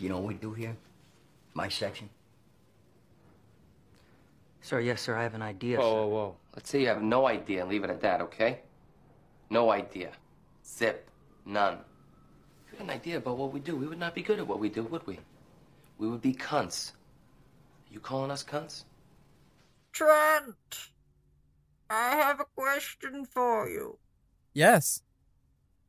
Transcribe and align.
Do 0.00 0.04
you 0.04 0.10
know 0.12 0.20
what 0.20 0.28
we 0.28 0.34
do 0.34 0.54
here? 0.54 0.74
My 1.52 1.68
section? 1.68 2.08
Sir, 4.62 4.80
yes, 4.80 5.02
sir, 5.02 5.14
I 5.14 5.22
have 5.22 5.34
an 5.34 5.42
idea. 5.42 5.76
Whoa, 5.76 5.84
sir. 5.84 5.94
whoa, 5.94 6.06
whoa. 6.06 6.36
Let's 6.56 6.70
say 6.70 6.80
you 6.80 6.86
have 6.86 7.02
no 7.02 7.26
idea 7.26 7.60
and 7.60 7.68
leave 7.68 7.84
it 7.84 7.90
at 7.90 8.00
that, 8.00 8.22
okay? 8.22 8.60
No 9.50 9.70
idea. 9.70 10.12
Zip. 10.66 11.06
None. 11.44 11.74
If 11.74 12.72
you 12.72 12.78
had 12.78 12.86
an 12.86 12.94
idea 12.94 13.18
about 13.18 13.36
what 13.36 13.52
we 13.52 13.60
do, 13.60 13.76
we 13.76 13.86
would 13.86 13.98
not 13.98 14.14
be 14.14 14.22
good 14.22 14.38
at 14.38 14.46
what 14.46 14.58
we 14.58 14.70
do, 14.70 14.84
would 14.84 15.06
we? 15.06 15.18
We 15.98 16.08
would 16.08 16.22
be 16.22 16.32
cunts. 16.32 16.92
You 17.90 18.00
calling 18.00 18.30
us 18.30 18.42
cunts? 18.42 18.84
Trent, 19.92 20.78
I 21.90 22.16
have 22.16 22.40
a 22.40 22.46
question 22.56 23.26
for 23.26 23.68
you. 23.68 23.98
Yes. 24.54 25.02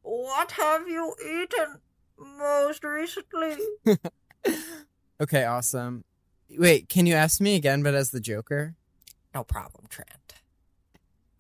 What 0.01 0.51
have 0.51 0.89
you 0.89 1.15
eaten 1.25 1.79
most 2.38 2.83
recently? 2.83 3.57
Okay, 5.21 5.45
awesome. 5.45 6.03
Wait, 6.49 6.89
can 6.89 7.05
you 7.05 7.13
ask 7.13 7.39
me 7.39 7.55
again, 7.55 7.84
but 7.84 7.94
as 7.94 8.09
the 8.09 8.20
Joker? 8.20 8.73
No 9.35 9.44
problem, 9.44 9.85
Trent. 9.88 10.34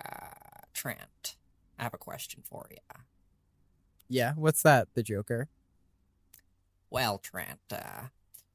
Uh, 0.05 0.67
Trent, 0.71 1.35
I 1.79 1.83
have 1.83 1.95
a 1.95 1.97
question 1.97 2.43
for 2.47 2.67
you. 2.69 2.77
Yeah, 4.07 4.33
what's 4.35 4.61
that, 4.61 4.89
the 4.93 5.01
Joker? 5.01 5.49
Well, 6.91 7.17
Trent, 7.17 7.59
uh, 7.71 8.09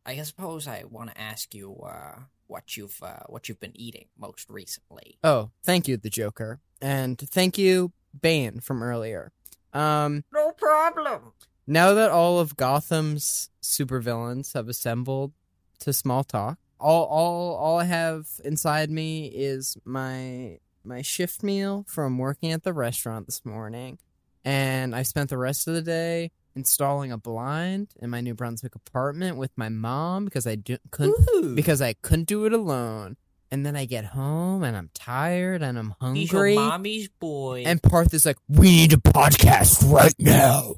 I 0.05 0.23
suppose 0.23 0.69
I 0.69 0.85
want 0.89 1.11
to 1.11 1.21
ask 1.21 1.53
you 1.57 1.75
uh, 1.75 2.21
what 2.47 2.77
you've 2.77 3.03
uh, 3.03 3.25
what 3.27 3.49
you've 3.49 3.59
been 3.59 3.77
eating 3.77 4.07
most 4.17 4.49
recently. 4.49 5.19
Oh, 5.25 5.51
thank 5.65 5.89
you, 5.89 5.97
the 5.97 6.09
Joker. 6.11 6.61
And 6.81 7.19
thank 7.19 7.59
you, 7.59 7.91
Bane, 8.23 8.61
from 8.61 8.81
earlier. 8.81 9.33
Um, 9.73 10.23
No 10.33 10.53
problem. 10.53 11.33
Now 11.67 11.95
that 11.95 12.11
all 12.11 12.39
of 12.39 12.57
Gotham's 12.57 13.51
supervillains 13.63 14.55
have 14.55 14.69
assembled 14.69 15.33
to 15.81 15.93
small 15.93 16.25
talk, 16.25 16.59
all 16.79 17.05
all 17.05 17.55
all 17.57 17.79
I 17.79 17.85
have 17.85 18.27
inside 18.45 18.91
me 18.91 19.27
is 19.27 19.77
my 19.85 20.59
my 20.85 21.03
shift 21.03 21.43
meal 21.43 21.85
from 21.89 22.19
working 22.19 22.53
at 22.53 22.63
the 22.63 22.73
restaurant 22.73 23.27
this 23.27 23.45
morning, 23.45 23.99
and 24.45 24.95
I 24.95 25.03
spent 25.03 25.31
the 25.31 25.39
rest 25.39 25.67
of 25.67 25.75
the 25.75 25.83
day 25.83 26.31
installing 26.55 27.13
a 27.13 27.19
blind 27.19 27.89
in 28.01 28.09
my 28.09 28.21
New 28.21 28.35
Brunswick 28.35 28.75
apartment 28.75 29.37
with 29.37 29.51
my 29.57 29.69
mom 29.69 30.25
because 30.25 30.47
I 30.47 30.55
do, 30.55 30.79
couldn't 30.91 31.17
Ooh. 31.35 31.55
because 31.55 31.83
I 31.83 31.93
couldn't 31.95 32.29
do 32.29 32.47
it 32.47 32.53
alone. 32.53 33.17
And 33.51 33.65
then 33.65 33.77
I 33.77 33.85
get 33.85 34.07
home 34.07 34.65
and 34.65 34.77
I'm 34.77 34.91
tired 34.93 35.63
and 35.63 35.79
I'm 35.79 35.95
He's 36.15 36.33
your 36.33 36.47
hungry. 36.47 36.55
mommy's 36.57 37.09
boy. 37.09 37.63
And 37.65 37.81
Parth 37.81 38.13
is 38.13 38.27
like, 38.27 38.39
"We 38.49 38.71
need 38.71 38.93
a 38.93 38.97
podcast 38.97 39.89
right 39.89 40.15
now." 40.19 40.77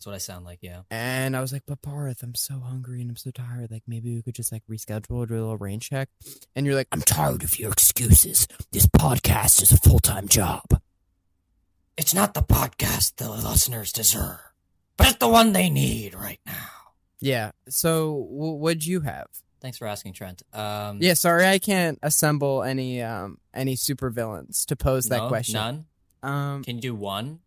That's 0.00 0.06
what 0.06 0.14
I 0.14 0.18
sound 0.18 0.46
like, 0.46 0.60
yeah. 0.62 0.80
And 0.90 1.36
I 1.36 1.42
was 1.42 1.52
like, 1.52 1.64
but 1.66 1.82
Parth, 1.82 2.22
I'm 2.22 2.34
so 2.34 2.58
hungry 2.58 3.02
and 3.02 3.10
I'm 3.10 3.16
so 3.16 3.30
tired. 3.30 3.70
Like, 3.70 3.82
maybe 3.86 4.14
we 4.14 4.22
could 4.22 4.34
just 4.34 4.50
like 4.50 4.62
reschedule 4.66 5.16
or 5.16 5.26
do 5.26 5.34
a 5.34 5.40
little 5.40 5.58
rain 5.58 5.78
check. 5.78 6.08
And 6.56 6.64
you're 6.64 6.74
like, 6.74 6.88
I'm 6.90 7.02
tired 7.02 7.42
of 7.42 7.58
your 7.58 7.70
excuses. 7.70 8.48
This 8.72 8.86
podcast 8.86 9.60
is 9.60 9.72
a 9.72 9.76
full 9.76 9.98
time 9.98 10.26
job. 10.26 10.64
It's 11.98 12.14
not 12.14 12.32
the 12.32 12.40
podcast 12.40 13.16
the 13.16 13.30
listeners 13.30 13.92
deserve, 13.92 14.40
but 14.96 15.08
it's 15.08 15.18
the 15.18 15.28
one 15.28 15.52
they 15.52 15.68
need 15.68 16.14
right 16.14 16.40
now. 16.46 16.70
Yeah. 17.18 17.50
So, 17.68 18.26
w- 18.32 18.54
what'd 18.54 18.86
you 18.86 19.02
have? 19.02 19.26
Thanks 19.60 19.76
for 19.76 19.86
asking, 19.86 20.14
Trent. 20.14 20.42
Um, 20.54 20.96
Yeah. 21.02 21.12
Sorry, 21.12 21.46
I 21.46 21.58
can't 21.58 21.98
assemble 22.02 22.62
any 22.62 23.02
um 23.02 23.36
any 23.52 23.76
supervillains 23.76 24.64
to 24.64 24.76
pose 24.76 25.10
that 25.10 25.24
no, 25.24 25.28
question. 25.28 25.56
None. 25.56 25.84
Um, 26.22 26.64
Can 26.64 26.76
you 26.76 26.80
do 26.80 26.94
one? 26.94 27.40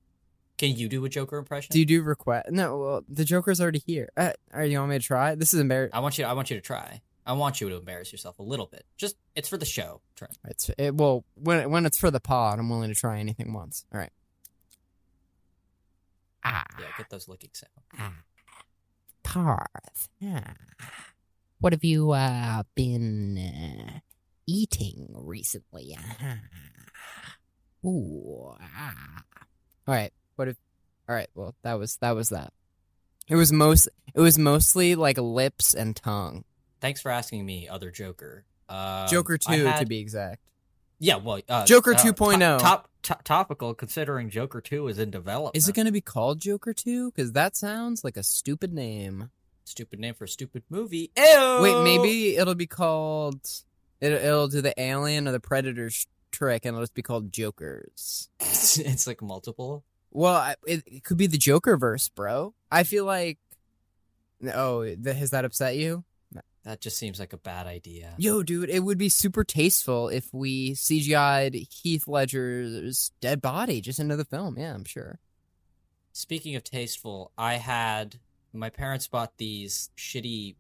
Can 0.58 0.76
you 0.78 0.88
do 0.88 1.04
a 1.06 1.10
Joker 1.10 1.38
impression? 1.38 1.74
do 1.74 1.80
you 1.80 1.86
do 1.86 2.04
request? 2.04 2.52
No. 2.52 2.78
Well, 2.78 3.02
the 3.10 3.26
Joker's 3.26 3.60
already 3.60 3.82
here. 3.86 4.10
Uh, 4.16 4.32
all 4.54 4.60
right, 4.60 4.70
you 4.70 4.78
want 4.78 4.92
me 4.92 5.00
to 5.00 5.06
try? 5.06 5.36
This 5.36 5.54
is 5.54 5.60
embarrassing. 5.60 5.96
I 5.96 6.00
want 6.00 6.18
you. 6.18 6.26
I 6.26 6.34
want 6.34 6.50
you 6.50 6.56
to 6.58 6.62
try. 6.62 7.02
I 7.26 7.34
want 7.34 7.62
you 7.62 7.70
to 7.70 7.76
embarrass 7.76 8.12
yourself 8.12 8.40
a 8.40 8.44
little 8.44 8.66
bit. 8.66 8.86
Just 8.98 9.16
it's 9.36 9.48
for 9.48 9.58
the 9.58 9.66
show, 9.66 10.02
Trent. 10.16 10.38
It's 10.46 10.70
it, 10.78 10.96
well 10.96 11.24
when 11.36 11.70
when 11.72 11.86
it's 11.86 11.98
for 11.98 12.12
the 12.12 12.20
pod, 12.20 12.60
I'm 12.60 12.70
willing 12.70 12.90
to 12.90 13.00
try 13.00 13.20
anything 13.20 13.54
once. 13.54 13.86
All 13.94 14.00
right. 14.00 14.12
Ah. 16.44 16.66
Yeah, 16.80 16.88
get 16.98 17.10
those 17.10 17.28
licking 17.28 17.52
sounds. 17.54 17.72
Ah, 17.98 18.14
Parth. 19.24 20.10
Ah. 20.22 20.54
What 21.60 21.72
have 21.72 21.86
you 21.86 22.12
uh, 22.12 22.64
been 22.76 23.38
uh, 23.38 24.00
eating 24.46 25.08
recently? 25.14 25.98
Ah. 25.98 26.40
Ooh. 27.86 28.54
Ah. 28.62 29.24
All 29.88 29.96
right. 29.96 30.12
What 30.36 30.48
if? 30.48 30.58
All 31.08 31.16
right. 31.16 31.30
Well, 31.36 31.56
that 31.64 31.74
was 31.74 31.98
that 31.98 32.16
was 32.16 32.30
that. 32.30 32.54
It 33.28 33.36
was 33.36 33.52
most. 33.52 33.90
It 34.14 34.22
was 34.22 34.38
mostly 34.38 34.96
like 34.96 35.18
lips 35.18 35.74
and 35.74 35.96
tongue. 35.96 36.44
Thanks 36.82 37.02
for 37.02 37.12
asking 37.12 37.46
me, 37.46 37.68
other 37.68 37.92
Joker. 37.92 38.46
Um, 38.68 39.08
Joker 39.08 39.38
I 39.48 39.58
two, 39.58 39.72
to 39.72 39.86
be 39.86 40.00
exact. 40.00 40.42
Yeah, 41.00 41.18
well, 41.18 41.40
uh, 41.50 41.66
Joker 41.66 41.94
uh, 41.94 41.98
2.0. 41.98 42.40
Top, 42.40 42.60
top, 42.60 42.88
top 43.02 43.24
topical, 43.24 43.74
considering 43.74 44.30
Joker 44.30 44.62
Two 44.62 44.88
is 44.88 45.00
in 45.00 45.12
development. 45.12 45.56
Is 45.56 45.68
it 45.68 45.76
going 45.76 45.86
to 45.86 45.92
be 45.92 46.02
called 46.02 46.40
Joker 46.40 46.74
two? 46.74 47.12
Because 47.12 47.34
that 47.34 47.56
sounds 47.56 48.04
like 48.04 48.18
a 48.18 48.24
stupid 48.24 48.74
name. 48.74 49.30
stupid 49.66 50.00
name 50.00 50.14
for 50.14 50.24
a 50.24 50.30
stupid 50.30 50.64
movie? 50.70 51.12
Ew. 51.18 51.60
Wait, 51.62 51.84
maybe 51.84 52.38
it'll 52.38 52.56
be 52.56 52.68
called. 52.68 53.42
It, 54.00 54.12
it'll 54.12 54.48
do 54.48 54.62
the 54.62 54.80
alien 54.80 55.28
or 55.28 55.32
the 55.32 55.40
predator's 55.40 56.08
trick, 56.32 56.66
and 56.66 56.74
it'll 56.74 56.84
just 56.84 56.94
be 56.94 57.02
called 57.02 57.32
Jokers. 57.32 58.30
it's 58.40 59.08
like 59.08 59.22
multiple. 59.22 59.84
Well, 60.14 60.54
it, 60.66 60.84
it 60.86 61.04
could 61.04 61.18
be 61.18 61.28
the 61.28 61.38
Joker 61.38 61.76
verse, 61.78 62.08
bro. 62.10 62.54
I 62.72 62.84
feel 62.84 63.06
like. 63.06 63.40
Oh, 64.54 64.84
th- 64.84 65.16
has 65.18 65.32
that 65.32 65.46
upset 65.46 65.76
you? 65.76 66.04
That 66.64 66.80
just 66.80 66.98
seems 66.98 67.20
like 67.20 67.34
a 67.34 67.38
bad 67.38 67.68
idea. 67.68 68.14
Yo, 68.18 68.42
dude, 68.42 68.70
it 68.70 68.80
would 68.86 68.98
be 68.98 69.10
super 69.10 69.44
tasteful 69.44 70.08
if 70.08 70.34
we 70.34 70.72
CGI'd 70.76 71.56
Heath 71.70 72.08
Ledger's 72.08 73.12
dead 73.20 73.42
body 73.42 73.82
just 73.82 74.00
into 74.00 74.16
the 74.16 74.24
film. 74.24 74.58
Yeah, 74.58 74.74
I'm 74.74 74.86
sure. 74.86 75.20
Speaking 76.14 76.56
of 76.56 76.64
tasteful, 76.64 77.32
I 77.38 77.56
had 77.56 78.16
my 78.54 78.70
parents 78.70 79.08
bought 79.08 79.38
these 79.38 79.90
shitty 79.98 80.56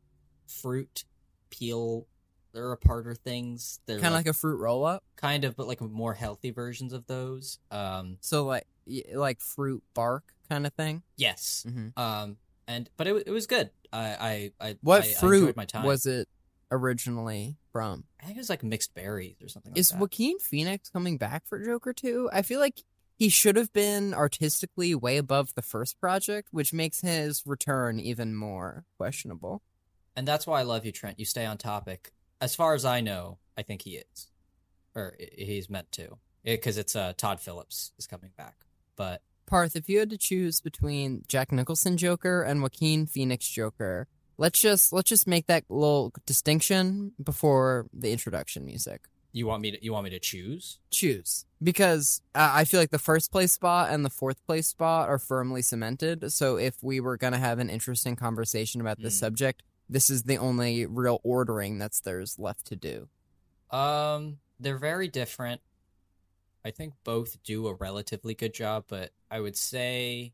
fruit 0.48 1.06
peel 1.52 2.06
they're 2.54 2.76
aparter 2.76 3.18
things. 3.18 3.80
They're 3.86 4.00
Kind 4.00 4.14
of 4.14 4.20
like 4.20 4.28
a 4.28 4.34
fruit 4.34 4.58
roll 4.58 4.86
up. 4.86 5.04
kind 5.16 5.44
of, 5.46 5.56
but 5.56 5.68
like 5.68 5.80
more 5.82 6.14
healthy 6.14 6.52
versions 6.52 6.92
of 6.94 7.08
those. 7.08 7.60
Um, 7.72 8.18
So 8.22 8.46
like, 8.46 8.68
like 9.14 9.42
fruit 9.42 9.84
bark 9.94 10.24
kind 10.50 10.66
of 10.68 10.74
thing. 10.74 11.04
yes. 11.18 11.66
Mm-hmm. 11.68 12.00
Um, 12.00 12.38
and 12.68 12.90
but 12.98 13.08
it, 13.08 13.24
it 13.28 13.32
was 13.32 13.48
good. 13.48 13.70
I 13.92 14.52
I 14.62 14.68
I 14.70 14.76
What 14.82 15.04
I, 15.04 15.08
I 15.10 15.14
fruit 15.14 15.56
my 15.56 15.66
time. 15.66 15.84
was 15.84 16.06
it 16.06 16.28
originally 16.72 17.58
from? 17.72 18.06
I 18.22 18.26
think 18.26 18.38
it 18.38 18.40
was 18.42 18.50
like 18.50 18.64
mixed 18.64 18.94
berries 18.96 19.36
or 19.42 19.48
something. 19.48 19.72
Like 19.74 19.80
Is 19.80 19.90
that. 19.90 20.00
Joaquin 20.00 20.40
Phoenix 20.40 20.90
coming 20.90 21.18
back 21.18 21.44
for 21.46 21.64
Joker 21.64 21.94
2? 21.94 22.30
I 22.34 22.42
feel 22.42 22.60
like 22.60 22.84
he 23.16 23.30
should 23.30 23.56
have 23.58 23.72
been 23.74 24.14
artistically 24.14 24.96
way 24.96 25.18
above 25.18 25.54
the 25.56 25.62
first 25.62 26.00
project, 26.00 26.50
which 26.52 26.74
makes 26.74 27.02
his 27.02 27.44
return 27.46 28.00
even 28.00 28.34
more 28.36 28.86
questionable. 28.98 29.62
And 30.16 30.28
that's 30.28 30.46
why 30.48 30.60
I 30.60 30.64
love 30.64 30.86
you, 30.86 30.92
Trent. 30.92 31.20
You 31.20 31.26
stay 31.26 31.46
on 31.46 31.58
topic. 31.58 32.12
As 32.42 32.56
far 32.56 32.74
as 32.74 32.86
I 32.86 33.02
know, 33.02 33.38
I 33.58 33.62
think 33.62 33.84
he 33.84 33.98
is, 33.98 34.28
or 34.96 35.16
he's 35.38 35.70
meant 35.70 35.92
to, 35.94 36.18
because 36.44 36.78
it's 36.78 36.96
uh, 36.96 37.14
Todd 37.16 37.40
Phillips 37.40 37.92
is 37.98 38.08
coming 38.08 38.32
back. 38.38 38.66
But 38.96 39.22
Parth, 39.46 39.76
if 39.76 39.90
you 39.90 40.00
had 40.00 40.10
to 40.12 40.18
choose 40.18 40.62
between 40.62 41.24
Jack 41.28 41.52
Nicholson 41.52 41.98
Joker 41.98 42.42
and 42.44 42.62
Joaquin 42.62 43.06
Phoenix 43.06 43.48
Joker, 43.48 44.08
let's 44.38 44.60
just 44.60 44.94
let's 44.94 45.10
just 45.10 45.28
make 45.28 45.48
that 45.48 45.64
little 45.70 46.14
distinction 46.26 47.14
before 47.24 47.88
the 47.94 48.12
introduction 48.12 48.66
music. 48.66 49.02
you 49.32 49.48
want 49.48 49.62
me 49.62 49.72
to 49.72 49.84
you 49.84 49.92
want 49.92 50.04
me 50.06 50.10
to 50.12 50.20
choose? 50.20 50.80
choose 50.92 51.46
because 51.62 52.22
uh, 52.36 52.52
I 52.54 52.66
feel 52.66 52.80
like 52.80 52.92
the 52.92 53.00
first 53.00 53.32
place 53.32 53.52
spot 53.54 53.90
and 53.92 54.04
the 54.06 54.10
fourth 54.10 54.46
place 54.46 54.68
spot 54.68 55.08
are 55.10 55.18
firmly 55.20 55.62
cemented. 55.62 56.32
So 56.32 56.58
if 56.58 56.76
we 56.84 57.00
were 57.00 57.18
gonna 57.18 57.38
have 57.40 57.60
an 57.60 57.70
interesting 57.70 58.16
conversation 58.16 58.80
about 58.82 59.02
this 59.02 59.16
Mm. 59.18 59.20
subject, 59.20 59.64
this 59.90 60.10
is 60.10 60.24
the 60.24 60.38
only 60.38 60.86
real 60.86 61.20
ordering 61.24 61.78
that's 61.80 62.00
there's 62.00 62.38
left 62.40 62.66
to 62.68 62.76
do. 62.76 63.08
Um, 63.72 64.38
they're 64.60 64.78
very 64.78 65.08
different. 65.08 65.62
I 66.66 66.72
think 66.72 66.94
both 67.04 67.42
do 67.44 67.68
a 67.68 67.74
relatively 67.74 68.34
good 68.34 68.54
job, 68.54 68.86
but 68.88 69.12
I 69.30 69.40
would 69.40 69.58
say, 69.58 70.34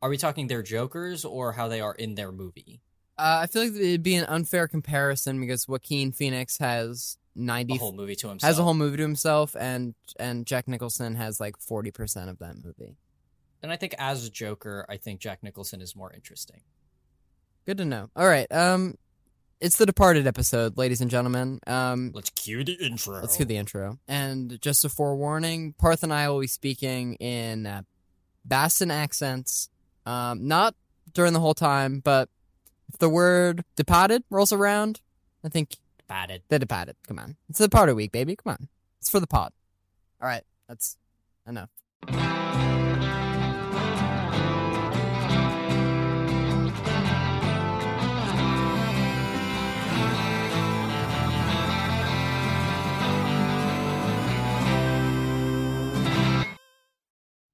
are 0.00 0.08
we 0.08 0.16
talking 0.16 0.46
their 0.46 0.62
Jokers 0.62 1.24
or 1.24 1.52
how 1.52 1.68
they 1.68 1.80
are 1.80 1.94
in 1.94 2.14
their 2.14 2.32
movie? 2.32 2.80
Uh, 3.18 3.40
I 3.42 3.46
feel 3.46 3.64
like 3.64 3.74
it'd 3.74 4.02
be 4.02 4.14
an 4.14 4.24
unfair 4.24 4.66
comparison 4.66 5.38
because 5.38 5.68
Joaquin 5.68 6.10
Phoenix 6.12 6.56
has 6.58 7.18
ninety 7.36 7.76
whole 7.76 7.92
movie 7.92 8.14
to 8.16 8.28
himself. 8.28 8.48
has 8.48 8.58
a 8.58 8.62
whole 8.62 8.74
movie 8.74 8.96
to 8.96 9.02
himself, 9.02 9.54
and 9.60 9.94
and 10.18 10.46
Jack 10.46 10.66
Nicholson 10.66 11.16
has 11.16 11.38
like 11.38 11.58
forty 11.58 11.90
percent 11.90 12.30
of 12.30 12.38
that 12.38 12.56
movie. 12.64 12.96
And 13.62 13.70
I 13.70 13.76
think 13.76 13.94
as 13.98 14.24
a 14.24 14.30
Joker, 14.30 14.86
I 14.88 14.96
think 14.96 15.20
Jack 15.20 15.42
Nicholson 15.42 15.82
is 15.82 15.94
more 15.94 16.10
interesting. 16.10 16.62
Good 17.66 17.76
to 17.76 17.84
know. 17.84 18.08
All 18.16 18.26
right, 18.26 18.50
um, 18.50 18.94
it's 19.60 19.76
the 19.76 19.86
Departed 19.86 20.26
episode, 20.26 20.76
ladies 20.78 21.00
and 21.00 21.10
gentlemen. 21.10 21.60
Um, 21.66 22.12
Let's 22.14 22.30
cue 22.30 22.64
the 22.64 22.72
intro. 22.72 23.20
Let's 23.20 23.36
cue 23.36 23.44
the 23.44 23.56
intro. 23.56 23.98
And 24.08 24.60
just 24.60 24.84
a 24.84 24.88
forewarning, 24.88 25.74
Parth 25.74 26.02
and 26.02 26.12
I 26.12 26.28
will 26.28 26.40
be 26.40 26.46
speaking 26.46 27.14
in 27.14 27.66
uh, 27.66 27.82
Baston 28.44 28.90
accents. 28.90 29.68
Um, 30.06 30.48
not 30.48 30.74
during 31.12 31.32
the 31.34 31.40
whole 31.40 31.54
time, 31.54 32.00
but 32.00 32.28
If 32.92 32.98
the 32.98 33.08
word 33.08 33.64
departed 33.76 34.24
rolls 34.30 34.52
around, 34.52 35.00
I 35.44 35.48
think 35.48 35.76
Batted. 36.08 36.42
the 36.48 36.58
departed. 36.58 36.96
Come 37.06 37.18
on. 37.18 37.36
It's 37.48 37.58
the 37.58 37.68
part 37.68 37.88
of 37.88 37.96
week, 37.96 38.12
baby. 38.12 38.36
Come 38.36 38.52
on. 38.52 38.68
It's 39.00 39.10
for 39.10 39.20
the 39.20 39.26
pod. 39.26 39.52
All 40.20 40.28
right. 40.28 40.42
That's 40.68 40.96
enough. 41.46 41.70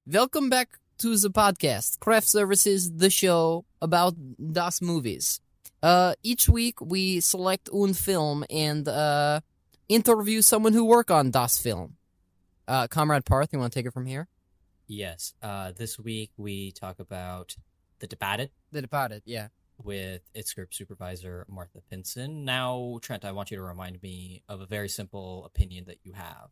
Welcome 0.09 0.49
back 0.49 0.79
to 0.99 1.17
the 1.17 1.29
podcast, 1.29 1.99
Craft 1.99 2.29
Services, 2.29 2.93
the 2.93 3.09
show 3.09 3.65
about 3.81 4.15
DOS 4.53 4.81
movies. 4.81 5.41
Uh, 5.83 6.13
each 6.23 6.47
week 6.47 6.79
we 6.79 7.19
select 7.19 7.67
one 7.73 7.93
film 7.93 8.45
and 8.49 8.87
uh, 8.87 9.41
interview 9.89 10.41
someone 10.41 10.71
who 10.71 10.85
work 10.85 11.11
on 11.11 11.31
DOS 11.31 11.59
film. 11.59 11.97
Uh, 12.69 12.87
Comrade 12.87 13.25
Parth, 13.25 13.49
you 13.51 13.59
want 13.59 13.73
to 13.73 13.77
take 13.77 13.85
it 13.85 13.91
from 13.91 14.05
here? 14.05 14.29
Yes. 14.87 15.33
Uh, 15.41 15.73
this 15.75 15.99
week 15.99 16.31
we 16.37 16.71
talk 16.71 16.99
about 17.01 17.57
The 17.99 18.07
Departed. 18.07 18.51
The 18.71 18.81
Departed, 18.81 19.23
yeah. 19.25 19.49
with 19.83 20.21
its 20.33 20.51
script 20.51 20.73
supervisor, 20.73 21.45
Martha 21.49 21.81
Pinson. 21.89 22.45
Now, 22.45 22.99
Trent, 23.01 23.25
I 23.25 23.33
want 23.33 23.51
you 23.51 23.57
to 23.57 23.63
remind 23.63 24.01
me 24.01 24.41
of 24.47 24.61
a 24.61 24.65
very 24.65 24.87
simple 24.87 25.43
opinion 25.43 25.83
that 25.87 25.97
you 26.03 26.13
have. 26.13 26.47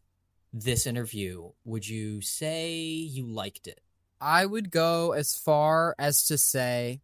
This 0.57 0.87
interview, 0.87 1.49
would 1.65 1.85
you 1.85 2.21
say 2.21 2.71
you 2.77 3.27
liked 3.27 3.67
it? 3.67 3.81
I 4.21 4.45
would 4.45 4.71
go 4.71 5.11
as 5.11 5.35
far 5.35 5.93
as 5.99 6.23
to 6.27 6.37
say 6.37 7.01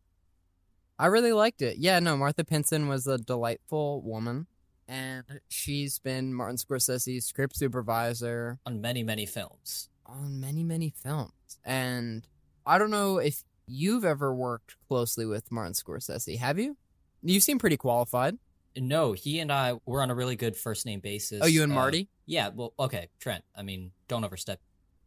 I 0.98 1.08
really 1.08 1.34
liked 1.34 1.62
it. 1.62 1.78
Yeah, 1.78 2.00
no, 2.00 2.16
Martha 2.16 2.46
Pinson 2.46 2.88
was 2.88 3.08
a 3.08 3.18
delightful 3.18 4.02
woman, 4.04 4.48
and 4.88 5.42
she's 5.50 6.00
been 6.00 6.34
Martin 6.34 6.56
Scorsese's 6.56 7.26
script 7.26 7.58
supervisor 7.58 8.60
On 8.66 8.80
many, 8.80 9.04
many 9.04 9.26
films. 9.26 9.90
on 10.06 10.40
many, 10.40 10.64
many 10.64 10.90
films. 10.96 11.34
And 11.66 12.26
I 12.66 12.78
don't 12.78 12.90
know 12.92 13.18
if 13.18 13.44
you've 13.68 14.06
ever 14.06 14.34
worked 14.34 14.78
closely 14.88 15.26
with 15.26 15.52
Martin 15.52 15.74
Scorsese. 15.74 16.38
Have 16.38 16.58
you? 16.58 16.78
You 17.22 17.42
seem 17.42 17.60
pretty 17.60 17.78
qualified. 17.78 18.38
No, 18.76 19.12
he 19.14 19.40
and 19.40 19.52
I 19.52 19.80
were 19.86 20.02
on 20.02 20.10
a 20.10 20.16
really 20.16 20.36
good 20.36 20.56
first 20.56 20.86
name 20.86 21.00
basis. 21.02 21.40
Oh, 21.42 21.46
you 21.46 21.64
and 21.64 21.72
Uh, 21.72 21.76
Marty? 21.76 22.10
Yeah, 22.26 22.50
well, 22.50 22.74
okay, 22.80 23.10
Trent. 23.20 23.44
I 23.56 23.64
mean, 23.64 23.92
don't 24.08 24.24
overstep 24.24 24.60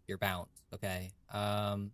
your 0.07 0.19
bounds, 0.19 0.51
okay? 0.73 1.13
Um, 1.33 1.93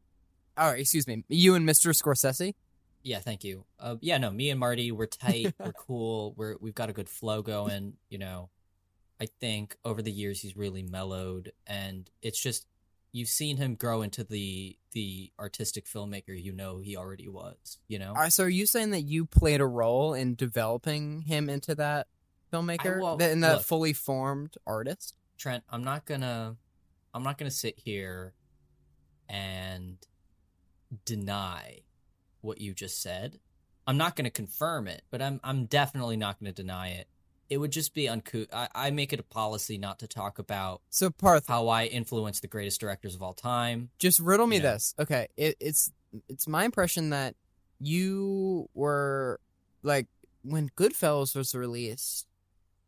Oh, 0.56 0.70
excuse 0.70 1.06
me. 1.06 1.24
You 1.28 1.54
and 1.54 1.66
Mr. 1.68 1.90
Scorsese? 1.94 2.54
yeah, 3.02 3.18
thank 3.20 3.44
you. 3.44 3.64
Uh, 3.78 3.96
yeah, 4.00 4.18
no, 4.18 4.30
me 4.30 4.50
and 4.50 4.60
Marty, 4.60 4.92
we're 4.92 5.06
tight, 5.06 5.54
we're 5.60 5.72
cool, 5.72 6.34
we're 6.36 6.56
we've 6.60 6.74
got 6.74 6.90
a 6.90 6.92
good 6.92 7.08
flow 7.08 7.40
going. 7.40 7.94
You 8.10 8.18
know, 8.18 8.50
I 9.20 9.26
think 9.40 9.76
over 9.84 10.02
the 10.02 10.10
years 10.12 10.40
he's 10.40 10.56
really 10.56 10.82
mellowed, 10.82 11.52
and 11.66 12.10
it's 12.20 12.38
just 12.38 12.66
you've 13.12 13.28
seen 13.28 13.56
him 13.56 13.74
grow 13.74 14.02
into 14.02 14.24
the 14.24 14.76
the 14.92 15.30
artistic 15.38 15.86
filmmaker 15.86 16.40
you 16.40 16.52
know 16.52 16.78
he 16.78 16.96
already 16.96 17.28
was. 17.28 17.78
You 17.88 17.98
know, 17.98 18.08
All 18.10 18.22
right, 18.22 18.32
so 18.32 18.44
are 18.44 18.48
you 18.48 18.66
saying 18.66 18.90
that 18.90 19.02
you 19.02 19.24
played 19.26 19.60
a 19.60 19.66
role 19.66 20.14
in 20.14 20.34
developing 20.34 21.22
him 21.22 21.48
into 21.48 21.74
that 21.76 22.06
filmmaker, 22.52 22.96
I- 22.96 23.00
well, 23.00 23.16
that, 23.16 23.30
in 23.30 23.40
that 23.40 23.58
look. 23.58 23.62
fully 23.64 23.92
formed 23.92 24.56
artist? 24.66 25.14
Trent, 25.38 25.64
I'm 25.70 25.84
not 25.84 26.04
gonna 26.04 26.56
I'm 27.14 27.22
not 27.22 27.38
gonna 27.38 27.50
sit 27.50 27.78
here 27.78 28.34
and 29.28 29.96
deny 31.04 31.80
what 32.40 32.60
you 32.60 32.74
just 32.74 33.00
said. 33.00 33.38
I'm 33.86 33.96
not 33.96 34.16
gonna 34.16 34.30
confirm 34.30 34.86
it, 34.88 35.02
but 35.10 35.22
I'm 35.22 35.40
I'm 35.42 35.66
definitely 35.66 36.16
not 36.16 36.38
gonna 36.40 36.52
deny 36.52 36.88
it. 36.90 37.08
It 37.50 37.58
would 37.58 37.72
just 37.72 37.92
be 37.94 38.08
uncouth. 38.08 38.46
I, 38.52 38.68
I 38.74 38.90
make 38.92 39.12
it 39.12 39.20
a 39.20 39.24
policy 39.24 39.76
not 39.76 39.98
to 39.98 40.06
talk 40.06 40.38
about 40.38 40.80
So 40.88 41.10
Parth, 41.10 41.48
how 41.48 41.66
I 41.68 41.84
influence 41.86 42.40
the 42.40 42.46
greatest 42.48 42.80
directors 42.80 43.14
of 43.16 43.22
all 43.22 43.34
time. 43.34 43.90
just 43.98 44.20
riddle 44.20 44.46
me 44.46 44.56
Yeah. 44.56 44.62
this. 44.72 44.94
Okay, 44.98 45.26
it, 45.36 45.56
it's 45.60 45.90
it's 46.28 46.46
my 46.48 46.64
impression 46.64 47.10
that 47.10 47.34
you 47.80 48.68
were 48.74 49.40
like 49.82 50.06
when 50.42 50.68
Goodfellas 50.70 51.34
was 51.36 51.54
released, 51.54 52.26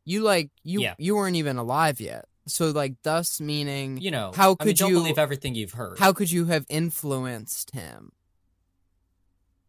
you 0.05 0.23
like 0.23 0.51
you 0.63 0.81
Yeah. 0.81 0.95
you 0.99 1.17
weren't 1.17 1.37
even 1.37 1.57
alive 1.57 2.01
yet. 2.01 2.27
So 2.47 2.71
like 2.71 2.95
thus 3.03 3.41
meaning 3.41 3.99
You 3.99 4.11
know, 4.11 4.33
How 4.35 4.57
I 4.61 4.65
mean, 4.65 4.69
could 4.75 4.77
don't 4.79 4.91
you- 4.91 4.97
believe 4.99 5.19
everything 5.19 5.55
you've 5.55 5.73
heard? 5.73 5.99
how 5.99 6.13
could 6.13 6.31
you 6.31 6.47
have 6.47 6.67
influenced 6.69 7.71
him? 7.73 8.13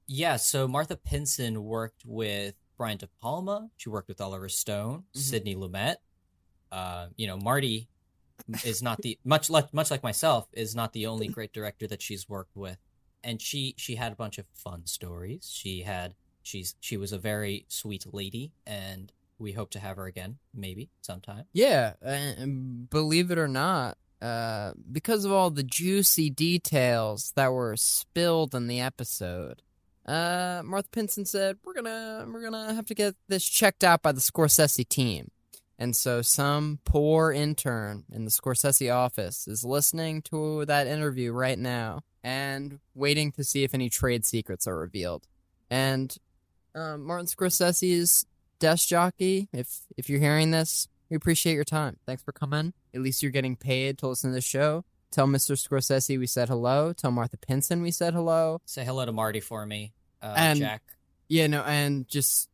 Yeah, 0.07 0.35
so 0.35 0.67
Martha 0.67 0.97
Pinson 0.97 1.63
worked 1.63 2.03
with 2.05 2.55
Brian 2.77 2.97
De 2.97 3.07
Palma. 3.21 3.69
She 3.77 3.89
worked 3.89 4.07
with 4.07 4.19
Oliver 4.21 4.49
Stone, 4.49 5.03
Mhm. 5.15 5.19
Sidney 5.19 5.55
Lumet. 5.55 5.97
Uh, 6.71 7.07
you 7.15 7.27
know, 7.27 7.37
Marty 7.37 7.87
is 8.65 8.81
not 8.81 9.01
the 9.01 9.17
much 9.25 9.49
like 9.49 9.73
much 9.73 9.91
like 9.91 10.03
myself 10.03 10.47
is 10.53 10.75
not 10.75 10.93
the 10.93 11.05
only 11.05 11.27
great 11.27 11.53
director 11.53 11.87
that 11.87 12.01
she's 12.01 12.27
worked 12.27 12.55
with, 12.55 12.77
and 13.23 13.41
she 13.41 13.75
she 13.77 13.95
had 13.95 14.11
a 14.11 14.15
bunch 14.15 14.37
of 14.37 14.45
fun 14.53 14.85
stories. 14.87 15.49
She 15.53 15.81
had 15.83 16.15
she's 16.41 16.75
she 16.79 16.97
was 16.97 17.11
a 17.11 17.19
very 17.19 17.65
sweet 17.67 18.05
lady, 18.11 18.51
and 18.65 19.11
we 19.37 19.51
hope 19.51 19.69
to 19.71 19.79
have 19.79 19.97
her 19.97 20.05
again, 20.07 20.39
maybe 20.53 20.89
sometime. 21.01 21.45
Yeah, 21.53 21.93
and 22.01 22.89
believe 22.89 23.29
it 23.29 23.37
or 23.37 23.47
not, 23.47 23.97
uh, 24.21 24.73
because 24.91 25.25
of 25.25 25.31
all 25.31 25.49
the 25.51 25.63
juicy 25.63 26.29
details 26.29 27.33
that 27.35 27.51
were 27.51 27.75
spilled 27.75 28.55
in 28.55 28.67
the 28.67 28.79
episode, 28.79 29.61
uh, 30.05 30.61
Martha 30.63 30.89
Pinson 30.91 31.25
said 31.25 31.57
we're 31.63 31.73
gonna 31.73 32.25
we're 32.31 32.43
gonna 32.43 32.73
have 32.73 32.85
to 32.87 32.95
get 32.95 33.15
this 33.27 33.45
checked 33.47 33.83
out 33.83 34.01
by 34.01 34.11
the 34.11 34.19
Scorsese 34.19 34.87
team, 34.87 35.31
and 35.79 35.95
so 35.95 36.21
some 36.21 36.79
poor 36.85 37.31
intern 37.31 38.03
in 38.11 38.25
the 38.25 38.31
Scorsese 38.31 38.93
office 38.93 39.47
is 39.47 39.63
listening 39.63 40.21
to 40.23 40.65
that 40.65 40.87
interview 40.87 41.31
right 41.31 41.59
now 41.59 42.01
and 42.23 42.79
waiting 42.95 43.31
to 43.33 43.43
see 43.43 43.63
if 43.63 43.73
any 43.73 43.89
trade 43.89 44.25
secrets 44.25 44.67
are 44.67 44.77
revealed, 44.77 45.27
and. 45.69 46.17
Uh, 46.75 46.97
Martin 46.97 47.27
Scorsese's 47.27 48.25
desk 48.57 48.87
jockey, 48.87 49.47
if 49.53 49.81
if 49.95 50.09
you're 50.09 50.19
hearing 50.19 50.49
this, 50.49 50.87
we 51.09 51.15
appreciate 51.15 51.53
your 51.53 51.63
time. 51.63 51.97
Thanks 52.07 52.23
for 52.23 52.31
coming. 52.31 52.73
At 52.95 53.01
least 53.01 53.21
you're 53.21 53.31
getting 53.31 53.55
paid 53.55 53.99
to 53.99 54.07
listen 54.07 54.31
to 54.31 54.33
the 54.33 54.41
show. 54.41 54.83
Tell 55.13 55.27
Mr. 55.27 55.55
Scorsese 55.55 56.17
we 56.17 56.25
said 56.25 56.49
hello. 56.49 56.91
Tell 56.91 57.11
Martha 57.11 57.37
Pinson 57.37 57.83
we 57.83 57.91
said 57.91 58.13
hello. 58.15 58.59
Say 58.65 58.83
hello 58.83 59.05
to 59.05 59.11
Marty 59.11 59.39
for 59.39 59.63
me, 59.65 59.93
uh, 60.21 60.33
And- 60.35 60.59
Jack. 60.59 60.81
Yeah, 61.29 61.47
no, 61.47 61.61
and 61.63 62.07
just 62.07 62.49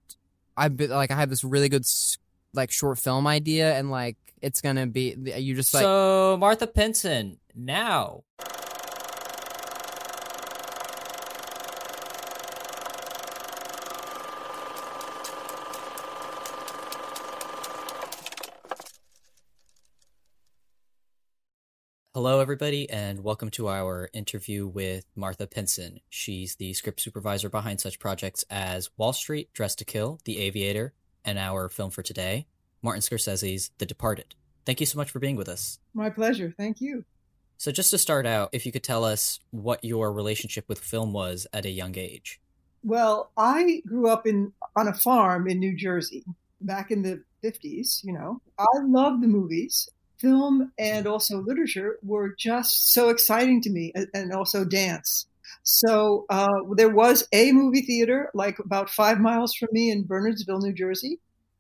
I've 0.56 0.78
been 0.78 0.90
like 0.92 1.10
I 1.10 1.16
have 1.16 1.30
this 1.30 1.44
really 1.44 1.70
good 1.70 1.86
like 2.54 2.70
short 2.72 3.00
film 3.00 3.26
idea, 3.28 3.78
and 3.78 3.90
like 3.90 4.18
it's 4.42 4.62
gonna 4.62 4.88
be 4.88 5.16
you 5.38 5.56
just 5.56 5.74
like 5.74 5.82
so 5.84 6.38
Martha 6.40 6.68
Pinson 6.68 7.40
now. 7.56 8.24
Hello, 22.22 22.42
everybody, 22.42 22.90
and 22.90 23.24
welcome 23.24 23.50
to 23.52 23.70
our 23.70 24.10
interview 24.12 24.68
with 24.68 25.06
Martha 25.16 25.48
Pinson. 25.48 26.02
She's 26.10 26.58
the 26.58 26.74
script 26.74 27.00
supervisor 27.00 27.50
behind 27.50 27.80
such 27.80 27.98
projects 27.98 28.44
as 28.50 28.90
Wall 28.98 29.14
Street, 29.14 29.54
Dressed 29.54 29.80
to 29.80 29.86
Kill, 29.86 30.20
The 30.26 30.40
Aviator, 30.40 30.92
and 31.24 31.40
our 31.40 31.70
film 31.70 31.92
for 31.92 32.04
today, 32.04 32.46
Martin 32.82 33.02
Scorsese's 33.02 33.72
The 33.78 33.86
Departed. 33.86 34.36
Thank 34.66 34.82
you 34.82 34.86
so 34.86 34.98
much 34.98 35.10
for 35.10 35.20
being 35.20 35.38
with 35.38 35.48
us. 35.48 35.80
My 35.94 36.10
pleasure. 36.10 36.54
Thank 36.58 36.82
you. 36.82 37.06
So, 37.56 37.72
just 37.72 37.90
to 37.92 37.98
start 37.98 38.26
out, 38.26 38.50
if 38.52 38.66
you 38.66 38.74
could 38.74 38.84
tell 38.84 39.06
us 39.06 39.40
what 39.52 39.86
your 39.86 40.12
relationship 40.12 40.68
with 40.68 40.80
film 40.80 41.14
was 41.14 41.48
at 41.54 41.66
a 41.66 41.72
young 41.72 41.98
age. 41.98 42.42
Well, 42.84 43.32
I 43.38 43.82
grew 43.88 44.10
up 44.10 44.28
in 44.28 44.52
on 44.76 44.90
a 44.90 44.94
farm 44.94 45.48
in 45.48 45.58
New 45.58 45.74
Jersey 45.74 46.26
back 46.60 46.92
in 46.92 47.02
the 47.02 47.24
50s, 47.46 48.04
you 48.04 48.12
know. 48.12 48.42
I 48.60 48.66
loved 48.82 49.24
the 49.24 49.28
movies. 49.28 49.88
Film 50.20 50.72
and 50.78 51.08
also 51.08 51.40
literature 51.40 51.98
were 52.04 52.36
just 52.38 52.90
so 52.90 53.10
exciting 53.10 53.62
to 53.62 53.70
me 53.70 53.94
and- 54.14 54.34
also 54.34 54.66
dance. 54.66 55.26
So 55.64 56.26
uh, 56.30 56.48
there 56.76 56.90
was 56.90 57.28
a 57.32 57.52
movie 57.52 57.82
theater 57.82 58.30
like 58.34 58.60
about 58.60 58.90
five 58.90 59.20
miles 59.20 59.54
from 59.54 59.70
me 59.72 59.92
in 59.92 60.06
Bernardsville, 60.06 60.62
New 60.62 60.74
Jersey. 60.74 61.20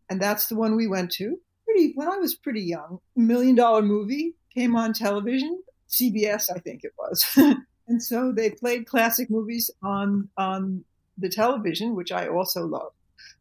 And 0.09 0.21
that's 0.21 0.47
the 0.47 0.55
one 0.55 0.75
we 0.75 0.87
went 0.87 1.11
to. 1.13 1.39
Pretty 1.65 1.93
when 1.95 2.07
I 2.07 2.17
was 2.17 2.35
pretty 2.35 2.61
young. 2.61 2.99
Million 3.15 3.55
dollar 3.55 3.81
movie 3.81 4.33
came 4.53 4.75
on 4.75 4.93
television, 4.93 5.61
CBS, 5.89 6.49
I 6.53 6.59
think 6.59 6.83
it 6.83 6.93
was. 6.97 7.25
and 7.87 8.01
so 8.01 8.31
they 8.31 8.49
played 8.51 8.87
classic 8.87 9.29
movies 9.29 9.69
on 9.83 10.29
on 10.37 10.83
the 11.17 11.29
television, 11.29 11.95
which 11.95 12.11
I 12.11 12.27
also 12.27 12.65
love. 12.65 12.91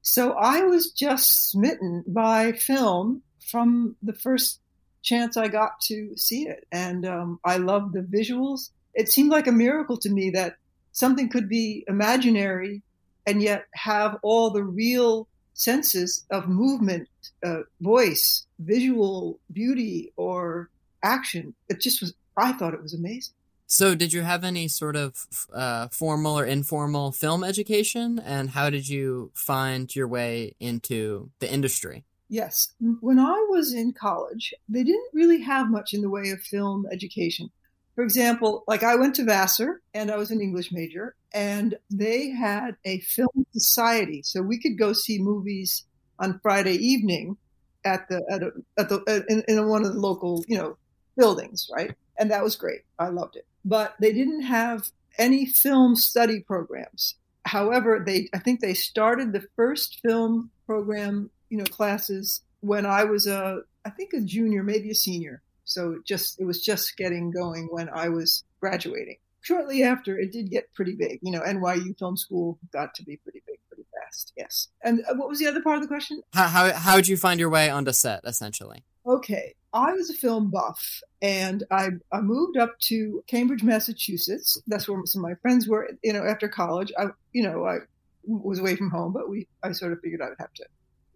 So 0.03 0.33
I 0.33 0.63
was 0.63 0.91
just 0.91 1.51
smitten 1.51 2.05
by 2.07 2.53
film 2.53 3.23
from 3.51 3.97
the 4.03 4.13
first 4.13 4.61
chance 5.03 5.37
I 5.37 5.49
got 5.49 5.81
to 5.83 6.17
see 6.17 6.49
it. 6.49 6.67
And 6.73 7.07
um, 7.07 7.41
I 7.45 7.59
loved 7.59 7.95
the 7.95 8.01
visuals. 8.01 8.71
It 8.95 9.09
seemed 9.09 9.31
like 9.31 9.47
a 9.47 9.53
miracle 9.53 9.97
to 9.99 10.11
me 10.11 10.31
that 10.31 10.57
something 10.93 11.29
could 11.29 11.49
be 11.49 11.85
imaginary 11.89 12.83
and 13.27 13.43
yet 13.43 13.67
have 13.75 14.17
all 14.23 14.51
the 14.51 14.65
real 14.65 15.29
senses 15.55 16.25
of 16.31 16.49
movement, 16.49 17.09
uh, 17.45 17.61
voice, 17.81 18.47
visual 18.59 19.39
beauty, 19.53 20.13
or 20.17 20.71
action. 21.03 21.55
It 21.69 21.81
just 21.81 22.01
was, 22.01 22.15
I 22.37 22.53
thought 22.53 22.75
it 22.75 22.83
was 22.83 22.95
amazing. 22.95 23.35
So, 23.71 23.95
did 23.95 24.15
you 24.15 24.23
have 24.23 24.45
any 24.45 24.67
sort 24.67 24.97
of 24.97 25.27
uh, 25.53 25.89
formal 25.89 26.39
or 26.39 26.47
informal 26.47 27.13
film 27.13 27.45
education? 27.45 28.19
And 28.19 28.49
how 28.49 28.71
did 28.71 28.89
you 28.89 29.31
find 29.35 29.95
your 29.95 30.09
way 30.09 30.55
into 30.59 31.31
the 31.39 31.53
industry? 31.53 32.05
Yes. 32.29 32.75
When 33.01 33.19
I 33.19 33.47
was 33.49 33.73
in 33.73 33.93
college, 33.93 34.53
they 34.69 34.85
didn't 34.85 35.11
really 35.15 35.41
have 35.43 35.71
much 35.71 35.95
in 35.95 36.03
the 36.03 36.11
way 36.11 36.31
of 36.31 36.41
film 36.41 36.87
education. 36.93 37.51
For 37.95 38.05
example, 38.05 38.65
like 38.69 38.83
I 38.83 38.95
went 38.95 39.15
to 39.17 39.25
Vassar 39.25 39.81
and 39.95 40.11
I 40.11 40.17
was 40.17 40.31
an 40.31 40.41
English 40.41 40.71
major, 40.71 41.17
and 41.33 41.77
they 41.91 42.31
had 42.31 42.77
a 42.85 43.01
film 43.01 43.47
society. 43.53 44.23
So 44.23 44.41
we 44.41 44.61
could 44.61 44.79
go 44.79 44.93
see 44.93 45.19
movies 45.19 45.85
on 46.19 46.39
Friday 46.41 46.75
evening 46.75 47.37
at 47.85 48.09
the 48.09 48.23
at, 48.31 48.43
a, 48.43 48.53
at 48.79 48.89
the 48.89 49.25
in, 49.29 49.43
in 49.49 49.69
one 49.69 49.85
of 49.85 49.95
the 49.95 50.01
local 50.01 50.45
you 50.47 50.57
know 50.57 50.77
buildings, 51.17 51.69
right? 51.75 51.93
And 52.19 52.31
that 52.31 52.45
was 52.45 52.57
great. 52.57 52.83
I 52.99 53.09
loved 53.09 53.37
it. 53.37 53.47
But 53.65 53.95
they 54.01 54.13
didn't 54.13 54.43
have 54.43 54.91
any 55.19 55.47
film 55.47 55.97
study 55.97 56.41
programs. 56.41 57.17
However, 57.45 58.03
they 58.05 58.29
I 58.35 58.39
think 58.39 58.61
they 58.61 58.75
started 58.75 59.33
the 59.33 59.47
first 59.57 59.99
film 60.05 60.51
program, 60.67 61.31
you 61.51 61.59
know, 61.59 61.65
classes 61.65 62.43
when 62.61 62.87
I 62.87 63.05
was 63.05 63.27
a 63.27 63.61
I 63.85 63.91
think 63.91 64.13
a 64.13 64.21
junior, 64.21 64.63
maybe 64.63 64.91
a 64.91 64.95
senior. 64.95 65.43
So 65.65 66.01
just 66.05 66.41
it 66.41 66.45
was 66.45 66.63
just 66.63 66.97
getting 66.97 67.31
going 67.31 67.69
when 67.71 67.89
I 67.89 68.09
was 68.09 68.45
graduating. 68.61 69.17
Shortly 69.41 69.83
after, 69.83 70.19
it 70.19 70.33
did 70.33 70.51
get 70.51 70.73
pretty 70.75 70.95
big. 70.95 71.21
You 71.23 71.31
know, 71.31 71.41
NYU 71.41 71.99
Film 71.99 72.17
School 72.17 72.59
got 72.73 72.95
to 72.97 73.05
be 73.05 73.17
pretty 73.17 73.43
big 73.47 73.59
pretty 73.69 73.85
fast. 73.95 74.33
Yes. 74.37 74.69
And 74.83 75.01
uh, 75.09 75.15
what 75.15 75.29
was 75.29 75.39
the 75.39 75.47
other 75.47 75.63
part 75.63 75.77
of 75.77 75.83
the 75.83 75.89
question? 75.89 76.23
How 76.33 76.49
how 76.49 76.73
how 76.73 76.97
did 76.97 77.09
you 77.09 77.17
find 77.17 77.39
your 77.39 77.51
way 77.51 77.71
onto 77.71 77.93
set 77.93 78.21
essentially? 78.25 78.85
Okay, 79.07 79.55
I 79.73 79.93
was 79.93 80.11
a 80.11 80.15
film 80.15 80.51
buff, 80.51 81.01
and 81.23 81.65
I, 81.71 81.91
I 82.13 82.21
moved 82.21 82.59
up 82.59 82.79
to 82.81 83.25
Cambridge, 83.27 83.63
Massachusetts. 83.63 84.61
That's 84.67 84.87
where 84.87 85.01
some 85.07 85.25
of 85.25 85.31
my 85.31 85.35
friends 85.37 85.67
were. 85.67 85.91
You 86.03 86.13
know, 86.13 86.25
after 86.25 86.49
college, 86.49 86.93
I 86.99 87.07
you 87.33 87.43
know 87.43 87.65
I 87.65 87.79
was 88.25 88.59
away 88.59 88.77
from 88.77 88.91
home, 88.91 89.13
but 89.13 89.29
we 89.29 89.47
I 89.63 89.73
sort 89.73 89.93
of 89.93 90.01
figured 90.01 90.21
I 90.21 90.29
would 90.29 90.39
have 90.39 90.53
to, 90.55 90.67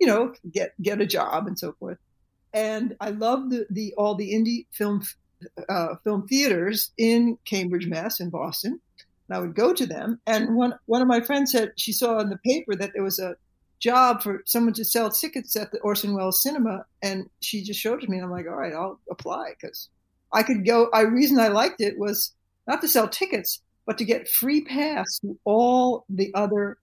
you 0.03 0.09
know, 0.09 0.35
get 0.51 0.75
get 0.83 1.01
a 1.01 1.07
job 1.07 1.47
and 1.47 1.57
so 1.57 1.77
forth. 1.79 1.97
And 2.53 2.97
I 3.01 3.11
loved 3.11 3.53
the, 3.53 3.67
the 3.71 3.95
all 3.97 4.17
the 4.17 4.35
indie 4.35 4.67
film 4.73 5.05
uh, 5.69 5.95
film 6.03 6.27
theaters 6.27 6.91
in 6.99 7.39
Cambridge, 7.45 7.87
Mass, 7.87 8.19
in 8.19 8.29
Boston. 8.29 8.81
And 9.29 9.37
I 9.37 9.39
would 9.39 9.55
go 9.55 9.73
to 9.73 9.87
them. 9.87 10.21
And 10.27 10.57
one 10.57 10.75
one 10.87 11.03
of 11.03 11.07
my 11.07 11.21
friends 11.21 11.53
said 11.53 11.75
she 11.77 11.93
saw 11.93 12.19
in 12.19 12.31
the 12.31 12.39
paper 12.39 12.75
that 12.75 12.91
there 12.95 13.05
was 13.05 13.21
a 13.21 13.37
job 13.79 14.23
for 14.25 14.43
someone 14.45 14.75
to 14.75 14.85
sell 14.85 15.09
tickets 15.09 15.55
at 15.55 15.71
the 15.71 15.79
Orson 15.83 16.15
Welles 16.15 16.43
Cinema, 16.43 16.85
and 17.01 17.31
she 17.41 17.63
just 17.63 17.79
showed 17.79 18.03
it 18.03 18.07
to 18.07 18.11
me. 18.11 18.17
And 18.17 18.27
I'm 18.27 18.33
like, 18.33 18.47
all 18.49 18.57
right, 18.57 18.75
I'll 18.75 18.99
apply 19.09 19.53
because 19.61 19.89
I 20.33 20.43
could 20.43 20.67
go. 20.67 20.89
I 20.93 21.03
reason 21.03 21.39
I 21.39 21.47
liked 21.47 21.81
it 21.81 21.97
was 21.97 22.33
not 22.67 22.81
to 22.81 22.89
sell 22.89 23.07
tickets, 23.07 23.63
but 23.87 23.99
to 23.99 24.05
get 24.05 24.29
free 24.29 24.65
pass 24.65 25.21
to 25.21 25.39
all 25.45 26.07
the 26.09 26.35
other 26.35 26.79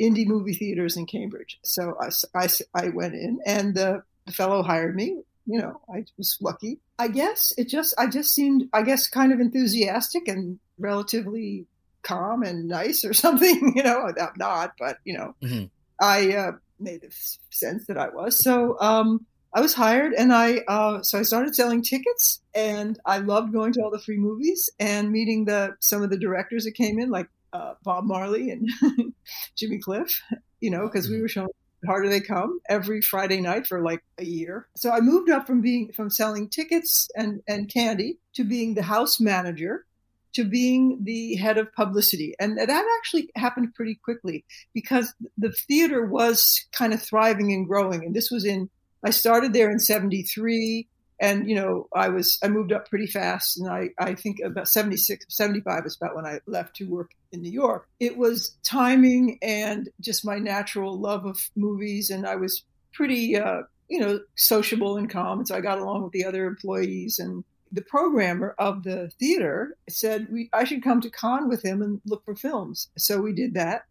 indie 0.00 0.26
movie 0.26 0.54
theaters 0.54 0.96
in 0.96 1.06
Cambridge. 1.06 1.58
So 1.62 1.96
I, 2.00 2.10
I, 2.34 2.48
I 2.74 2.88
went 2.88 3.14
in, 3.14 3.40
and 3.46 3.74
the, 3.74 4.02
the 4.26 4.32
fellow 4.32 4.62
hired 4.62 4.94
me. 4.94 5.22
You 5.46 5.60
know, 5.60 5.80
I 5.92 6.04
was 6.16 6.38
lucky. 6.40 6.78
I 6.98 7.08
guess 7.08 7.52
it 7.58 7.68
just, 7.68 7.94
I 7.98 8.06
just 8.06 8.32
seemed, 8.32 8.68
I 8.72 8.82
guess, 8.82 9.08
kind 9.08 9.32
of 9.32 9.40
enthusiastic 9.40 10.28
and 10.28 10.60
relatively 10.78 11.66
calm 12.02 12.42
and 12.42 12.68
nice 12.68 13.04
or 13.04 13.12
something. 13.24 13.72
You 13.76 13.82
know, 13.82 14.06
I'm 14.06 14.32
not, 14.36 14.72
but 14.78 14.98
you 15.04 15.16
know. 15.16 15.34
Mm-hmm. 15.42 15.64
I 16.00 16.34
uh, 16.34 16.52
made 16.78 17.02
the 17.02 17.14
sense 17.50 17.86
that 17.86 17.98
I 17.98 18.08
was. 18.08 18.38
So 18.38 18.78
um, 18.80 19.26
I 19.52 19.60
was 19.60 19.74
hired, 19.74 20.12
and 20.14 20.32
I 20.32 20.58
uh, 20.66 21.02
so 21.02 21.18
I 21.18 21.22
started 21.22 21.54
selling 21.54 21.82
tickets, 21.82 22.40
and 22.54 22.98
I 23.04 23.18
loved 23.18 23.52
going 23.52 23.72
to 23.74 23.82
all 23.82 23.90
the 23.90 23.98
free 23.98 24.16
movies 24.16 24.70
and 24.78 25.10
meeting 25.10 25.44
the 25.44 25.76
some 25.80 26.02
of 26.02 26.10
the 26.10 26.18
directors 26.18 26.64
that 26.64 26.72
came 26.72 26.98
in, 26.98 27.10
like 27.10 27.28
uh, 27.52 27.74
Bob 27.82 28.04
Marley 28.04 28.50
and 28.50 28.68
Jimmy 29.56 29.78
Cliff. 29.78 30.22
You 30.60 30.70
know, 30.70 30.86
because 30.86 31.08
we 31.08 31.20
were 31.20 31.28
showing 31.28 31.48
Harder 31.86 32.08
They 32.08 32.20
Come 32.20 32.60
every 32.68 33.00
Friday 33.00 33.40
night 33.40 33.66
for 33.66 33.80
like 33.80 34.02
a 34.18 34.24
year. 34.24 34.68
So 34.76 34.90
I 34.90 35.00
moved 35.00 35.30
up 35.30 35.46
from 35.46 35.60
being 35.60 35.92
from 35.92 36.10
selling 36.10 36.48
tickets 36.48 37.08
and 37.14 37.42
and 37.48 37.68
candy 37.68 38.18
to 38.34 38.44
being 38.44 38.74
the 38.74 38.82
house 38.82 39.20
manager 39.20 39.86
to 40.32 40.44
being 40.44 40.98
the 41.02 41.34
head 41.36 41.58
of 41.58 41.72
publicity. 41.72 42.34
And 42.38 42.58
that 42.58 42.98
actually 42.98 43.30
happened 43.36 43.74
pretty 43.74 43.96
quickly 43.96 44.44
because 44.72 45.12
the 45.36 45.52
theater 45.52 46.04
was 46.04 46.66
kind 46.72 46.92
of 46.92 47.02
thriving 47.02 47.52
and 47.52 47.66
growing. 47.66 48.04
And 48.04 48.14
this 48.14 48.30
was 48.30 48.44
in, 48.44 48.70
I 49.04 49.10
started 49.10 49.52
there 49.52 49.70
in 49.70 49.78
73 49.78 50.86
and, 51.20 51.48
you 51.48 51.54
know, 51.54 51.86
I 51.94 52.08
was, 52.08 52.38
I 52.42 52.48
moved 52.48 52.72
up 52.72 52.88
pretty 52.88 53.06
fast. 53.06 53.58
And 53.58 53.68
I, 53.68 53.90
I 53.98 54.14
think 54.14 54.40
about 54.40 54.68
76, 54.68 55.26
75 55.28 55.84
is 55.84 55.96
about 55.96 56.16
when 56.16 56.24
I 56.24 56.40
left 56.46 56.76
to 56.76 56.88
work 56.88 57.10
in 57.30 57.42
New 57.42 57.52
York. 57.52 57.86
It 58.00 58.16
was 58.16 58.56
timing 58.62 59.38
and 59.42 59.90
just 60.00 60.24
my 60.24 60.38
natural 60.38 60.98
love 60.98 61.26
of 61.26 61.38
movies. 61.54 62.08
And 62.08 62.26
I 62.26 62.36
was 62.36 62.64
pretty, 62.94 63.36
uh, 63.36 63.62
you 63.88 64.00
know, 64.00 64.20
sociable 64.36 64.96
and 64.96 65.10
calm. 65.10 65.40
And 65.40 65.48
so 65.48 65.54
I 65.54 65.60
got 65.60 65.78
along 65.78 66.04
with 66.04 66.12
the 66.12 66.24
other 66.24 66.46
employees 66.46 67.18
and 67.18 67.44
the 67.72 67.82
programmer 67.82 68.54
of 68.58 68.82
the 68.82 69.10
theater 69.18 69.76
said 69.88 70.26
we 70.30 70.50
I 70.52 70.64
should 70.64 70.82
come 70.82 71.00
to 71.02 71.10
Cannes 71.10 71.48
with 71.48 71.64
him 71.64 71.82
and 71.82 72.00
look 72.04 72.24
for 72.24 72.34
films. 72.34 72.88
So 72.96 73.20
we 73.20 73.32
did 73.32 73.54
that, 73.54 73.84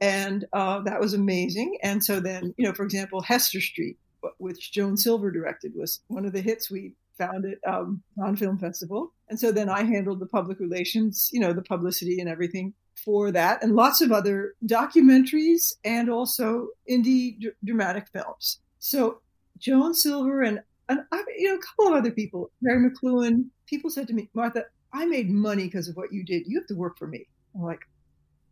and 0.00 0.46
uh, 0.52 0.80
that 0.80 0.98
was 1.00 1.12
amazing. 1.12 1.78
And 1.82 2.02
so 2.02 2.20
then, 2.20 2.54
you 2.56 2.64
know, 2.64 2.72
for 2.72 2.84
example, 2.84 3.20
Hester 3.20 3.60
Street, 3.60 3.98
which 4.38 4.72
Joan 4.72 4.96
Silver 4.96 5.30
directed, 5.30 5.72
was 5.74 6.00
one 6.08 6.24
of 6.24 6.32
the 6.32 6.40
hits 6.40 6.70
we 6.70 6.94
found 7.16 7.44
at 7.44 7.72
um, 7.72 8.02
Cannes 8.18 8.36
Film 8.36 8.58
Festival. 8.58 9.12
And 9.28 9.38
so 9.38 9.52
then 9.52 9.68
I 9.68 9.82
handled 9.82 10.20
the 10.20 10.26
public 10.26 10.60
relations, 10.60 11.30
you 11.32 11.40
know, 11.40 11.52
the 11.52 11.62
publicity 11.62 12.20
and 12.20 12.28
everything 12.28 12.74
for 12.94 13.30
that, 13.30 13.62
and 13.62 13.76
lots 13.76 14.00
of 14.00 14.10
other 14.10 14.54
documentaries 14.66 15.74
and 15.84 16.10
also 16.10 16.68
indie 16.90 17.38
d- 17.38 17.50
dramatic 17.64 18.08
films. 18.12 18.60
So 18.78 19.20
Joan 19.58 19.94
Silver 19.94 20.42
and 20.42 20.60
and 20.88 21.00
I, 21.12 21.22
you 21.36 21.48
know, 21.48 21.56
a 21.56 21.58
couple 21.58 21.88
of 21.88 21.98
other 21.98 22.10
people, 22.10 22.50
Mary 22.62 22.88
McLuhan, 22.90 23.44
people 23.66 23.90
said 23.90 24.08
to 24.08 24.14
me, 24.14 24.30
Martha, 24.32 24.64
I 24.92 25.04
made 25.04 25.30
money 25.30 25.64
because 25.64 25.86
of 25.86 25.96
what 25.96 26.12
you 26.12 26.24
did. 26.24 26.44
You 26.46 26.58
have 26.58 26.66
to 26.68 26.74
work 26.74 26.96
for 26.98 27.06
me. 27.06 27.26
I'm 27.54 27.62
like, 27.62 27.82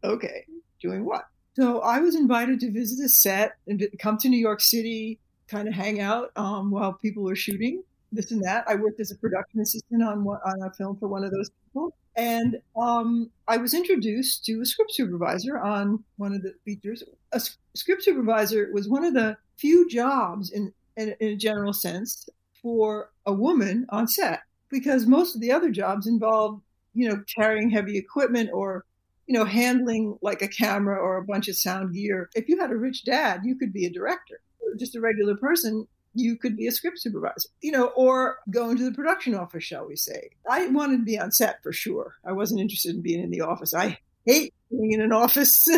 okay, 0.04 0.44
doing 0.80 1.06
what? 1.06 1.26
So 1.54 1.80
I 1.80 2.00
was 2.00 2.14
invited 2.14 2.60
to 2.60 2.70
visit 2.70 3.02
a 3.02 3.08
set 3.08 3.52
and 3.66 3.82
come 3.98 4.18
to 4.18 4.28
New 4.28 4.38
York 4.38 4.60
City, 4.60 5.18
kind 5.48 5.68
of 5.68 5.74
hang 5.74 6.00
out 6.00 6.30
um, 6.36 6.70
while 6.70 6.92
people 6.92 7.22
were 7.22 7.36
shooting 7.36 7.82
this 8.12 8.30
and 8.30 8.42
that. 8.44 8.64
I 8.68 8.74
worked 8.76 9.00
as 9.00 9.10
a 9.10 9.16
production 9.16 9.60
assistant 9.60 10.02
on 10.02 10.24
one, 10.24 10.40
on 10.44 10.62
a 10.62 10.72
film 10.72 10.96
for 10.96 11.08
one 11.08 11.24
of 11.24 11.30
those 11.30 11.50
people, 11.50 11.94
and 12.16 12.58
um, 12.76 13.30
I 13.48 13.56
was 13.56 13.74
introduced 13.74 14.44
to 14.46 14.60
a 14.60 14.66
script 14.66 14.92
supervisor 14.94 15.58
on 15.58 16.02
one 16.16 16.32
of 16.32 16.42
the 16.42 16.54
features. 16.64 17.02
A 17.32 17.40
script 17.74 18.02
supervisor 18.02 18.70
was 18.72 18.88
one 18.88 19.04
of 19.04 19.14
the 19.14 19.36
few 19.56 19.88
jobs 19.88 20.50
in 20.50 20.72
in, 20.96 21.14
in 21.20 21.28
a 21.28 21.36
general 21.36 21.72
sense 21.72 22.28
for 22.62 23.10
a 23.26 23.32
woman 23.32 23.86
on 23.90 24.08
set 24.08 24.40
because 24.70 25.06
most 25.06 25.34
of 25.34 25.40
the 25.40 25.52
other 25.52 25.70
jobs 25.70 26.06
involve 26.06 26.60
you 26.94 27.08
know 27.08 27.22
carrying 27.34 27.70
heavy 27.70 27.96
equipment 27.96 28.50
or 28.52 28.84
you 29.26 29.34
know 29.34 29.44
handling 29.44 30.18
like 30.22 30.42
a 30.42 30.48
camera 30.48 30.96
or 30.96 31.18
a 31.18 31.24
bunch 31.24 31.48
of 31.48 31.56
sound 31.56 31.94
gear 31.94 32.30
if 32.34 32.48
you 32.48 32.58
had 32.58 32.70
a 32.70 32.76
rich 32.76 33.04
dad 33.04 33.42
you 33.44 33.54
could 33.54 33.72
be 33.72 33.86
a 33.86 33.90
director 33.90 34.40
just 34.78 34.96
a 34.96 35.00
regular 35.00 35.36
person 35.36 35.86
you 36.14 36.36
could 36.36 36.56
be 36.56 36.66
a 36.66 36.72
script 36.72 36.98
supervisor 36.98 37.48
you 37.60 37.70
know 37.70 37.86
or 37.96 38.38
go 38.50 38.70
into 38.70 38.84
the 38.84 38.92
production 38.92 39.34
office 39.34 39.64
shall 39.64 39.86
we 39.86 39.96
say 39.96 40.30
i 40.50 40.66
wanted 40.68 40.98
to 40.98 41.04
be 41.04 41.18
on 41.18 41.30
set 41.30 41.62
for 41.62 41.72
sure 41.72 42.14
i 42.24 42.32
wasn't 42.32 42.60
interested 42.60 42.94
in 42.94 43.02
being 43.02 43.22
in 43.22 43.30
the 43.30 43.40
office 43.40 43.74
i 43.74 43.98
hate 44.24 44.54
being 44.70 44.92
in 44.92 45.00
an 45.00 45.12
office 45.12 45.68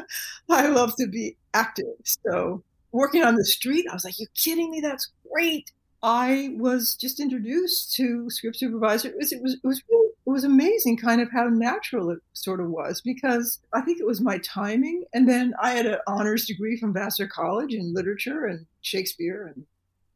i 0.50 0.66
love 0.66 0.94
to 0.96 1.06
be 1.06 1.36
active 1.54 1.84
so 2.04 2.62
working 2.92 3.24
on 3.24 3.34
the 3.34 3.44
street. 3.44 3.86
I 3.90 3.94
was 3.94 4.04
like, 4.04 4.18
"You 4.18 4.26
kidding 4.34 4.70
me? 4.70 4.80
That's 4.80 5.10
great." 5.32 5.72
I 6.02 6.54
was 6.56 6.96
just 6.96 7.20
introduced 7.20 7.94
to 7.94 8.28
script 8.28 8.56
supervisor. 8.56 9.08
It 9.08 9.16
was 9.18 9.32
it 9.32 9.42
was 9.42 9.54
it 9.54 9.66
was, 9.66 9.82
really, 9.88 10.10
it 10.26 10.30
was 10.30 10.44
amazing, 10.44 10.96
kind 10.96 11.20
of 11.20 11.30
how 11.30 11.44
natural 11.44 12.10
it 12.10 12.18
sort 12.32 12.60
of 12.60 12.68
was 12.70 13.00
because 13.00 13.60
I 13.72 13.82
think 13.82 14.00
it 14.00 14.06
was 14.06 14.20
my 14.20 14.38
timing. 14.38 15.04
And 15.14 15.28
then 15.28 15.54
I 15.62 15.70
had 15.72 15.86
an 15.86 15.98
honors 16.08 16.46
degree 16.46 16.76
from 16.76 16.92
Vassar 16.92 17.28
College 17.28 17.74
in 17.74 17.94
literature 17.94 18.46
and 18.46 18.66
Shakespeare 18.80 19.52
and 19.54 19.64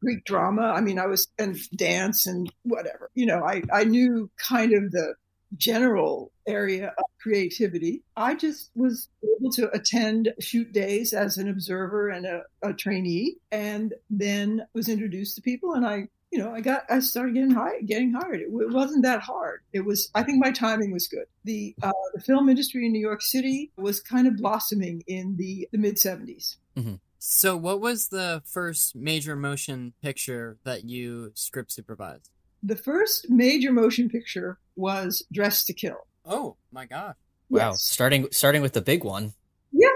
Greek 0.01 0.25
drama. 0.25 0.73
I 0.75 0.81
mean, 0.81 0.99
I 0.99 1.05
was 1.05 1.27
and 1.39 1.57
dance 1.75 2.25
and 2.25 2.51
whatever. 2.63 3.09
You 3.15 3.25
know, 3.25 3.43
I 3.45 3.63
I 3.73 3.85
knew 3.85 4.29
kind 4.37 4.73
of 4.73 4.91
the 4.91 5.15
general 5.55 6.31
area 6.47 6.87
of 6.97 7.05
creativity. 7.21 8.03
I 8.15 8.35
just 8.35 8.71
was 8.75 9.09
able 9.23 9.51
to 9.51 9.69
attend 9.71 10.33
shoot 10.39 10.71
days 10.73 11.13
as 11.13 11.37
an 11.37 11.49
observer 11.49 12.09
and 12.09 12.25
a, 12.25 12.43
a, 12.61 12.73
trainee, 12.73 13.37
and 13.51 13.93
then 14.09 14.65
was 14.73 14.89
introduced 14.89 15.35
to 15.35 15.41
people. 15.41 15.73
And 15.73 15.85
I 15.85 16.09
you 16.31 16.39
know, 16.39 16.53
I 16.53 16.59
got 16.59 16.83
I 16.89 16.99
started 16.99 17.35
getting 17.35 17.51
hired. 17.51 17.87
Getting 17.87 18.13
hired. 18.13 18.41
It, 18.41 18.47
it, 18.47 18.73
wasn't 18.73 19.03
that 19.03 19.21
hard. 19.21 19.61
It 19.71 19.85
was. 19.85 20.09
I 20.13 20.23
think 20.23 20.43
my 20.43 20.51
timing 20.51 20.91
was 20.91 21.07
good. 21.07 21.25
The 21.45 21.73
uh, 21.81 21.91
the 22.13 22.21
film 22.21 22.49
industry 22.49 22.85
in 22.85 22.91
New 22.91 22.99
York 22.99 23.21
City 23.21 23.71
was 23.77 24.01
kind 24.01 24.27
of 24.27 24.35
blossoming 24.35 25.03
in 25.07 25.37
the 25.37 25.69
the 25.71 25.77
mid 25.77 25.95
70s. 25.95 26.57
Mm-hmm. 26.75 26.95
So, 27.19 27.57
what 27.57 27.81
was 27.81 28.09
the 28.09 28.41
first 28.45 28.95
major 28.95 29.35
motion 29.35 29.93
picture 30.01 30.57
that 30.63 30.85
you 30.85 31.31
script 31.33 31.71
supervised? 31.71 32.31
The 32.63 32.75
first 32.75 33.29
major 33.29 33.71
motion 33.71 34.09
picture 34.09 34.57
was 34.75 35.25
Dressed 35.31 35.67
to 35.67 35.73
Kill. 35.73 36.07
Oh 36.25 36.57
my 36.71 36.85
god! 36.85 37.15
Wow, 37.49 37.69
yes. 37.69 37.83
starting 37.83 38.27
starting 38.31 38.61
with 38.61 38.73
the 38.73 38.81
big 38.81 39.03
one. 39.03 39.33
Yeah, 39.71 39.87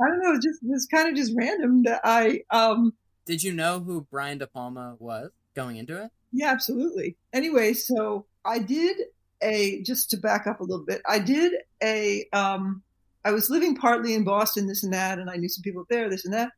I 0.00 0.08
don't 0.08 0.22
know. 0.22 0.32
It 0.32 0.42
just 0.42 0.62
it 0.62 0.68
was 0.68 0.86
kind 0.86 1.08
of 1.08 1.14
just 1.14 1.32
random 1.36 1.82
that 1.84 2.00
I. 2.04 2.42
um 2.50 2.92
Did 3.26 3.42
you 3.42 3.52
know 3.52 3.80
who 3.80 4.06
Brian 4.10 4.38
De 4.38 4.46
Palma 4.46 4.96
was? 4.98 5.30
going 5.54 5.76
into 5.76 6.02
it? 6.02 6.10
Yeah, 6.32 6.50
absolutely. 6.50 7.16
Anyway, 7.32 7.72
so 7.74 8.26
I 8.44 8.58
did 8.60 8.96
a 9.42 9.82
just 9.82 10.10
to 10.10 10.16
back 10.16 10.46
up 10.46 10.60
a 10.60 10.64
little 10.64 10.84
bit. 10.84 11.02
I 11.08 11.18
did 11.18 11.52
a 11.82 12.26
um 12.32 12.82
I 13.24 13.32
was 13.32 13.50
living 13.50 13.76
partly 13.76 14.14
in 14.14 14.24
Boston, 14.24 14.66
this 14.66 14.82
and 14.82 14.92
that, 14.92 15.18
and 15.18 15.28
I 15.28 15.36
knew 15.36 15.48
some 15.48 15.62
people 15.62 15.84
there, 15.90 16.08
this 16.08 16.24
and 16.24 16.32
that. 16.34 16.52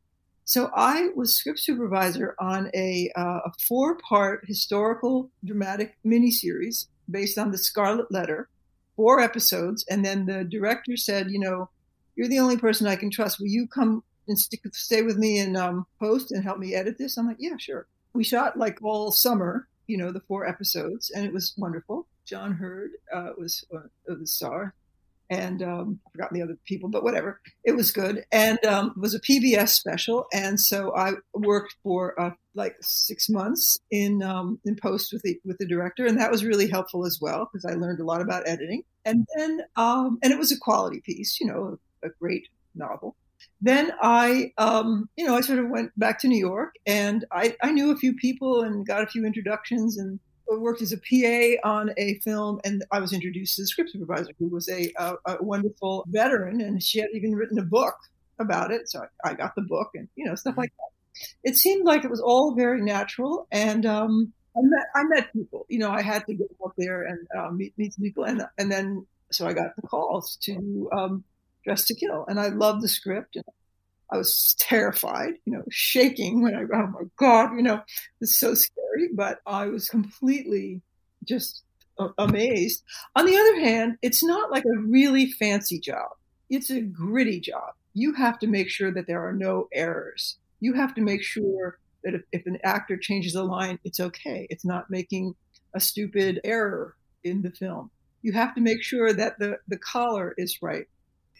So 0.45 0.69
I 0.75 1.09
was 1.15 1.35
script 1.35 1.59
supervisor 1.59 2.35
on 2.39 2.69
a, 2.73 3.11
uh, 3.15 3.39
a 3.45 3.51
four-part 3.67 4.45
historical 4.45 5.29
dramatic 5.43 5.95
miniseries 6.05 6.87
based 7.09 7.37
on 7.37 7.51
the 7.51 7.57
Scarlet 7.57 8.11
Letter, 8.11 8.49
four 8.95 9.19
episodes, 9.19 9.85
and 9.89 10.03
then 10.03 10.25
the 10.25 10.43
director 10.43 10.97
said, 10.97 11.31
you 11.31 11.39
know, 11.39 11.69
you're 12.15 12.27
the 12.27 12.39
only 12.39 12.57
person 12.57 12.87
I 12.87 12.95
can 12.95 13.09
trust. 13.09 13.39
Will 13.39 13.47
you 13.47 13.67
come 13.67 14.03
and 14.27 14.37
stick, 14.37 14.61
stay 14.73 15.01
with 15.01 15.17
me 15.17 15.39
and 15.39 15.57
um, 15.57 15.85
post 15.99 16.31
and 16.31 16.43
help 16.43 16.59
me 16.59 16.75
edit 16.75 16.97
this? 16.97 17.17
I'm 17.17 17.27
like, 17.27 17.37
yeah, 17.39 17.57
sure 17.57 17.87
we 18.13 18.23
shot 18.23 18.57
like 18.57 18.79
all 18.81 19.11
summer, 19.11 19.67
you 19.87 19.97
know, 19.97 20.11
the 20.11 20.21
four 20.21 20.47
episodes, 20.47 21.11
and 21.11 21.25
it 21.25 21.33
was 21.33 21.53
wonderful. 21.57 22.07
John 22.25 22.53
Heard 22.53 22.91
uh, 23.13 23.31
was 23.37 23.65
uh, 23.75 23.81
the 24.05 24.27
star, 24.27 24.73
and 25.33 25.63
um, 25.63 25.99
I've 26.05 26.11
forgotten 26.11 26.37
the 26.37 26.43
other 26.43 26.57
people, 26.65 26.89
but 26.89 27.03
whatever. 27.03 27.41
It 27.63 27.75
was 27.75 27.91
good, 27.91 28.23
and 28.31 28.63
um, 28.65 28.93
it 28.95 28.99
was 28.99 29.15
a 29.15 29.19
PBS 29.19 29.69
special, 29.69 30.27
and 30.31 30.59
so 30.59 30.95
I 30.95 31.13
worked 31.33 31.75
for 31.83 32.19
uh, 32.19 32.31
like 32.53 32.75
six 32.81 33.29
months 33.29 33.79
in 33.89 34.21
um, 34.21 34.59
in 34.63 34.75
post 34.75 35.11
with 35.11 35.23
the 35.23 35.39
with 35.43 35.57
the 35.57 35.67
director, 35.67 36.05
and 36.05 36.19
that 36.19 36.31
was 36.31 36.45
really 36.45 36.69
helpful 36.69 37.05
as 37.05 37.19
well 37.19 37.49
because 37.51 37.65
I 37.65 37.75
learned 37.75 37.99
a 37.99 38.05
lot 38.05 38.21
about 38.21 38.47
editing, 38.47 38.83
and 39.05 39.25
then 39.35 39.61
um, 39.75 40.19
and 40.21 40.31
it 40.31 40.39
was 40.39 40.51
a 40.51 40.59
quality 40.59 41.01
piece, 41.01 41.39
you 41.41 41.47
know, 41.47 41.79
a, 42.03 42.07
a 42.07 42.11
great 42.19 42.47
novel. 42.75 43.15
Then 43.61 43.93
I, 44.01 44.51
um, 44.57 45.09
you 45.15 45.25
know, 45.25 45.35
I 45.35 45.41
sort 45.41 45.59
of 45.59 45.69
went 45.69 45.97
back 45.97 46.19
to 46.19 46.27
New 46.27 46.37
York. 46.37 46.75
And 46.85 47.25
I, 47.31 47.55
I 47.61 47.71
knew 47.71 47.91
a 47.91 47.97
few 47.97 48.13
people 48.13 48.61
and 48.61 48.85
got 48.85 49.03
a 49.03 49.07
few 49.07 49.25
introductions 49.25 49.97
and 49.97 50.19
worked 50.47 50.81
as 50.81 50.93
a 50.93 50.97
PA 50.97 51.67
on 51.67 51.91
a 51.97 52.19
film. 52.19 52.59
And 52.63 52.83
I 52.91 52.99
was 52.99 53.13
introduced 53.13 53.55
to 53.55 53.63
the 53.63 53.67
script 53.67 53.91
supervisor 53.91 54.31
who 54.39 54.47
was 54.47 54.69
a, 54.69 54.91
a, 54.97 55.15
a 55.25 55.43
wonderful 55.43 56.05
veteran 56.07 56.61
and 56.61 56.81
she 56.81 56.99
had 56.99 57.09
even 57.13 57.35
written 57.35 57.59
a 57.59 57.63
book 57.63 57.95
about 58.39 58.71
it. 58.71 58.89
So 58.89 59.05
I, 59.23 59.31
I, 59.31 59.33
got 59.33 59.55
the 59.55 59.61
book 59.61 59.91
and, 59.93 60.07
you 60.15 60.25
know, 60.25 60.35
stuff 60.35 60.57
like 60.57 60.71
that. 60.77 61.29
It 61.49 61.55
seemed 61.55 61.85
like 61.85 62.03
it 62.03 62.09
was 62.09 62.21
all 62.21 62.55
very 62.55 62.81
natural. 62.81 63.47
And, 63.51 63.85
um, 63.85 64.33
I 64.55 64.61
met, 64.61 64.85
I 64.95 65.03
met 65.05 65.33
people, 65.33 65.65
you 65.67 65.79
know, 65.79 65.89
I 65.89 66.03
had 66.03 66.25
to 66.27 66.33
get 66.35 66.47
up 66.63 66.73
there 66.77 67.03
and 67.03 67.27
uh, 67.35 67.49
meet, 67.49 67.73
meet 67.77 67.93
some 67.93 68.03
people. 68.03 68.25
And, 68.25 68.43
and 68.57 68.71
then, 68.71 69.05
so 69.31 69.47
I 69.47 69.53
got 69.53 69.75
the 69.75 69.81
calls 69.81 70.37
to, 70.43 70.89
um, 70.95 71.23
Dressed 71.63 71.87
to 71.87 71.95
Kill. 71.95 72.25
And 72.27 72.39
I 72.39 72.49
loved 72.49 72.83
the 72.83 72.87
script. 72.87 73.35
And 73.35 73.45
I 74.13 74.17
was 74.17 74.55
terrified, 74.59 75.33
you 75.45 75.53
know, 75.53 75.63
shaking 75.71 76.43
when 76.43 76.55
I, 76.55 76.61
oh 76.61 76.87
my 76.87 77.01
God, 77.17 77.55
you 77.55 77.63
know, 77.63 77.81
it's 78.21 78.35
so 78.35 78.53
scary. 78.53 79.09
But 79.11 79.39
I 79.47 79.65
was 79.65 79.89
completely 79.89 80.81
just 81.23 81.63
amazed. 82.19 82.83
On 83.15 83.25
the 83.25 83.35
other 83.35 83.59
hand, 83.61 83.97
it's 84.03 84.23
not 84.23 84.51
like 84.51 84.65
a 84.65 84.79
really 84.79 85.31
fancy 85.31 85.79
job. 85.79 86.09
It's 86.51 86.69
a 86.69 86.81
gritty 86.81 87.39
job. 87.39 87.73
You 87.95 88.13
have 88.13 88.37
to 88.39 88.47
make 88.47 88.69
sure 88.69 88.91
that 88.91 89.07
there 89.07 89.27
are 89.27 89.33
no 89.33 89.67
errors. 89.73 90.37
You 90.59 90.73
have 90.73 90.93
to 90.93 91.01
make 91.01 91.23
sure 91.23 91.79
that 92.03 92.13
if, 92.13 92.21
if 92.31 92.45
an 92.45 92.59
actor 92.63 92.97
changes 92.97 93.33
a 93.33 93.43
line, 93.43 93.79
it's 93.83 93.99
okay. 93.99 94.45
It's 94.51 94.65
not 94.65 94.91
making 94.91 95.33
a 95.73 95.79
stupid 95.79 96.39
error 96.43 96.95
in 97.23 97.41
the 97.41 97.49
film. 97.49 97.89
You 98.21 98.33
have 98.33 98.53
to 98.55 98.61
make 98.61 98.83
sure 98.83 99.11
that 99.11 99.39
the, 99.39 99.57
the 99.67 99.77
collar 99.77 100.35
is 100.37 100.61
right 100.61 100.85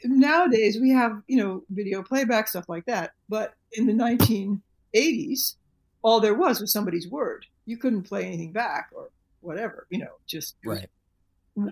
nowadays 0.03 0.79
we 0.79 0.89
have 0.89 1.21
you 1.27 1.37
know 1.37 1.63
video 1.69 2.03
playback 2.03 2.47
stuff 2.47 2.67
like 2.67 2.85
that 2.85 3.11
but 3.29 3.53
in 3.73 3.85
the 3.85 3.93
1980s 3.93 5.55
all 6.03 6.19
there 6.19 6.35
was 6.35 6.59
was 6.61 6.71
somebody's 6.71 7.07
word. 7.07 7.45
You 7.65 7.77
couldn't 7.77 8.03
play 8.03 8.25
anything 8.25 8.51
back 8.51 8.89
or 8.93 9.09
whatever 9.39 9.87
you 9.89 9.99
know 9.99 10.11
just 10.27 10.55
right. 10.65 10.89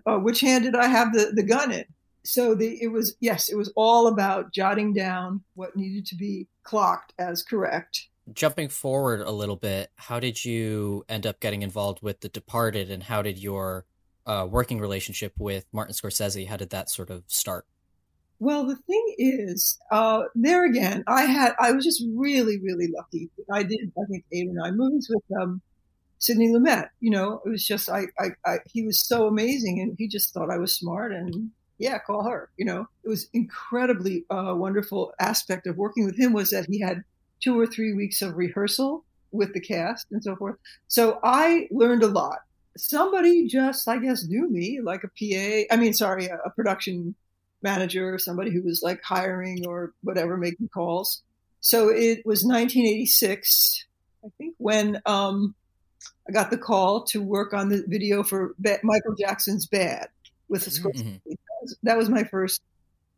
Uh, 0.05 0.17
which 0.17 0.41
hand 0.41 0.63
did 0.63 0.75
i 0.75 0.85
have 0.87 1.13
the, 1.13 1.31
the 1.33 1.43
gun 1.43 1.71
in? 1.71 1.85
So 2.23 2.55
the 2.55 2.81
it 2.81 2.87
was 2.87 3.15
yes 3.19 3.49
it 3.49 3.55
was 3.55 3.71
all 3.75 4.07
about 4.07 4.53
jotting 4.53 4.93
down 4.93 5.43
what 5.53 5.75
needed 5.75 6.05
to 6.07 6.15
be 6.15 6.47
clocked 6.63 7.13
as 7.19 7.43
correct. 7.43 8.07
Jumping 8.33 8.69
forward 8.69 9.21
a 9.21 9.31
little 9.31 9.55
bit 9.55 9.91
how 9.95 10.19
did 10.19 10.43
you 10.43 11.03
end 11.09 11.27
up 11.27 11.39
getting 11.39 11.61
involved 11.61 12.01
with 12.01 12.21
the 12.21 12.29
departed 12.29 12.89
and 12.89 13.03
how 13.03 13.21
did 13.21 13.37
your 13.37 13.85
uh, 14.27 14.47
working 14.49 14.79
relationship 14.79 15.33
with 15.39 15.65
martin 15.73 15.95
scorsese 15.95 16.47
how 16.47 16.55
did 16.55 16.69
that 16.69 16.91
sort 16.91 17.09
of 17.09 17.23
start 17.25 17.65
well, 18.41 18.65
the 18.65 18.75
thing 18.75 19.15
is, 19.19 19.77
uh, 19.91 20.23
there 20.33 20.65
again, 20.65 21.03
I 21.05 21.25
had 21.25 21.53
I 21.59 21.71
was 21.73 21.85
just 21.85 22.03
really, 22.15 22.59
really 22.59 22.87
lucky. 22.87 23.29
I 23.51 23.61
did 23.61 23.91
I 23.95 24.05
think 24.09 24.25
eight 24.31 24.49
or 24.49 24.53
nine 24.53 24.75
movies 24.75 25.07
with 25.13 25.23
um, 25.39 25.61
Sidney 26.17 26.47
Lumet. 26.47 26.89
You 27.01 27.11
know, 27.11 27.39
it 27.45 27.49
was 27.49 27.63
just 27.63 27.87
I, 27.87 28.05
I, 28.17 28.29
I 28.43 28.57
he 28.65 28.81
was 28.81 28.97
so 28.99 29.27
amazing, 29.27 29.79
and 29.79 29.95
he 29.95 30.07
just 30.07 30.33
thought 30.33 30.49
I 30.49 30.57
was 30.57 30.75
smart, 30.75 31.11
and 31.11 31.51
yeah, 31.77 31.99
call 31.99 32.27
her. 32.27 32.49
You 32.57 32.65
know, 32.65 32.87
it 33.03 33.09
was 33.09 33.29
incredibly 33.31 34.25
uh, 34.31 34.55
wonderful 34.57 35.13
aspect 35.19 35.67
of 35.67 35.77
working 35.77 36.03
with 36.03 36.17
him 36.17 36.33
was 36.33 36.49
that 36.49 36.65
he 36.67 36.81
had 36.81 37.03
two 37.43 37.59
or 37.59 37.67
three 37.67 37.93
weeks 37.93 38.23
of 38.23 38.37
rehearsal 38.37 39.05
with 39.31 39.53
the 39.53 39.61
cast 39.61 40.07
and 40.09 40.23
so 40.23 40.35
forth. 40.35 40.55
So 40.87 41.19
I 41.23 41.67
learned 41.69 42.01
a 42.01 42.07
lot. 42.07 42.39
Somebody 42.75 43.47
just, 43.47 43.87
I 43.87 43.99
guess, 43.99 44.25
knew 44.25 44.49
me 44.49 44.79
like 44.81 45.03
a 45.03 45.09
PA. 45.09 45.71
I 45.71 45.77
mean, 45.77 45.93
sorry, 45.93 46.25
a, 46.25 46.37
a 46.37 46.49
production 46.49 47.13
manager 47.61 48.13
or 48.13 48.19
somebody 48.19 48.51
who 48.51 48.61
was 48.61 48.81
like 48.81 49.01
hiring 49.03 49.65
or 49.65 49.93
whatever, 50.03 50.37
making 50.37 50.69
calls. 50.69 51.21
So 51.59 51.89
it 51.89 52.25
was 52.25 52.43
1986, 52.43 53.85
I 54.25 54.29
think, 54.37 54.55
when 54.57 55.01
um, 55.05 55.53
I 56.27 56.31
got 56.31 56.49
the 56.49 56.57
call 56.57 57.03
to 57.05 57.21
work 57.21 57.53
on 57.53 57.69
the 57.69 57.83
video 57.87 58.23
for 58.23 58.55
ba- 58.57 58.79
Michael 58.83 59.15
Jackson's 59.15 59.67
Bad 59.67 60.07
with 60.49 60.65
the 60.65 60.71
Scorsese. 60.71 61.03
Mm-hmm. 61.03 61.29
That, 61.29 61.61
was, 61.61 61.77
that 61.83 61.97
was 61.97 62.09
my 62.09 62.23
first 62.23 62.61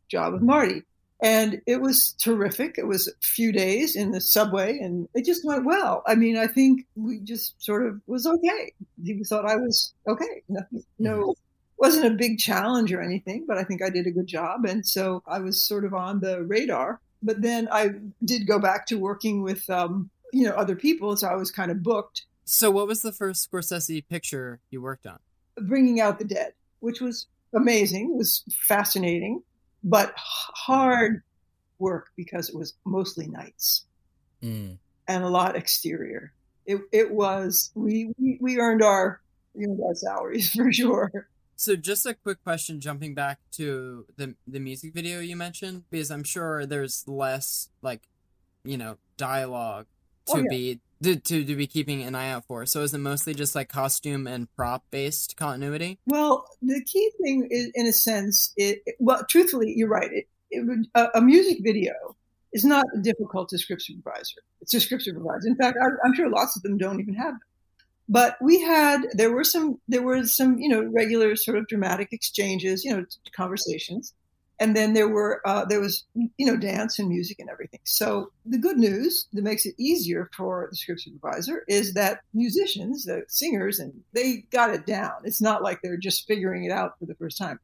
job 0.08 0.34
with 0.34 0.42
Marty. 0.42 0.82
And 1.22 1.62
it 1.66 1.80
was 1.80 2.12
terrific. 2.12 2.76
It 2.76 2.86
was 2.86 3.08
a 3.08 3.12
few 3.22 3.50
days 3.50 3.96
in 3.96 4.10
the 4.10 4.20
subway 4.20 4.78
and 4.78 5.08
it 5.14 5.24
just 5.24 5.44
went 5.44 5.64
well. 5.64 6.02
I 6.06 6.16
mean, 6.16 6.36
I 6.36 6.46
think 6.46 6.86
we 6.96 7.20
just 7.20 7.54
sort 7.62 7.86
of 7.86 7.98
was 8.06 8.26
okay. 8.26 8.72
He 9.02 9.24
thought 9.24 9.48
I 9.48 9.56
was 9.56 9.94
okay. 10.06 10.42
Nothing, 10.48 10.84
no 10.98 11.18
mm-hmm 11.18 11.30
wasn't 11.78 12.06
a 12.06 12.10
big 12.10 12.38
challenge 12.38 12.92
or 12.92 13.02
anything, 13.02 13.44
but 13.46 13.58
I 13.58 13.64
think 13.64 13.82
I 13.82 13.90
did 13.90 14.06
a 14.06 14.10
good 14.10 14.26
job. 14.26 14.64
And 14.64 14.86
so 14.86 15.22
I 15.26 15.40
was 15.40 15.62
sort 15.62 15.84
of 15.84 15.94
on 15.94 16.20
the 16.20 16.42
radar. 16.44 17.00
But 17.22 17.42
then 17.42 17.68
I 17.72 17.90
did 18.24 18.46
go 18.46 18.58
back 18.58 18.86
to 18.88 18.98
working 18.98 19.42
with, 19.42 19.68
um, 19.70 20.10
you 20.32 20.44
know, 20.44 20.52
other 20.52 20.76
people. 20.76 21.16
So 21.16 21.28
I 21.28 21.34
was 21.34 21.50
kind 21.50 21.70
of 21.70 21.82
booked. 21.82 22.26
So 22.44 22.70
what 22.70 22.86
was 22.86 23.02
the 23.02 23.12
first 23.12 23.50
Scorsese 23.50 24.06
picture 24.06 24.60
you 24.70 24.82
worked 24.82 25.06
on? 25.06 25.18
Bringing 25.56 26.00
Out 26.00 26.18
the 26.18 26.24
Dead, 26.24 26.52
which 26.80 27.00
was 27.00 27.26
amazing. 27.54 28.10
It 28.10 28.16
was 28.16 28.44
fascinating, 28.50 29.42
but 29.82 30.12
hard 30.16 31.22
work 31.78 32.10
because 32.16 32.48
it 32.50 32.54
was 32.54 32.74
mostly 32.84 33.26
nights 33.26 33.84
mm. 34.42 34.76
and 35.08 35.24
a 35.24 35.28
lot 35.28 35.56
exterior. 35.56 36.32
It, 36.66 36.80
it 36.92 37.10
was, 37.10 37.70
we, 37.74 38.12
we, 38.18 38.38
we 38.40 38.58
earned 38.58 38.82
our, 38.82 39.20
you 39.54 39.68
know, 39.68 39.86
our 39.86 39.94
salaries 39.94 40.52
for 40.54 40.72
sure. 40.72 41.28
So 41.56 41.76
just 41.76 42.06
a 42.06 42.14
quick 42.14 42.42
question 42.42 42.80
jumping 42.80 43.14
back 43.14 43.38
to 43.52 44.06
the 44.16 44.34
the 44.46 44.60
music 44.60 44.92
video 44.92 45.20
you 45.20 45.36
mentioned 45.36 45.84
because 45.90 46.10
I'm 46.10 46.24
sure 46.24 46.66
there's 46.66 47.06
less 47.06 47.70
like 47.82 48.02
you 48.64 48.76
know 48.76 48.96
dialogue 49.16 49.86
oh, 50.28 50.34
to 50.34 50.40
oh, 50.40 50.42
yeah. 50.44 50.50
be 50.50 50.80
to, 51.02 51.16
to, 51.16 51.44
to 51.44 51.56
be 51.56 51.66
keeping 51.66 52.02
an 52.02 52.14
eye 52.14 52.30
out 52.30 52.46
for. 52.46 52.64
So 52.64 52.80
is 52.82 52.94
it 52.94 52.98
mostly 52.98 53.34
just 53.34 53.54
like 53.54 53.68
costume 53.68 54.26
and 54.26 54.48
prop 54.56 54.84
based 54.90 55.36
continuity? 55.36 55.98
Well, 56.06 56.46
the 56.62 56.82
key 56.84 57.10
thing 57.22 57.48
is 57.50 57.70
in 57.74 57.86
a 57.86 57.92
sense 57.92 58.52
it, 58.56 58.82
well 58.98 59.24
truthfully 59.28 59.72
you're 59.76 59.88
right. 59.88 60.10
It, 60.12 60.28
it 60.50 60.66
would, 60.66 60.86
a, 60.94 61.18
a 61.18 61.20
music 61.20 61.58
video 61.62 61.92
is 62.52 62.64
not 62.64 62.86
a 62.94 63.00
difficult 63.00 63.48
to 63.50 63.58
script 63.58 63.82
supervisor. 63.82 64.40
It's 64.60 64.72
a 64.74 64.80
script 64.80 65.02
supervisor. 65.02 65.48
In 65.48 65.56
fact, 65.56 65.76
I, 65.80 65.86
I'm 66.06 66.14
sure 66.14 66.30
lots 66.30 66.56
of 66.56 66.62
them 66.62 66.78
don't 66.78 67.00
even 67.00 67.14
have 67.14 67.32
them. 67.32 67.40
But 68.08 68.36
we 68.40 68.60
had 68.60 69.00
there 69.12 69.32
were 69.32 69.44
some 69.44 69.80
there 69.88 70.02
were 70.02 70.26
some 70.26 70.58
you 70.58 70.68
know 70.68 70.84
regular 70.92 71.36
sort 71.36 71.56
of 71.56 71.66
dramatic 71.68 72.12
exchanges, 72.12 72.84
you 72.84 72.94
know, 72.94 73.04
conversations, 73.34 74.12
and 74.60 74.76
then 74.76 74.92
there 74.92 75.08
were 75.08 75.40
uh, 75.46 75.64
there 75.64 75.80
was 75.80 76.04
you 76.14 76.46
know 76.46 76.56
dance 76.56 76.98
and 76.98 77.08
music 77.08 77.38
and 77.38 77.48
everything. 77.48 77.80
So 77.84 78.30
the 78.46 78.58
good 78.58 78.78
news 78.78 79.26
that 79.32 79.42
makes 79.42 79.66
it 79.66 79.74
easier 79.78 80.30
for 80.36 80.68
the 80.70 80.76
script 80.76 81.00
supervisor 81.00 81.64
is 81.66 81.94
that 81.94 82.20
musicians, 82.34 83.04
the 83.04 83.24
singers, 83.28 83.78
and 83.78 83.92
they 84.12 84.44
got 84.50 84.74
it 84.74 84.86
down. 84.86 85.12
It's 85.24 85.40
not 85.40 85.62
like 85.62 85.80
they're 85.82 85.96
just 85.96 86.26
figuring 86.26 86.64
it 86.64 86.72
out 86.72 86.98
for 86.98 87.06
the 87.06 87.14
first 87.14 87.38
time. 87.38 87.58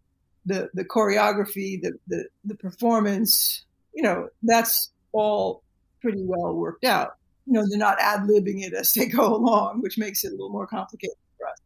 The 0.47 0.71
the 0.75 0.85
choreography, 0.85 1.81
the 1.81 1.93
the, 2.09 2.25
the 2.45 2.55
performance, 2.57 3.65
you 3.95 4.03
know, 4.03 4.29
that's 4.43 4.91
all 5.13 5.63
pretty 6.01 6.25
well 6.25 6.55
worked 6.55 6.85
out. 6.85 7.17
You 7.47 7.55
know, 7.55 7.65
they're 7.69 7.79
not 7.79 8.01
ad 8.01 8.21
libbing 8.21 8.63
it 8.63 8.75
as 8.75 8.93
they 8.95 9.07
go 9.07 9.35
along, 9.35 9.83
which 9.83 9.99
makes 9.99 10.25
it 10.25 10.29
a 10.29 10.31
little 10.33 10.51
more 10.51 10.67
complicated 10.67 11.17
for 11.39 11.49
us. 11.49 11.59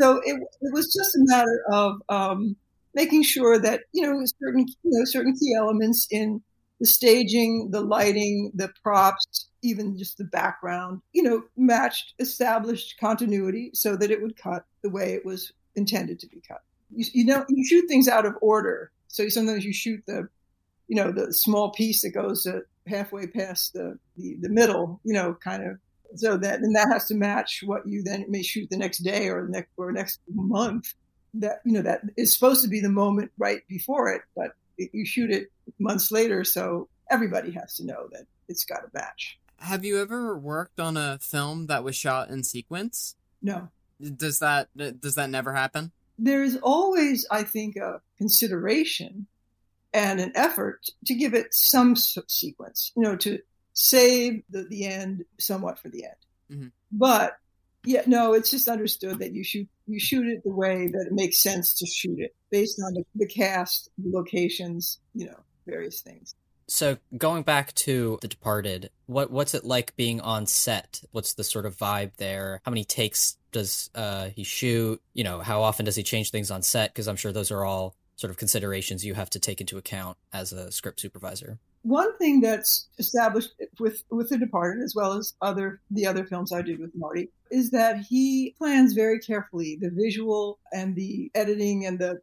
So 0.00 0.20
it, 0.24 0.40
it 0.60 0.72
was 0.72 0.92
just 0.92 1.14
a 1.16 1.20
matter 1.24 1.62
of 1.70 2.02
um, 2.08 2.56
making 2.94 3.22
sure 3.22 3.58
that 3.58 3.82
you 3.92 4.02
know 4.02 4.24
certain 4.42 4.66
you 4.68 4.98
know 4.98 5.04
certain 5.04 5.34
key 5.36 5.54
elements 5.54 6.06
in 6.10 6.42
the 6.82 6.86
staging, 6.86 7.70
the 7.70 7.80
lighting, 7.80 8.50
the 8.54 8.68
props, 8.82 9.46
even 9.62 9.96
just 9.96 10.18
the 10.18 10.24
background, 10.24 11.00
you 11.12 11.22
know, 11.22 11.44
matched 11.56 12.14
established 12.18 12.96
continuity 12.98 13.70
so 13.72 13.96
that 13.96 14.10
it 14.10 14.20
would 14.20 14.36
cut 14.36 14.64
the 14.82 14.90
way 14.90 15.12
it 15.12 15.24
was 15.24 15.52
intended 15.76 16.18
to 16.18 16.26
be 16.26 16.42
cut. 16.46 16.60
You, 16.90 17.06
you 17.12 17.24
know, 17.24 17.44
you 17.48 17.64
shoot 17.64 17.86
things 17.86 18.08
out 18.08 18.26
of 18.26 18.34
order. 18.42 18.90
So 19.06 19.28
sometimes 19.28 19.64
you 19.64 19.72
shoot 19.72 20.02
the, 20.06 20.28
you 20.88 20.96
know, 20.96 21.12
the 21.12 21.32
small 21.32 21.70
piece 21.70 22.02
that 22.02 22.10
goes 22.10 22.42
to 22.42 22.62
halfway 22.86 23.26
past 23.26 23.72
the, 23.72 23.98
the, 24.16 24.36
the 24.40 24.48
middle, 24.48 25.00
you 25.04 25.14
know, 25.14 25.34
kind 25.34 25.64
of 25.64 25.78
so 26.16 26.36
that 26.36 26.60
and 26.60 26.76
that 26.76 26.88
has 26.88 27.06
to 27.06 27.14
match 27.14 27.62
what 27.64 27.86
you 27.86 28.02
then 28.02 28.24
may 28.28 28.42
shoot 28.42 28.68
the 28.70 28.76
next 28.76 28.98
day 28.98 29.28
or 29.28 29.46
the 29.46 29.50
next 29.50 29.70
or 29.76 29.92
next 29.92 30.20
month 30.28 30.94
that 31.34 31.60
you 31.64 31.72
know 31.72 31.82
that 31.82 32.02
is 32.16 32.34
supposed 32.34 32.62
to 32.62 32.68
be 32.68 32.80
the 32.80 32.88
moment 32.88 33.30
right 33.38 33.62
before 33.68 34.12
it, 34.12 34.22
but 34.36 34.52
it, 34.76 34.90
you 34.92 35.06
shoot 35.06 35.30
it 35.30 35.50
months 35.78 36.12
later, 36.12 36.44
so 36.44 36.88
everybody 37.10 37.50
has 37.52 37.76
to 37.76 37.86
know 37.86 38.08
that 38.12 38.26
it's 38.48 38.64
got 38.64 38.80
a 38.80 38.90
match. 38.92 39.38
Have 39.58 39.84
you 39.84 40.00
ever 40.00 40.36
worked 40.36 40.80
on 40.80 40.96
a 40.96 41.18
film 41.20 41.66
that 41.68 41.84
was 41.84 41.96
shot 41.96 42.30
in 42.30 42.42
sequence? 42.42 43.16
No. 43.40 43.68
Does 44.16 44.40
that 44.40 44.68
does 44.76 45.14
that 45.14 45.30
never 45.30 45.52
happen? 45.52 45.92
There's 46.18 46.56
always, 46.56 47.26
I 47.30 47.42
think, 47.42 47.76
a 47.76 48.00
consideration 48.18 49.26
and 49.92 50.20
an 50.20 50.32
effort 50.34 50.86
to 51.06 51.14
give 51.14 51.34
it 51.34 51.52
some 51.52 51.96
sequence, 51.96 52.92
you 52.96 53.02
know, 53.02 53.16
to 53.16 53.38
save 53.74 54.42
the, 54.50 54.64
the 54.64 54.86
end 54.86 55.24
somewhat 55.38 55.78
for 55.78 55.88
the 55.88 56.04
end. 56.04 56.14
Mm-hmm. 56.50 56.68
But 56.92 57.36
yeah, 57.84 58.02
no, 58.06 58.32
it's 58.32 58.50
just 58.50 58.68
understood 58.68 59.18
that 59.18 59.32
you 59.32 59.42
shoot 59.42 59.68
you 59.86 59.98
shoot 59.98 60.26
it 60.26 60.44
the 60.44 60.52
way 60.52 60.86
that 60.86 61.06
it 61.06 61.12
makes 61.12 61.38
sense 61.38 61.74
to 61.74 61.86
shoot 61.86 62.18
it, 62.20 62.34
based 62.50 62.80
on 62.84 62.94
the, 62.94 63.04
the 63.14 63.26
cast, 63.26 63.90
the 63.98 64.10
locations, 64.16 64.98
you 65.14 65.26
know, 65.26 65.40
various 65.66 66.00
things. 66.00 66.34
So 66.68 66.96
going 67.18 67.42
back 67.42 67.74
to 67.74 68.18
The 68.22 68.28
Departed, 68.28 68.90
what 69.06 69.30
what's 69.30 69.54
it 69.54 69.64
like 69.64 69.96
being 69.96 70.20
on 70.20 70.46
set? 70.46 71.02
What's 71.10 71.34
the 71.34 71.44
sort 71.44 71.66
of 71.66 71.76
vibe 71.76 72.12
there? 72.16 72.60
How 72.64 72.70
many 72.70 72.84
takes 72.84 73.36
does 73.50 73.90
uh, 73.94 74.28
he 74.28 74.44
shoot? 74.44 75.02
You 75.12 75.24
know, 75.24 75.40
how 75.40 75.62
often 75.62 75.84
does 75.84 75.96
he 75.96 76.02
change 76.02 76.30
things 76.30 76.50
on 76.50 76.62
set? 76.62 76.94
Because 76.94 77.08
I'm 77.08 77.16
sure 77.16 77.32
those 77.32 77.50
are 77.50 77.64
all 77.64 77.96
sort 78.22 78.30
of 78.30 78.38
considerations 78.38 79.04
you 79.04 79.14
have 79.14 79.30
to 79.30 79.38
take 79.38 79.60
into 79.60 79.76
account 79.76 80.16
as 80.32 80.52
a 80.52 80.72
script 80.72 81.00
supervisor 81.00 81.58
one 81.82 82.16
thing 82.16 82.40
that's 82.40 82.88
established 82.98 83.52
with 83.78 84.04
with 84.10 84.28
The 84.28 84.38
Departed, 84.38 84.82
as 84.82 84.94
well 84.94 85.14
as 85.14 85.34
other 85.42 85.80
the 85.90 86.06
other 86.06 86.24
films 86.24 86.52
I 86.52 86.62
did 86.62 86.78
with 86.78 86.92
Marty, 86.94 87.30
is 87.50 87.70
that 87.72 87.98
he 88.08 88.54
plans 88.56 88.92
very 88.92 89.18
carefully 89.18 89.78
the 89.80 89.90
visual 89.90 90.58
and 90.72 90.94
the 90.94 91.30
editing 91.34 91.84
and 91.84 91.98
the 91.98 92.20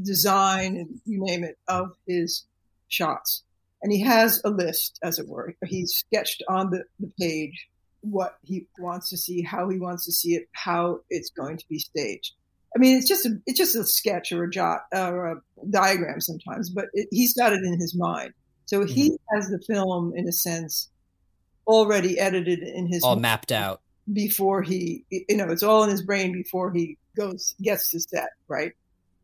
design 0.00 0.76
and 0.76 1.00
you 1.04 1.22
name 1.22 1.44
it 1.44 1.58
of 1.68 1.90
his 2.06 2.46
shots. 2.88 3.44
And 3.82 3.92
he 3.92 4.00
has 4.02 4.40
a 4.44 4.50
list, 4.50 4.98
as 5.02 5.18
it 5.18 5.28
were. 5.28 5.54
He's 5.66 5.92
sketched 5.92 6.42
on 6.48 6.70
the, 6.70 6.84
the 7.00 7.12
page 7.20 7.68
what 8.00 8.38
he 8.42 8.66
wants 8.78 9.10
to 9.10 9.16
see, 9.16 9.42
how 9.42 9.68
he 9.68 9.78
wants 9.78 10.06
to 10.06 10.12
see 10.12 10.34
it, 10.34 10.48
how 10.52 11.00
it's 11.10 11.30
going 11.30 11.58
to 11.58 11.64
be 11.68 11.78
staged. 11.78 12.32
I 12.74 12.78
mean, 12.78 12.96
it's 12.96 13.08
just 13.08 13.26
a 13.26 13.38
it's 13.46 13.58
just 13.58 13.76
a 13.76 13.84
sketch 13.84 14.32
or 14.32 14.44
a 14.44 14.50
jot 14.50 14.82
or 14.92 15.26
a 15.26 15.36
diagram 15.70 16.20
sometimes, 16.20 16.70
but 16.70 16.86
it, 16.94 17.08
he's 17.10 17.34
got 17.34 17.52
it 17.52 17.62
in 17.62 17.78
his 17.78 17.94
mind. 17.94 18.32
So 18.66 18.84
he 18.84 19.10
mm-hmm. 19.10 19.36
has 19.36 19.48
the 19.48 19.60
film, 19.60 20.14
in 20.16 20.26
a 20.26 20.32
sense, 20.32 20.88
already 21.66 22.18
edited 22.18 22.60
in 22.60 22.86
his 22.86 23.02
all 23.02 23.16
mapped 23.16 23.52
out 23.52 23.80
before 24.12 24.62
he, 24.62 25.04
you 25.10 25.36
know, 25.36 25.50
it's 25.50 25.62
all 25.62 25.84
in 25.84 25.90
his 25.90 26.02
brain 26.02 26.32
before 26.32 26.72
he 26.72 26.98
goes 27.16 27.54
gets 27.62 27.90
to 27.90 28.00
set, 28.00 28.30
right? 28.48 28.72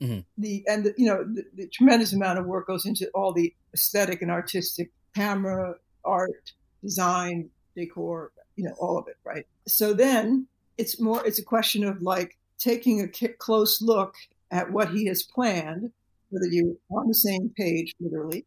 Mm-hmm. 0.00 0.20
The 0.38 0.64
and 0.68 0.84
the, 0.84 0.94
you 0.96 1.06
know 1.06 1.24
the, 1.24 1.44
the, 1.54 1.66
tremendous 1.68 2.12
amount 2.12 2.38
of 2.38 2.46
work 2.46 2.68
goes 2.68 2.86
into 2.86 3.08
all 3.14 3.32
the 3.32 3.52
aesthetic 3.74 4.22
and 4.22 4.30
artistic 4.30 4.92
camera, 5.14 5.74
art, 6.04 6.52
design, 6.82 7.50
decor, 7.74 8.30
you 8.54 8.64
know, 8.64 8.74
all 8.78 8.96
of 8.96 9.08
it, 9.08 9.16
right? 9.24 9.44
So 9.66 9.94
then 9.94 10.46
it's 10.76 11.00
more 11.00 11.26
it's 11.26 11.40
a 11.40 11.44
question 11.44 11.82
of 11.82 12.00
like 12.00 12.37
taking 12.58 13.00
a 13.02 13.28
close 13.38 13.80
look 13.80 14.14
at 14.50 14.70
what 14.70 14.90
he 14.90 15.06
has 15.06 15.22
planned, 15.22 15.90
whether 16.30 16.46
you're 16.46 16.74
on 16.90 17.08
the 17.08 17.14
same 17.14 17.50
page, 17.56 17.94
literally, 18.00 18.44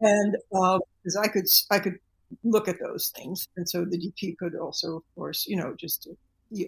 and 0.00 0.36
because 0.50 1.16
uh, 1.16 1.20
I 1.20 1.28
could 1.28 1.46
I 1.70 1.78
could 1.78 1.98
look 2.44 2.68
at 2.68 2.80
those 2.80 3.12
things, 3.16 3.48
and 3.56 3.68
so 3.68 3.84
the 3.84 3.98
DP 3.98 4.36
could 4.38 4.54
also, 4.54 4.96
of 4.96 5.02
course, 5.14 5.46
you 5.46 5.56
know, 5.56 5.74
just 5.78 6.08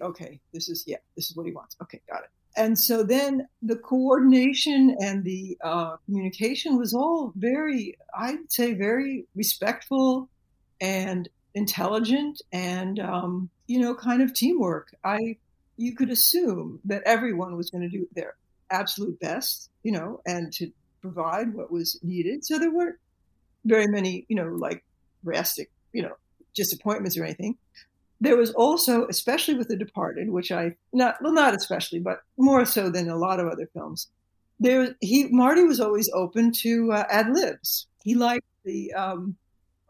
okay, 0.01 0.39
this 0.53 0.69
is 0.69 0.83
yeah, 0.87 0.97
this 1.15 1.29
is 1.29 1.35
what 1.35 1.45
he 1.45 1.51
wants. 1.51 1.75
Okay, 1.81 2.01
got 2.09 2.23
it. 2.23 2.29
And 2.55 2.77
so 2.77 3.03
then 3.03 3.47
the 3.63 3.75
coordination 3.75 4.95
and 5.01 5.23
the 5.23 5.57
uh, 5.63 5.95
communication 6.05 6.77
was 6.77 6.93
all 6.93 7.33
very, 7.35 7.97
I'd 8.15 8.51
say, 8.51 8.73
very 8.73 9.25
respectful 9.35 10.29
and 10.79 11.27
intelligent, 11.55 12.41
and 12.51 12.99
um, 12.99 13.49
you 13.67 13.79
know, 13.79 13.95
kind 13.95 14.21
of 14.21 14.33
teamwork. 14.33 14.93
I 15.03 15.37
you 15.77 15.95
could 15.95 16.09
assume 16.09 16.79
that 16.85 17.03
everyone 17.05 17.57
was 17.57 17.69
going 17.69 17.81
to 17.81 17.89
do 17.89 18.07
their 18.15 18.35
absolute 18.69 19.19
best, 19.19 19.69
you 19.83 19.91
know, 19.91 20.21
and 20.25 20.51
to 20.53 20.71
provide 21.01 21.53
what 21.53 21.71
was 21.71 21.99
needed. 22.03 22.45
So 22.45 22.59
there 22.59 22.71
weren't 22.71 22.97
very 23.65 23.87
many, 23.87 24.25
you 24.29 24.35
know, 24.35 24.47
like 24.47 24.83
drastic, 25.23 25.71
you 25.91 26.01
know, 26.01 26.15
disappointments 26.55 27.17
or 27.17 27.23
anything. 27.23 27.57
There 28.21 28.37
was 28.37 28.51
also, 28.51 29.07
especially 29.07 29.55
with 29.55 29.67
The 29.67 29.75
Departed, 29.75 30.29
which 30.29 30.51
I 30.51 30.75
not 30.93 31.21
well, 31.21 31.33
not 31.33 31.55
especially, 31.55 31.99
but 31.99 32.21
more 32.37 32.65
so 32.65 32.89
than 32.89 33.09
a 33.09 33.17
lot 33.17 33.39
of 33.39 33.47
other 33.47 33.69
films. 33.73 34.07
There, 34.59 34.95
he 35.01 35.27
Marty 35.27 35.63
was 35.63 35.79
always 35.79 36.09
open 36.13 36.53
to 36.61 36.93
uh, 36.93 37.05
ad 37.09 37.29
libs. 37.31 37.87
He 38.03 38.15
liked 38.15 38.45
the 38.63 38.93
um, 38.93 39.35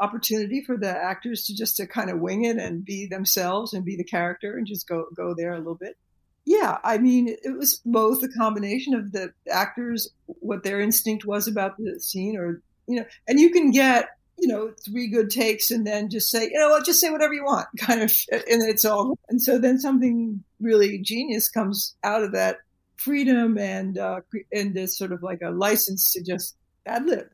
opportunity 0.03 0.61
for 0.61 0.77
the 0.77 0.89
actors 0.89 1.45
to 1.45 1.55
just 1.55 1.77
to 1.77 1.87
kind 1.87 2.09
of 2.09 2.19
wing 2.19 2.43
it 2.43 2.57
and 2.57 2.83
be 2.83 3.07
themselves 3.07 3.73
and 3.73 3.85
be 3.85 3.95
the 3.95 4.03
character 4.03 4.57
and 4.57 4.67
just 4.67 4.87
go 4.87 5.05
go 5.15 5.33
there 5.33 5.53
a 5.53 5.57
little 5.57 5.75
bit. 5.75 5.97
Yeah, 6.45 6.77
I 6.83 6.97
mean, 6.97 7.29
it 7.29 7.57
was 7.57 7.79
both 7.85 8.21
a 8.21 8.27
combination 8.27 8.93
of 8.93 9.13
the 9.13 9.33
actors, 9.49 10.09
what 10.25 10.63
their 10.63 10.81
instinct 10.81 11.23
was 11.25 11.47
about 11.47 11.77
the 11.77 11.99
scene, 12.01 12.35
or 12.35 12.61
you 12.85 12.97
know, 12.97 13.05
and 13.27 13.39
you 13.39 13.49
can 13.49 13.71
get, 13.71 14.09
you 14.37 14.49
know, 14.49 14.73
three 14.83 15.07
good 15.07 15.29
takes 15.29 15.71
and 15.71 15.87
then 15.87 16.09
just 16.09 16.29
say, 16.29 16.43
you 16.43 16.59
know 16.59 16.69
what, 16.69 16.85
just 16.85 16.99
say 16.99 17.09
whatever 17.09 17.33
you 17.33 17.45
want, 17.45 17.67
kind 17.77 18.01
of, 18.01 18.13
and 18.31 18.67
it's 18.69 18.83
all. 18.83 19.17
And 19.29 19.41
so 19.41 19.57
then 19.57 19.79
something 19.79 20.43
really 20.59 20.99
genius 20.99 21.47
comes 21.47 21.95
out 22.03 22.23
of 22.23 22.33
that 22.33 22.57
freedom 22.97 23.57
and 23.57 23.97
uh, 23.97 24.21
and 24.51 24.73
this 24.73 24.97
sort 24.97 25.11
of 25.11 25.23
like 25.23 25.41
a 25.41 25.49
license 25.49 26.13
to 26.13 26.23
just 26.23 26.55
ad 26.85 27.05
lib? 27.05 27.27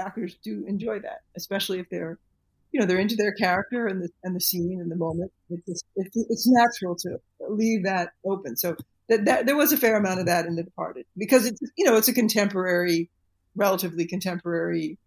Actors 0.00 0.36
do 0.42 0.64
enjoy 0.66 1.00
that, 1.00 1.20
especially 1.36 1.80
if 1.80 1.88
they're, 1.90 2.18
you 2.72 2.80
know, 2.80 2.86
they're 2.86 2.98
into 2.98 3.16
their 3.16 3.32
character 3.32 3.86
and 3.86 4.02
the 4.02 4.08
and 4.24 4.34
the 4.34 4.40
scene 4.40 4.80
and 4.80 4.90
the 4.90 4.96
moment. 4.96 5.32
It's 5.50 5.66
just, 5.66 5.84
it's, 5.96 6.16
it's 6.16 6.46
natural 6.46 6.96
to 6.96 7.18
leave 7.48 7.84
that 7.84 8.10
open. 8.24 8.56
So 8.56 8.76
that, 9.08 9.24
that 9.26 9.46
there 9.46 9.56
was 9.56 9.72
a 9.72 9.76
fair 9.76 9.96
amount 9.96 10.20
of 10.20 10.26
that 10.26 10.46
in 10.46 10.56
The 10.56 10.62
Departed 10.62 11.06
because 11.16 11.46
it's 11.46 11.60
you 11.76 11.84
know 11.84 11.96
it's 11.96 12.08
a 12.08 12.12
contemporary 12.12 13.10
relatively 13.56 14.06
contemporary 14.06 14.98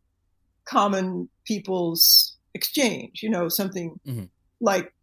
common 0.66 1.30
people's 1.46 2.36
exchange, 2.54 3.24
you 3.24 3.30
know, 3.30 3.50
something 3.50 4.00
mm-hmm. 4.08 4.26
like 4.60 4.94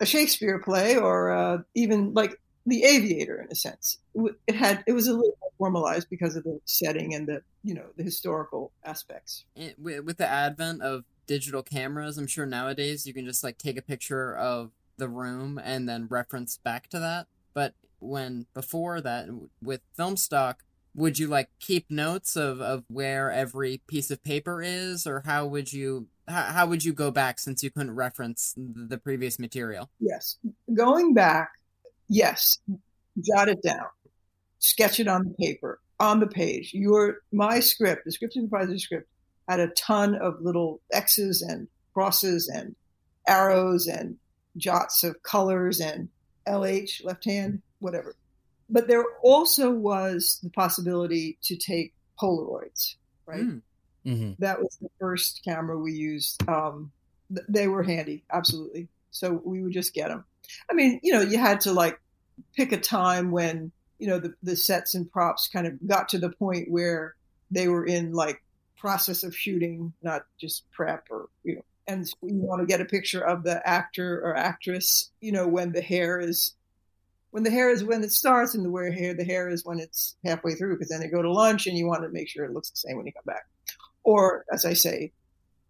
a 0.00 0.06
Shakespeare 0.06 0.58
play 0.58 0.96
or 0.96 1.30
uh, 1.30 1.58
even 1.74 2.14
like 2.14 2.38
The 2.66 2.84
Aviator 2.84 3.40
in 3.40 3.48
a 3.50 3.54
sense. 3.54 3.98
It 4.46 4.54
had 4.54 4.84
it 4.86 4.92
was 4.92 5.06
a 5.06 5.12
little 5.12 5.36
more 5.40 5.50
formalized 5.58 6.08
because 6.10 6.36
of 6.36 6.44
the 6.44 6.60
setting 6.64 7.14
and 7.14 7.26
the 7.26 7.42
you 7.62 7.74
know 7.74 7.86
the 7.96 8.02
historical 8.02 8.72
aspects. 8.84 9.44
Eh, 9.56 9.72
with 9.78 10.18
the 10.18 10.26
advent 10.26 10.82
of 10.82 11.04
digital 11.26 11.62
cameras, 11.62 12.18
I'm 12.18 12.26
sure 12.26 12.46
nowadays 12.46 13.06
you 13.06 13.14
can 13.14 13.24
just 13.24 13.42
like 13.42 13.58
take 13.58 13.78
a 13.78 13.82
picture 13.82 14.34
of 14.36 14.72
the 14.96 15.08
room 15.08 15.60
and 15.62 15.88
then 15.88 16.06
reference 16.08 16.58
back 16.58 16.88
to 16.90 16.98
that. 16.98 17.26
But 17.54 17.74
when 17.98 18.46
before 18.54 19.00
that, 19.00 19.28
with 19.62 19.80
film 19.96 20.16
stock, 20.16 20.62
would 20.94 21.18
you 21.18 21.28
like 21.28 21.48
keep 21.60 21.90
notes 21.90 22.36
of, 22.36 22.60
of 22.60 22.84
where 22.88 23.30
every 23.30 23.80
piece 23.86 24.10
of 24.10 24.22
paper 24.22 24.62
is 24.62 25.06
or 25.06 25.22
how 25.24 25.46
would 25.46 25.72
you 25.72 26.08
how, 26.28 26.42
how 26.42 26.66
would 26.66 26.84
you 26.84 26.92
go 26.92 27.10
back 27.10 27.38
since 27.38 27.62
you 27.62 27.70
couldn't 27.70 27.94
reference 27.94 28.54
the 28.56 28.98
previous 28.98 29.38
material 29.38 29.90
yes 30.00 30.36
going 30.74 31.14
back 31.14 31.50
yes 32.10 32.58
jot 33.22 33.48
it 33.48 33.62
down 33.62 33.86
sketch 34.58 35.00
it 35.00 35.08
on 35.08 35.24
the 35.24 35.34
paper 35.44 35.80
on 36.00 36.18
the 36.18 36.26
page. 36.26 36.72
Your 36.72 37.18
my 37.30 37.60
script, 37.60 38.04
the 38.04 38.12
script 38.12 38.34
supervisor 38.34 38.78
script, 38.78 39.08
had 39.48 39.60
a 39.60 39.68
ton 39.68 40.14
of 40.16 40.40
little 40.40 40.80
X's 40.92 41.42
and 41.42 41.68
crosses 41.92 42.48
and 42.48 42.74
arrows 43.28 43.86
and 43.86 44.16
jots 44.56 45.04
of 45.04 45.22
colors 45.22 45.80
and 45.80 46.08
LH 46.48 47.04
left 47.04 47.24
hand, 47.24 47.60
whatever. 47.78 48.16
But 48.70 48.88
there 48.88 49.04
also 49.22 49.70
was 49.70 50.40
the 50.42 50.50
possibility 50.50 51.38
to 51.42 51.56
take 51.56 51.92
Polaroids, 52.20 52.94
right? 53.26 53.42
Mm. 53.42 53.62
hmm 54.04 54.32
That 54.38 54.60
was 54.60 54.78
the 54.80 54.88
first 54.98 55.42
camera 55.44 55.78
we 55.78 55.92
used. 55.92 56.48
Um, 56.48 56.90
they 57.48 57.68
were 57.68 57.82
handy, 57.82 58.24
absolutely. 58.32 58.88
So 59.10 59.40
we 59.44 59.62
would 59.62 59.72
just 59.72 59.92
get 59.92 60.08
them. 60.08 60.24
I 60.70 60.74
mean, 60.74 61.00
you 61.02 61.12
know, 61.12 61.20
you 61.20 61.38
had 61.38 61.60
to 61.62 61.72
like 61.72 62.00
pick 62.54 62.72
a 62.72 62.78
time 62.78 63.30
when 63.30 63.72
you 63.98 64.08
know 64.08 64.18
the, 64.18 64.34
the 64.42 64.56
sets 64.56 64.94
and 64.94 65.10
props 65.10 65.48
kind 65.48 65.66
of 65.66 65.74
got 65.86 66.08
to 66.10 66.18
the 66.18 66.30
point 66.30 66.70
where 66.70 67.14
they 67.50 67.68
were 67.68 67.84
in 67.84 68.12
like 68.12 68.42
process 68.76 69.22
of 69.24 69.36
shooting, 69.36 69.92
not 70.02 70.22
just 70.40 70.70
prep 70.72 71.06
or 71.10 71.28
you 71.44 71.56
know. 71.56 71.64
And 71.86 72.06
so 72.06 72.14
you 72.22 72.36
want 72.36 72.60
to 72.60 72.66
get 72.66 72.80
a 72.80 72.84
picture 72.84 73.20
of 73.20 73.42
the 73.42 73.66
actor 73.68 74.20
or 74.20 74.36
actress, 74.36 75.10
you 75.20 75.32
know, 75.32 75.48
when 75.48 75.72
the 75.72 75.80
hair 75.80 76.20
is 76.20 76.54
when 77.30 77.42
the 77.42 77.50
hair 77.50 77.70
is 77.70 77.84
when 77.84 78.02
it 78.02 78.12
starts 78.12 78.54
and 78.54 78.64
the 78.64 78.70
where 78.70 78.90
hair 78.90 79.14
the 79.14 79.24
hair 79.24 79.48
is 79.48 79.64
when 79.64 79.78
it's 79.78 80.16
halfway 80.24 80.54
through 80.54 80.74
because 80.74 80.88
then 80.88 81.00
they 81.00 81.08
go 81.08 81.22
to 81.22 81.32
lunch 81.32 81.66
and 81.66 81.76
you 81.76 81.86
want 81.86 82.02
to 82.02 82.08
make 82.10 82.28
sure 82.28 82.44
it 82.44 82.52
looks 82.52 82.70
the 82.70 82.76
same 82.76 82.96
when 82.96 83.06
you 83.06 83.12
come 83.12 83.22
back 83.26 83.46
or 84.02 84.44
as 84.52 84.64
i 84.64 84.72
say 84.72 85.12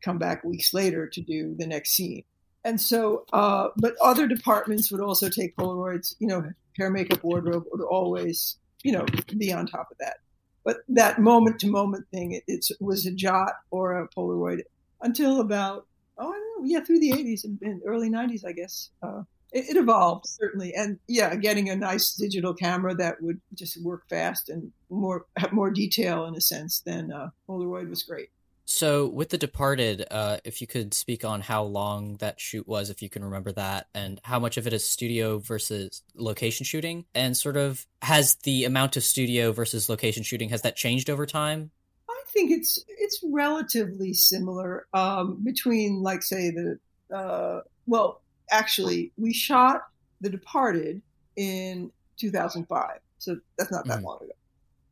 come 0.01 0.19
back 0.19 0.43
weeks 0.45 0.73
later 0.73 1.07
to 1.07 1.21
do 1.21 1.55
the 1.59 1.67
next 1.67 1.93
scene 1.93 2.25
and 2.65 2.81
so 2.81 3.25
uh, 3.33 3.69
but 3.77 3.95
other 4.03 4.27
departments 4.27 4.91
would 4.91 5.01
also 5.01 5.29
take 5.29 5.57
polaroids 5.57 6.15
you 6.19 6.27
know 6.27 6.45
hair 6.77 6.91
makeup 6.91 7.23
wardrobe 7.23 7.65
would 7.73 7.85
always 7.85 8.57
you 8.83 8.93
know 8.93 9.05
be 9.37 9.53
on 9.53 9.67
top 9.67 9.91
of 9.91 9.99
that. 9.99 10.19
But 10.63 10.79
that 10.89 11.19
moment 11.19 11.61
to 11.61 11.69
moment 11.69 12.07
thing 12.13 12.33
it, 12.33 12.45
it 12.47 12.67
was 12.81 13.07
a 13.07 13.13
jot 13.13 13.55
or 13.71 13.99
a 13.99 14.09
polaroid 14.09 14.61
until 15.01 15.41
about 15.41 15.87
oh 16.19 16.29
i 16.29 16.33
don't 16.33 16.63
know 16.63 16.69
yeah 16.69 16.81
through 16.85 17.01
the 17.01 17.13
80s 17.13 17.45
and, 17.45 17.59
and 17.63 17.83
early 17.87 18.11
90s 18.11 18.45
i 18.47 18.53
guess. 18.53 18.91
Uh, 19.03 19.23
it, 19.53 19.71
it 19.71 19.77
evolved 19.77 20.27
certainly. 20.27 20.75
And 20.75 20.99
yeah 21.09 21.35
getting 21.35 21.71
a 21.71 21.77
nice 21.77 22.15
digital 22.15 22.55
camera 22.55 22.95
that 22.97 23.23
would 23.23 23.41
just 23.55 23.83
work 23.83 24.09
fast 24.09 24.49
and 24.49 24.71
more 24.91 25.27
have 25.37 25.53
more 25.53 25.71
detail 25.71 26.27
in 26.27 26.35
a 26.37 26.41
sense 26.41 26.81
than 26.81 27.13
uh, 27.13 27.31
polaroid 27.49 27.89
was 27.89 28.03
great 28.03 28.31
So 28.65 29.09
with 29.09 29.31
The 29.31 29.39
Departed, 29.39 30.07
uh, 30.11 30.39
if 30.45 30.61
you 30.61 30.67
could 30.67 30.95
speak 30.95 31.25
on 31.25 31.41
how 31.41 31.65
long 31.65 32.17
that 32.19 32.41
shoot 32.41 32.69
was, 32.69 32.89
if 32.89 33.03
you 33.03 33.09
can 33.09 33.25
remember 33.25 33.51
that, 33.53 33.89
and 33.95 34.21
how 34.23 34.39
much 34.39 34.57
of 34.57 34.67
it 34.67 34.73
is 34.73 34.89
studio 34.89 35.39
versus 35.39 36.03
location 36.15 36.65
shooting, 36.65 37.05
and 37.15 37.37
sort 37.37 37.57
of 37.57 37.85
has 38.03 38.37
the 38.37 38.65
amount 38.65 38.97
of 38.97 39.03
studio 39.03 39.51
versus 39.53 39.89
location 39.89 40.23
shooting 40.23 40.51
has 40.51 40.63
that 40.63 40.77
changed 40.77 41.11
over 41.11 41.27
time? 41.27 41.71
i 42.09 42.33
think 42.33 42.53
it's 42.53 42.85
it's 42.87 43.19
relatively 43.25 44.13
similar 44.13 44.87
um, 44.95 45.43
between 45.43 46.01
like 46.01 46.23
say 46.23 46.51
the 46.51 46.79
uh, 47.13 47.61
well 47.87 48.23
actually 48.53 49.11
we 49.17 49.33
shot 49.33 49.81
the 50.21 50.31
departed 50.31 51.03
in 51.35 51.91
2005 52.19 53.01
so 53.19 53.37
that's 53.59 53.73
not 53.73 53.85
that 53.87 53.99
Mhm. 53.99 54.05
long 54.05 54.19
ago 54.23 54.33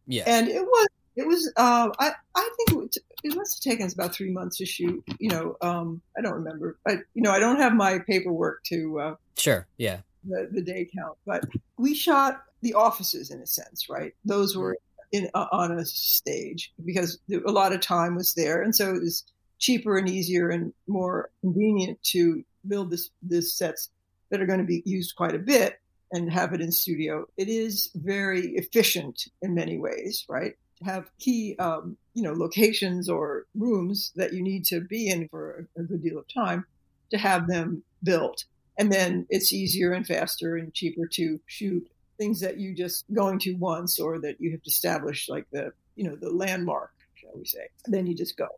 Yeah. 0.08 0.24
and 0.26 0.48
it 0.48 0.62
was 0.62 0.88
it 1.18 1.26
was 1.26 1.52
uh, 1.56 1.88
I 1.98 2.12
I 2.34 2.50
think 2.56 2.84
it, 2.84 2.96
it 3.24 3.36
must 3.36 3.62
have 3.62 3.72
taken 3.72 3.84
us 3.86 3.92
about 3.92 4.14
three 4.14 4.30
months 4.30 4.56
to 4.58 4.66
shoot. 4.66 5.02
You 5.18 5.30
know, 5.30 5.56
um, 5.60 6.00
I 6.16 6.22
don't 6.22 6.34
remember. 6.34 6.78
I 6.86 6.92
you 7.14 7.22
know 7.22 7.32
I 7.32 7.40
don't 7.40 7.58
have 7.58 7.74
my 7.74 7.98
paperwork 7.98 8.62
to 8.64 9.00
uh, 9.00 9.14
Sure. 9.36 9.66
Yeah. 9.76 9.98
the 10.24 10.48
the 10.52 10.62
day 10.62 10.88
count, 10.96 11.18
but 11.26 11.44
we 11.76 11.94
shot 11.94 12.44
the 12.62 12.74
offices 12.74 13.30
in 13.30 13.40
a 13.40 13.46
sense, 13.46 13.88
right? 13.88 14.14
Those 14.24 14.56
were 14.56 14.78
in 15.10 15.28
uh, 15.34 15.46
on 15.50 15.72
a 15.72 15.84
stage 15.84 16.72
because 16.84 17.18
a 17.30 17.50
lot 17.50 17.72
of 17.72 17.80
time 17.80 18.14
was 18.14 18.32
there, 18.34 18.62
and 18.62 18.74
so 18.74 18.94
it 18.94 19.00
was 19.00 19.24
cheaper 19.58 19.98
and 19.98 20.08
easier 20.08 20.50
and 20.50 20.72
more 20.86 21.30
convenient 21.40 22.00
to 22.14 22.44
build 22.68 22.90
this 22.92 23.10
this 23.22 23.54
sets 23.54 23.90
that 24.30 24.40
are 24.40 24.46
going 24.46 24.60
to 24.60 24.64
be 24.64 24.82
used 24.84 25.16
quite 25.16 25.34
a 25.34 25.38
bit 25.38 25.80
and 26.12 26.32
have 26.32 26.52
it 26.52 26.60
in 26.60 26.70
studio. 26.70 27.26
It 27.36 27.48
is 27.48 27.90
very 27.94 28.54
efficient 28.54 29.24
in 29.42 29.54
many 29.54 29.78
ways, 29.78 30.24
right? 30.28 30.54
Have 30.84 31.10
key, 31.18 31.56
um, 31.58 31.96
you 32.14 32.22
know, 32.22 32.32
locations 32.32 33.08
or 33.08 33.46
rooms 33.54 34.12
that 34.16 34.32
you 34.32 34.42
need 34.42 34.64
to 34.66 34.80
be 34.80 35.08
in 35.08 35.28
for 35.28 35.66
a, 35.76 35.82
good 35.82 36.02
deal 36.02 36.18
of 36.18 36.26
time 36.32 36.64
to 37.10 37.18
have 37.18 37.48
them 37.48 37.82
built. 38.02 38.44
And 38.76 38.92
then 38.92 39.26
it's 39.28 39.52
easier 39.52 39.92
and 39.92 40.06
faster 40.06 40.56
and 40.56 40.72
cheaper 40.72 41.06
to 41.12 41.40
shoot 41.46 41.88
things 42.16 42.40
that 42.40 42.58
you 42.58 42.74
just 42.74 43.04
going 43.12 43.38
to 43.40 43.54
once 43.54 43.98
or 43.98 44.20
that 44.20 44.40
you 44.40 44.52
have 44.52 44.60
established 44.66 45.28
like 45.28 45.46
the, 45.52 45.72
you 45.96 46.04
know, 46.04 46.16
the 46.16 46.30
landmark, 46.30 46.92
shall 47.14 47.32
we 47.34 47.44
say. 47.44 47.68
Then 47.86 48.06
you 48.06 48.14
just 48.14 48.36
go. 48.36 48.48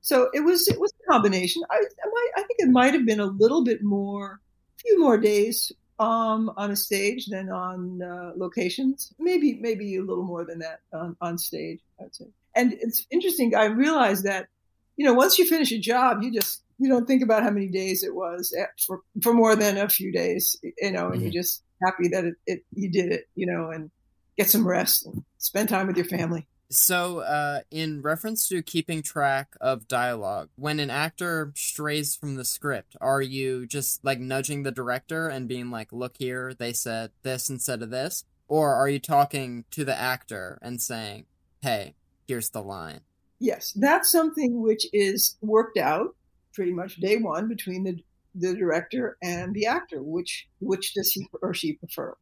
So 0.00 0.28
it 0.34 0.40
was 0.40 0.68
it 0.68 0.78
was 0.78 0.92
a 0.92 1.10
combination. 1.10 1.62
I 1.70 1.76
I, 1.76 2.30
I 2.36 2.42
think 2.42 2.58
it 2.58 2.68
might 2.68 2.92
have 2.92 3.06
been 3.06 3.20
a 3.20 3.26
little 3.26 3.64
bit 3.64 3.82
more, 3.82 4.40
a 4.76 4.80
few 4.80 5.00
more 5.00 5.16
days 5.16 5.72
um, 5.98 6.50
on 6.56 6.70
a 6.70 6.76
stage 6.76 7.26
than 7.26 7.50
on 7.50 8.02
uh, 8.02 8.32
locations. 8.36 9.12
Maybe 9.18 9.54
maybe 9.60 9.96
a 9.96 10.02
little 10.02 10.24
more 10.24 10.44
than 10.44 10.58
that 10.60 10.80
on, 10.92 11.16
on 11.20 11.38
stage. 11.38 11.80
I'd 12.00 12.14
say. 12.14 12.26
And 12.56 12.72
it's 12.74 13.06
interesting. 13.10 13.54
I 13.54 13.66
realized 13.66 14.24
that 14.24 14.48
you 14.96 15.04
know 15.06 15.14
once 15.14 15.38
you 15.38 15.46
finish 15.48 15.72
a 15.72 15.78
job, 15.78 16.22
you 16.22 16.32
just 16.32 16.62
you 16.78 16.88
don't 16.88 17.06
think 17.06 17.22
about 17.22 17.42
how 17.42 17.50
many 17.50 17.68
days 17.68 18.02
it 18.02 18.14
was 18.14 18.52
eh, 18.58 18.66
for 18.86 19.00
for 19.22 19.32
more 19.32 19.54
than 19.56 19.76
a 19.78 19.88
few 19.88 20.12
days. 20.12 20.56
You 20.80 20.92
know, 20.92 21.10
and 21.10 21.20
Mhm. 21.20 21.22
you're 21.22 21.42
just 21.42 21.62
happy 21.84 22.08
that 22.08 22.24
it, 22.24 22.34
it 22.46 22.64
you 22.72 22.90
did 22.90 23.12
it. 23.12 23.24
You 23.34 23.46
know, 23.46 23.70
and 23.70 23.90
get 24.36 24.50
some 24.50 24.66
rest 24.66 25.06
and 25.06 25.24
spend 25.38 25.68
time 25.68 25.86
with 25.86 25.96
your 25.96 26.06
family. 26.06 26.46
So, 26.74 27.20
uh, 27.20 27.60
in 27.70 28.02
reference 28.02 28.48
to 28.48 28.60
keeping 28.60 29.00
track 29.00 29.54
of 29.60 29.86
dialogue, 29.86 30.48
when 30.56 30.80
an 30.80 30.90
actor 30.90 31.52
strays 31.54 32.16
from 32.16 32.34
the 32.34 32.44
script, 32.44 32.96
are 33.00 33.22
you 33.22 33.64
just 33.64 34.04
like 34.04 34.18
nudging 34.18 34.64
the 34.64 34.72
director 34.72 35.28
and 35.28 35.46
being 35.46 35.70
like, 35.70 35.92
look 35.92 36.16
here, 36.18 36.52
they 36.52 36.72
said 36.72 37.12
this 37.22 37.48
instead 37.48 37.80
of 37.80 37.90
this? 37.90 38.24
Or 38.48 38.74
are 38.74 38.88
you 38.88 38.98
talking 38.98 39.64
to 39.70 39.84
the 39.84 39.96
actor 39.96 40.58
and 40.62 40.82
saying, 40.82 41.26
hey, 41.62 41.94
here's 42.26 42.50
the 42.50 42.60
line? 42.60 43.02
Yes, 43.38 43.72
that's 43.76 44.10
something 44.10 44.60
which 44.60 44.84
is 44.92 45.36
worked 45.42 45.78
out 45.78 46.16
pretty 46.54 46.72
much 46.72 46.96
day 46.96 47.18
one 47.18 47.46
between 47.46 47.84
the 47.84 48.02
the 48.34 48.52
director 48.52 49.16
and 49.22 49.54
the 49.54 49.66
actor. 49.66 50.02
Which 50.02 50.48
which 50.58 50.94
does 50.94 51.12
he 51.12 51.28
or 51.40 51.54
she 51.54 51.74
prefer? 51.74 52.16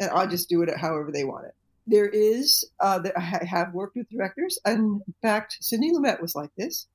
And 0.00 0.10
I'll 0.12 0.28
just 0.28 0.48
do 0.48 0.62
it 0.62 0.74
however 0.78 1.12
they 1.12 1.24
want 1.24 1.44
it. 1.44 1.54
There 1.86 2.08
is 2.08 2.64
uh, 2.80 3.00
that 3.00 3.18
I 3.18 3.44
have 3.44 3.74
worked 3.74 3.96
with 3.96 4.08
directors, 4.08 4.58
and 4.64 5.02
in 5.06 5.14
fact, 5.20 5.58
Sidney 5.60 5.92
Lumet 5.92 6.20
was 6.20 6.34
like 6.34 6.50
this. 6.56 6.86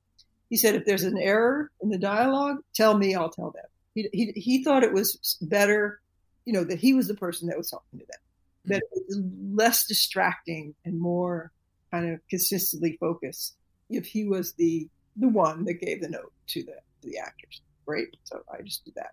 He 0.48 0.56
said, 0.56 0.74
if 0.74 0.86
there's 0.86 1.04
an 1.04 1.18
error 1.18 1.70
in 1.82 1.90
the 1.90 1.98
dialogue, 1.98 2.58
tell 2.74 2.96
me, 2.96 3.14
I'll 3.14 3.28
tell 3.28 3.50
them. 3.50 3.64
He 3.94 4.08
he, 4.12 4.32
he 4.40 4.64
thought 4.64 4.84
it 4.84 4.92
was 4.92 5.36
better, 5.42 6.00
you 6.46 6.52
know, 6.52 6.64
that 6.64 6.78
he 6.78 6.94
was 6.94 7.06
the 7.06 7.14
person 7.14 7.48
that 7.48 7.58
was 7.58 7.70
talking 7.70 7.98
to 7.98 8.06
them, 8.06 8.20
that 8.66 8.82
it 8.92 9.04
was 9.08 9.20
less 9.52 9.86
distracting 9.86 10.74
and 10.84 10.98
more 10.98 11.52
kind 11.90 12.10
of 12.12 12.20
consistently 12.28 12.96
focused 12.98 13.56
if 13.90 14.06
he 14.06 14.24
was 14.24 14.52
the 14.54 14.88
the 15.16 15.28
one 15.28 15.64
that 15.64 15.80
gave 15.80 16.00
the 16.00 16.08
note 16.08 16.32
to 16.46 16.62
the 16.62 16.76
to 17.02 17.08
the 17.08 17.18
actors. 17.18 17.60
Great. 17.86 18.16
So 18.24 18.42
I 18.52 18.62
just 18.62 18.84
do 18.84 18.92
that. 18.96 19.12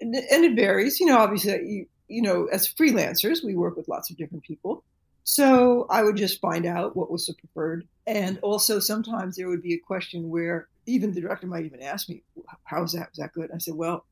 And, 0.00 0.14
and 0.14 0.44
it 0.44 0.56
varies, 0.56 1.00
you 1.00 1.06
know, 1.06 1.18
obviously 1.18 1.68
you 1.68 1.86
you 2.08 2.22
know, 2.22 2.46
as 2.46 2.68
freelancers, 2.68 3.42
we 3.42 3.54
work 3.54 3.76
with 3.76 3.88
lots 3.88 4.10
of 4.10 4.16
different 4.16 4.44
people. 4.44 4.84
So 5.24 5.86
I 5.88 6.02
would 6.02 6.16
just 6.16 6.40
find 6.40 6.66
out 6.66 6.96
what 6.96 7.10
was 7.10 7.26
the 7.26 7.34
preferred. 7.34 7.86
And 8.06 8.38
also 8.42 8.80
sometimes 8.80 9.36
there 9.36 9.48
would 9.48 9.62
be 9.62 9.74
a 9.74 9.78
question 9.78 10.28
where 10.28 10.68
even 10.86 11.12
the 11.12 11.20
director 11.20 11.46
might 11.46 11.64
even 11.64 11.82
ask 11.82 12.08
me, 12.08 12.22
how 12.64 12.82
was 12.82 12.92
that? 12.92 13.10
Was 13.10 13.18
that 13.18 13.32
good? 13.32 13.50
I 13.54 13.58
said, 13.58 13.74
well, 13.74 14.04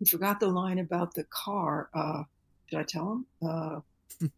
you 0.00 0.06
forgot 0.06 0.40
the 0.40 0.46
line 0.48 0.78
about 0.78 1.14
the 1.14 1.24
car. 1.24 1.90
Uh, 1.92 2.22
did 2.70 2.78
I 2.78 2.82
tell 2.84 3.12
him? 3.12 3.26
Uh, 3.46 3.80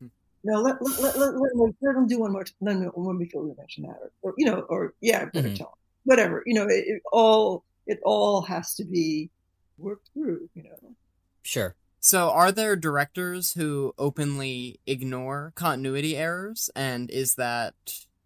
no, 0.44 0.60
let, 0.60 0.76
let, 0.82 1.16
let, 1.16 1.36
let, 1.36 1.74
let, 1.80 1.96
him 1.96 2.06
do 2.06 2.20
one 2.20 2.32
more. 2.32 2.44
T- 2.44 2.52
me, 2.60 2.72
let 2.74 2.96
me 3.16 3.24
before 3.24 3.42
we 3.44 3.52
mention 3.56 3.84
that, 3.84 3.96
or, 4.22 4.30
or 4.30 4.34
you 4.36 4.46
know, 4.46 4.60
or 4.68 4.94
yeah, 5.00 5.22
I 5.22 5.24
better 5.26 5.48
Mhm. 5.48 5.56
tell 5.56 5.66
him. 5.68 5.74
Whatever, 6.04 6.42
you 6.46 6.54
know, 6.54 6.64
it, 6.64 6.84
it 6.86 7.02
all 7.12 7.62
it 7.86 8.00
all 8.04 8.40
has 8.42 8.74
to 8.76 8.84
be 8.84 9.30
worked 9.76 10.08
through. 10.14 10.48
You 10.54 10.62
know, 10.64 10.94
Sure. 11.42 11.76
So, 12.00 12.30
are 12.30 12.50
there 12.50 12.76
directors 12.76 13.52
who 13.52 13.94
openly 13.98 14.80
ignore 14.86 15.52
continuity 15.54 16.16
errors, 16.16 16.70
and 16.74 17.10
is 17.10 17.34
that 17.34 17.74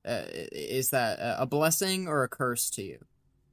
uh, 0.05 0.23
is 0.31 0.91
that 0.91 1.19
a 1.21 1.47
blessing 1.47 2.07
or 2.07 2.23
a 2.23 2.29
curse 2.29 2.71
to 2.71 2.83
you? 2.83 2.99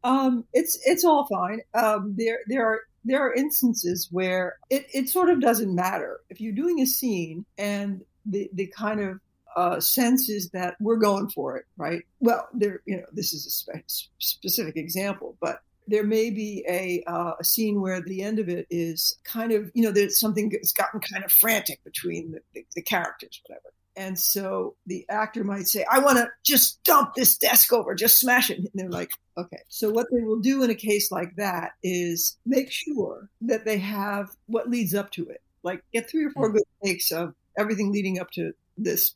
um, 0.04 0.46
it's 0.54 0.80
it's 0.86 1.04
all 1.04 1.28
fine. 1.28 1.62
Um, 1.74 2.16
there 2.18 2.40
there 2.48 2.66
are 2.66 2.82
there 3.04 3.22
are 3.22 3.34
instances 3.34 4.08
where 4.12 4.58
it, 4.70 4.86
it 4.94 5.10
sort 5.10 5.30
of 5.30 5.42
doesn't 5.42 5.74
matter 5.74 6.20
if 6.30 6.40
you're 6.42 6.54
doing 6.54 6.80
a 6.82 6.86
scene 6.86 7.46
and 7.58 8.02
the 8.26 8.50
the 8.54 8.68
kind 8.68 9.00
of 9.00 9.20
uh, 9.56 9.80
sense 9.80 10.30
is 10.30 10.50
that 10.52 10.76
we're 10.80 10.98
going 10.98 11.30
for 11.30 11.58
it, 11.58 11.66
right? 11.78 12.04
Well, 12.20 12.48
there 12.54 12.82
you 12.86 12.98
know 12.98 13.06
this 13.14 13.34
is 13.34 13.46
a 13.46 13.52
spe- 13.52 14.10
specific 14.20 14.78
example, 14.78 15.38
but 15.40 15.60
there 15.92 16.06
may 16.06 16.30
be 16.30 16.66
a, 16.68 17.04
uh, 17.08 17.34
a 17.40 17.44
scene 17.44 17.82
where 17.82 18.02
the 18.02 18.22
end 18.22 18.40
of 18.40 18.50
it 18.50 18.68
is 18.70 19.18
kind 19.24 19.52
of 19.52 19.72
you 19.74 19.84
know 19.84 19.92
there's 19.92 20.20
something 20.20 20.50
that's 20.50 20.74
gotten 20.74 21.00
kind 21.00 21.24
of 21.24 21.32
frantic 21.32 21.84
between 21.84 22.32
the, 22.32 22.42
the, 22.54 22.66
the 22.76 22.82
characters, 22.82 23.42
whatever. 23.46 23.72
And 23.96 24.18
so 24.18 24.76
the 24.86 25.06
actor 25.10 25.44
might 25.44 25.68
say, 25.68 25.86
I 25.90 26.00
want 26.00 26.18
to 26.18 26.30
just 26.44 26.84
dump 26.84 27.14
this 27.14 27.38
desk 27.38 27.74
over, 27.74 27.94
just 27.94 28.20
smash 28.20 28.50
it. 28.50 28.60
And 28.60 28.70
they're 28.74 28.90
like, 28.90 29.12
okay. 29.38 29.60
So 29.68 29.90
what 29.90 30.08
they 30.12 30.22
will 30.22 30.40
do 30.40 30.64
in 30.64 30.70
a 30.70 30.76
case 30.76 31.12
like 31.12 31.36
that 31.36 31.72
is 31.84 32.38
make 32.46 32.72
sure 32.72 33.30
that 33.42 33.66
they 33.66 33.78
have 33.80 34.30
what 34.46 34.70
leads 34.70 34.96
up 34.96 35.12
to 35.12 35.28
it. 35.28 35.42
Like 35.64 35.84
get 35.94 36.10
three 36.10 36.26
or 36.26 36.32
four 36.32 36.52
good 36.52 36.64
takes 36.84 37.12
of 37.12 37.36
everything 37.58 37.92
leading 37.92 38.20
up 38.20 38.32
to 38.32 38.54
this 38.78 39.14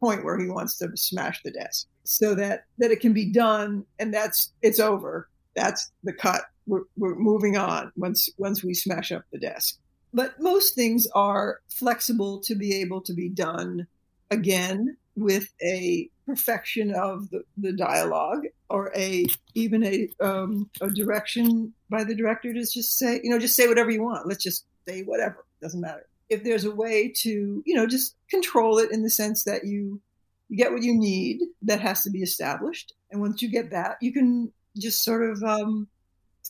point 0.00 0.24
where 0.24 0.38
he 0.38 0.48
wants 0.48 0.76
to 0.78 0.94
smash 0.94 1.42
the 1.42 1.50
desk 1.50 1.86
so 2.04 2.34
that, 2.34 2.64
that 2.76 2.90
it 2.90 3.00
can 3.00 3.14
be 3.14 3.32
done 3.32 3.84
and 3.98 4.12
that's, 4.12 4.52
it's 4.60 4.78
over. 4.78 5.28
That's 5.58 5.90
the 6.04 6.12
cut. 6.12 6.42
We're, 6.66 6.82
we're 6.96 7.16
moving 7.16 7.56
on 7.56 7.92
once, 7.96 8.28
once 8.38 8.62
we 8.62 8.74
smash 8.74 9.10
up 9.10 9.24
the 9.32 9.38
desk. 9.38 9.78
But 10.12 10.40
most 10.40 10.74
things 10.74 11.06
are 11.14 11.60
flexible 11.68 12.40
to 12.40 12.54
be 12.54 12.80
able 12.80 13.00
to 13.02 13.12
be 13.12 13.28
done 13.28 13.86
again 14.30 14.96
with 15.16 15.48
a 15.62 16.08
perfection 16.26 16.94
of 16.94 17.28
the, 17.30 17.42
the 17.56 17.72
dialogue 17.72 18.44
or 18.70 18.92
a 18.94 19.26
even 19.54 19.82
a 19.84 20.08
um, 20.20 20.68
a 20.80 20.90
direction 20.90 21.72
by 21.90 22.04
the 22.04 22.14
director 22.14 22.52
to 22.52 22.60
just 22.60 22.98
say 22.98 23.20
you 23.22 23.30
know 23.30 23.38
just 23.38 23.56
say 23.56 23.66
whatever 23.66 23.90
you 23.90 24.02
want 24.02 24.28
let's 24.28 24.44
just 24.44 24.64
say 24.86 25.02
whatever 25.02 25.44
doesn't 25.62 25.80
matter 25.80 26.06
if 26.28 26.44
there's 26.44 26.64
a 26.64 26.74
way 26.74 27.08
to 27.08 27.62
you 27.64 27.74
know 27.74 27.86
just 27.86 28.14
control 28.30 28.78
it 28.78 28.92
in 28.92 29.02
the 29.02 29.10
sense 29.10 29.44
that 29.44 29.64
you 29.64 30.00
you 30.48 30.56
get 30.56 30.72
what 30.72 30.82
you 30.82 30.94
need 30.94 31.40
that 31.62 31.80
has 31.80 32.02
to 32.02 32.10
be 32.10 32.20
established 32.20 32.92
and 33.10 33.20
once 33.20 33.40
you 33.40 33.50
get 33.50 33.70
that 33.70 33.96
you 34.00 34.12
can 34.12 34.52
just 34.78 35.04
sort 35.04 35.30
of 35.30 35.42
um, 35.42 35.88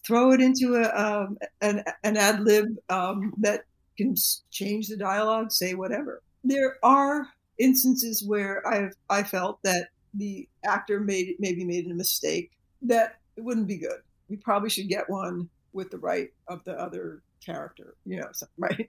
throw 0.04 0.32
it 0.32 0.40
into 0.40 0.76
a 0.76 0.88
um, 0.94 1.38
an, 1.60 1.84
an 2.04 2.16
ad 2.16 2.40
lib 2.40 2.76
um, 2.88 3.32
that 3.38 3.64
can 3.96 4.14
change 4.50 4.88
the 4.88 4.96
dialogue 4.96 5.50
say 5.50 5.74
whatever 5.74 6.22
there 6.44 6.76
are 6.82 7.28
instances 7.58 8.24
where 8.24 8.66
I've 8.66 8.94
I 9.10 9.22
felt 9.22 9.62
that 9.64 9.88
the 10.14 10.48
actor 10.64 11.00
made 11.00 11.36
maybe 11.38 11.64
made 11.64 11.86
a 11.86 11.94
mistake 11.94 12.52
that 12.82 13.16
it 13.36 13.44
wouldn't 13.44 13.66
be 13.66 13.76
good. 13.76 14.00
We 14.28 14.36
probably 14.36 14.70
should 14.70 14.88
get 14.88 15.08
one 15.08 15.48
with 15.72 15.90
the 15.90 15.98
right 15.98 16.30
of 16.48 16.64
the 16.64 16.72
other 16.72 17.22
character, 17.44 17.94
you 18.06 18.18
know, 18.18 18.28
right? 18.58 18.88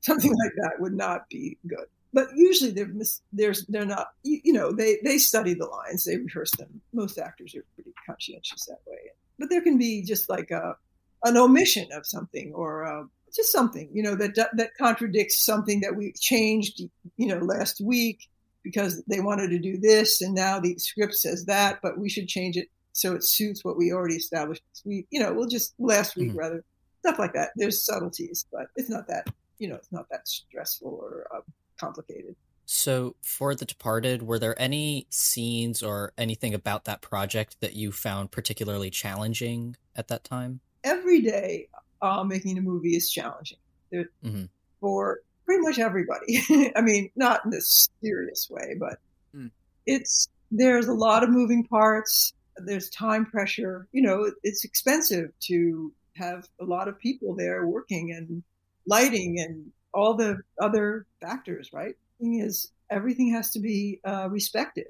Something 0.00 0.32
like 0.32 0.52
that 0.56 0.80
would 0.80 0.94
not 0.94 1.28
be 1.28 1.56
good. 1.66 1.86
But 2.18 2.30
usually 2.34 2.72
they're 2.72 2.88
mis- 2.88 3.22
there's 3.32 3.64
they're 3.66 3.86
not 3.86 4.08
you, 4.24 4.40
you 4.42 4.52
know 4.52 4.72
they 4.72 4.98
they 5.04 5.18
study 5.18 5.54
the 5.54 5.66
lines 5.66 6.04
they 6.04 6.16
rehearse 6.16 6.50
them. 6.56 6.80
Most 6.92 7.16
actors 7.16 7.54
are 7.54 7.64
pretty 7.76 7.92
conscientious 8.04 8.64
that 8.64 8.80
way. 8.88 8.98
But 9.38 9.50
there 9.50 9.60
can 9.60 9.78
be 9.78 10.02
just 10.02 10.28
like 10.28 10.50
a 10.50 10.76
an 11.22 11.36
omission 11.36 11.86
of 11.92 12.04
something 12.04 12.52
or 12.54 12.82
a, 12.82 13.06
just 13.32 13.52
something 13.52 13.88
you 13.92 14.02
know 14.02 14.16
that 14.16 14.34
that 14.34 14.74
contradicts 14.76 15.38
something 15.38 15.78
that 15.82 15.94
we 15.94 16.12
changed 16.18 16.82
you 17.16 17.26
know 17.28 17.38
last 17.38 17.80
week 17.80 18.28
because 18.64 19.00
they 19.06 19.20
wanted 19.20 19.50
to 19.50 19.60
do 19.60 19.78
this 19.78 20.20
and 20.20 20.34
now 20.34 20.58
the 20.58 20.76
script 20.76 21.14
says 21.14 21.44
that 21.44 21.78
but 21.84 21.98
we 21.98 22.08
should 22.08 22.26
change 22.26 22.56
it 22.56 22.66
so 22.94 23.14
it 23.14 23.22
suits 23.22 23.64
what 23.64 23.76
we 23.76 23.92
already 23.92 24.16
established 24.16 24.62
week 24.84 25.06
you 25.10 25.20
know 25.20 25.32
we'll 25.32 25.46
just 25.46 25.72
last 25.78 26.16
week 26.16 26.30
mm-hmm. 26.30 26.38
rather 26.38 26.64
stuff 26.98 27.20
like 27.20 27.34
that 27.34 27.50
there's 27.54 27.84
subtleties 27.84 28.44
but 28.50 28.66
it's 28.74 28.90
not 28.90 29.06
that 29.06 29.28
you 29.60 29.68
know 29.68 29.76
it's 29.76 29.92
not 29.92 30.08
that 30.10 30.26
stressful 30.26 30.98
or 31.00 31.28
uh, 31.32 31.40
complicated 31.78 32.34
so 32.66 33.14
for 33.22 33.54
the 33.54 33.64
departed 33.64 34.22
were 34.22 34.38
there 34.38 34.60
any 34.60 35.06
scenes 35.10 35.82
or 35.82 36.12
anything 36.18 36.54
about 36.54 36.84
that 36.84 37.00
project 37.00 37.56
that 37.60 37.74
you 37.74 37.90
found 37.90 38.30
particularly 38.30 38.90
challenging 38.90 39.76
at 39.96 40.08
that 40.08 40.24
time 40.24 40.60
every 40.84 41.20
day 41.20 41.68
uh, 42.02 42.22
making 42.22 42.58
a 42.58 42.60
movie 42.60 42.96
is 42.96 43.10
challenging 43.10 43.58
mm-hmm. 43.92 44.44
for 44.80 45.20
pretty 45.48 45.62
much 45.62 45.78
everybody. 45.78 46.42
I 46.76 46.82
mean, 46.82 47.10
not 47.16 47.44
in 47.44 47.50
this 47.50 47.88
serious 48.02 48.48
way, 48.50 48.76
but 48.78 48.98
mm. 49.34 49.50
it's 49.86 50.28
there's 50.50 50.86
a 50.86 50.92
lot 50.92 51.24
of 51.24 51.30
moving 51.30 51.64
parts. 51.64 52.34
There's 52.58 52.90
time 52.90 53.24
pressure. 53.24 53.88
You 53.92 54.02
know, 54.02 54.30
it's 54.42 54.64
expensive 54.64 55.32
to 55.42 55.92
have 56.16 56.46
a 56.60 56.64
lot 56.64 56.88
of 56.88 56.98
people 56.98 57.34
there 57.34 57.66
working 57.66 58.12
and 58.12 58.42
lighting 58.86 59.40
and 59.40 59.72
all 59.94 60.14
the 60.14 60.38
other 60.60 61.06
factors. 61.20 61.70
Right? 61.72 61.94
Thing 62.20 62.40
is, 62.40 62.70
everything 62.90 63.32
has 63.32 63.50
to 63.52 63.60
be 63.60 64.00
uh, 64.04 64.28
respected, 64.30 64.88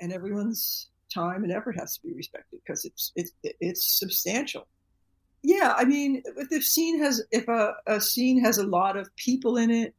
and 0.00 0.12
everyone's 0.12 0.88
time 1.12 1.42
and 1.42 1.52
effort 1.52 1.76
has 1.76 1.96
to 1.96 2.06
be 2.06 2.14
respected 2.14 2.60
because 2.64 2.84
it's 2.84 3.12
it's 3.16 3.32
it's 3.60 3.98
substantial 3.98 4.66
yeah, 5.42 5.74
I 5.76 5.84
mean, 5.84 6.22
if 6.36 6.50
the 6.50 6.60
scene 6.60 7.02
has, 7.02 7.22
if 7.30 7.48
a, 7.48 7.74
a 7.86 8.00
scene 8.00 8.44
has 8.44 8.58
a 8.58 8.66
lot 8.66 8.96
of 8.96 9.14
people 9.16 9.56
in 9.56 9.70
it, 9.70 9.94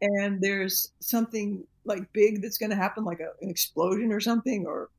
and 0.00 0.40
there's 0.40 0.92
something 1.00 1.64
like 1.84 2.12
big 2.12 2.42
that's 2.42 2.58
going 2.58 2.70
to 2.70 2.76
happen, 2.76 3.04
like 3.04 3.20
a, 3.20 3.30
an 3.42 3.50
explosion 3.50 4.12
or 4.12 4.20
something, 4.20 4.66
or 4.66 4.90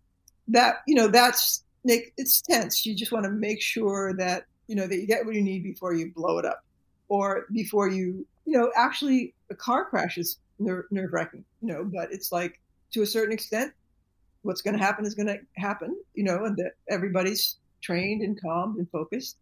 that, 0.49 0.77
you 0.87 0.95
know, 0.95 1.07
that's 1.07 1.63
it's 1.85 2.41
tense. 2.41 2.85
You 2.85 2.95
just 2.95 3.11
want 3.11 3.25
to 3.25 3.31
make 3.31 3.61
sure 3.61 4.13
that 4.15 4.43
you 4.67 4.75
know 4.75 4.87
that 4.87 4.97
you 4.97 5.07
get 5.07 5.25
what 5.25 5.35
you 5.35 5.41
need 5.41 5.63
before 5.63 5.93
you 5.93 6.11
blow 6.13 6.37
it 6.37 6.45
up, 6.45 6.65
or 7.07 7.45
before 7.53 7.87
you, 7.87 8.25
you 8.47 8.57
know, 8.57 8.71
actually 8.75 9.35
a 9.51 9.55
car 9.55 9.85
crash 9.85 10.17
is 10.17 10.39
nerve 10.59 11.13
wracking, 11.13 11.45
you 11.61 11.67
know, 11.67 11.83
but 11.83 12.11
it's 12.11 12.31
like 12.31 12.59
to 12.93 13.03
a 13.03 13.05
certain 13.05 13.33
extent, 13.33 13.73
what's 14.41 14.63
going 14.63 14.75
to 14.75 14.83
happen 14.83 15.05
is 15.05 15.13
going 15.13 15.27
to 15.27 15.39
happen, 15.55 15.95
you 16.15 16.23
know, 16.23 16.45
and 16.45 16.57
that 16.57 16.71
everybody's 16.89 17.57
trained 17.81 18.23
and 18.23 18.41
calm 18.41 18.77
and 18.79 18.89
focused 18.89 19.37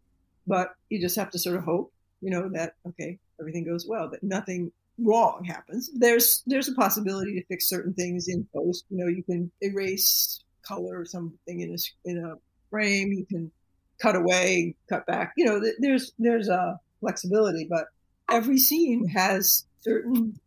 but 0.48 0.76
you 0.89 1.00
just 1.00 1.15
have 1.15 1.30
to 1.32 1.39
sort 1.39 1.56
of 1.56 1.63
hope, 1.63 1.91
you 2.22 2.30
know, 2.30 2.50
that 2.50 2.76
okay, 2.88 3.18
everything 3.39 3.65
goes 3.65 3.88
well, 3.88 4.10
that 4.10 4.24
nothing 4.24 4.72
wrong 5.00 5.44
happens. 5.44 5.89
There's 5.96 6.44
there's 6.46 6.68
a 6.68 6.76
possibility 6.76 7.34
to 7.39 7.46
fix 7.48 7.68
certain 7.68 7.94
things 7.94 8.28
in 8.28 8.48
post. 8.54 8.86
You 8.89 8.98
know, 8.98 9.08
you 9.08 9.24
can 9.24 9.52
erase 9.62 10.44
color 10.62 11.00
or 11.00 11.06
something 11.06 11.60
in 11.62 11.72
a 11.76 12.10
in 12.10 12.24
a 12.24 12.36
frame. 12.70 13.12
You 13.12 13.26
can 13.26 13.52
cut 14.02 14.15
away, 14.15 14.76
cut 14.89 15.06
back. 15.06 15.34
You 15.38 15.46
know, 15.46 15.62
there's 15.80 16.13
there's 16.20 16.50
a 16.50 16.80
flexibility, 17.00 17.68
but 17.70 17.88
every 18.30 18.58
scene 18.58 19.08
has 19.08 19.66
certain 19.82 20.40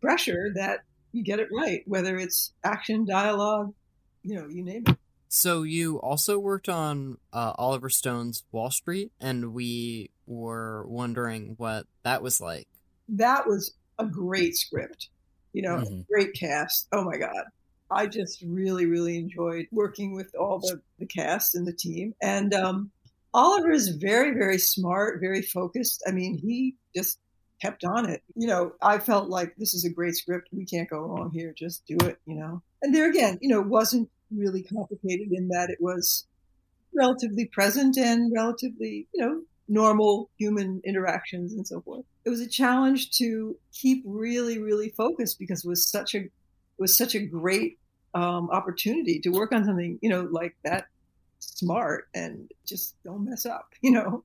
pressure 0.00 0.52
that 0.54 0.80
you 1.12 1.22
get 1.22 1.40
it 1.40 1.48
right, 1.52 1.82
whether 1.86 2.16
it's 2.18 2.52
action, 2.64 3.04
dialogue, 3.04 3.74
you 4.22 4.34
know, 4.34 4.46
you 4.48 4.62
name 4.62 4.84
it. 4.86 4.96
So 5.28 5.62
you 5.62 6.00
also 6.00 6.38
worked 6.38 6.68
on 6.68 7.18
uh, 7.32 7.52
Oliver 7.58 7.90
Stone's 7.90 8.44
Wall 8.50 8.70
Street, 8.70 9.12
and 9.20 9.52
we 9.52 10.10
were 10.26 10.86
wondering 10.86 11.54
what 11.58 11.86
that 12.02 12.22
was 12.22 12.40
like. 12.40 12.66
That 13.10 13.46
was 13.46 13.74
a 13.98 14.06
great 14.06 14.56
script, 14.56 15.08
you 15.52 15.62
know, 15.62 15.76
mm-hmm. 15.76 16.00
great 16.10 16.32
cast. 16.34 16.88
Oh 16.92 17.04
my 17.04 17.18
god, 17.18 17.44
I 17.90 18.06
just 18.06 18.42
really, 18.42 18.86
really 18.86 19.18
enjoyed 19.18 19.66
working 19.70 20.14
with 20.14 20.34
all 20.34 20.60
the 20.60 20.80
the 20.98 21.06
cast 21.06 21.54
and 21.54 21.66
the 21.66 21.72
team. 21.72 22.14
And 22.22 22.54
um, 22.54 22.90
Oliver 23.34 23.70
is 23.70 23.88
very, 23.88 24.32
very 24.32 24.58
smart, 24.58 25.20
very 25.20 25.42
focused. 25.42 26.02
I 26.06 26.12
mean, 26.12 26.38
he 26.38 26.76
just 26.96 27.18
kept 27.60 27.84
on 27.84 28.08
it. 28.08 28.22
You 28.34 28.46
know, 28.46 28.72
I 28.80 28.98
felt 28.98 29.28
like 29.28 29.54
this 29.56 29.74
is 29.74 29.84
a 29.84 29.90
great 29.90 30.16
script. 30.16 30.48
We 30.52 30.64
can't 30.64 30.88
go 30.88 31.00
wrong 31.00 31.30
here. 31.32 31.54
Just 31.56 31.86
do 31.86 31.96
it. 32.06 32.18
You 32.26 32.36
know. 32.36 32.62
And 32.82 32.94
there 32.94 33.10
again, 33.10 33.38
you 33.40 33.48
know, 33.48 33.60
it 33.60 33.66
wasn't 33.66 34.08
really 34.30 34.62
complicated 34.62 35.32
in 35.32 35.48
that 35.48 35.70
it 35.70 35.78
was 35.80 36.26
relatively 36.94 37.46
present 37.46 37.96
and 37.96 38.32
relatively, 38.34 39.06
you 39.14 39.24
know, 39.24 39.42
normal 39.68 40.30
human 40.38 40.80
interactions 40.84 41.52
and 41.52 41.66
so 41.66 41.80
forth. 41.80 42.04
It 42.24 42.30
was 42.30 42.40
a 42.40 42.48
challenge 42.48 43.10
to 43.18 43.56
keep 43.72 44.02
really, 44.06 44.58
really 44.58 44.90
focused 44.90 45.38
because 45.38 45.64
it 45.64 45.68
was 45.68 45.86
such 45.86 46.14
a 46.14 46.18
it 46.18 46.82
was 46.82 46.96
such 46.96 47.14
a 47.14 47.20
great 47.20 47.78
um, 48.14 48.50
opportunity 48.50 49.20
to 49.20 49.30
work 49.30 49.52
on 49.52 49.64
something, 49.64 49.98
you 50.00 50.08
know, 50.08 50.28
like 50.30 50.56
that 50.64 50.86
smart 51.38 52.08
and 52.14 52.50
just 52.66 52.94
don't 53.04 53.24
mess 53.24 53.46
up, 53.46 53.70
you 53.80 53.92
know. 53.92 54.24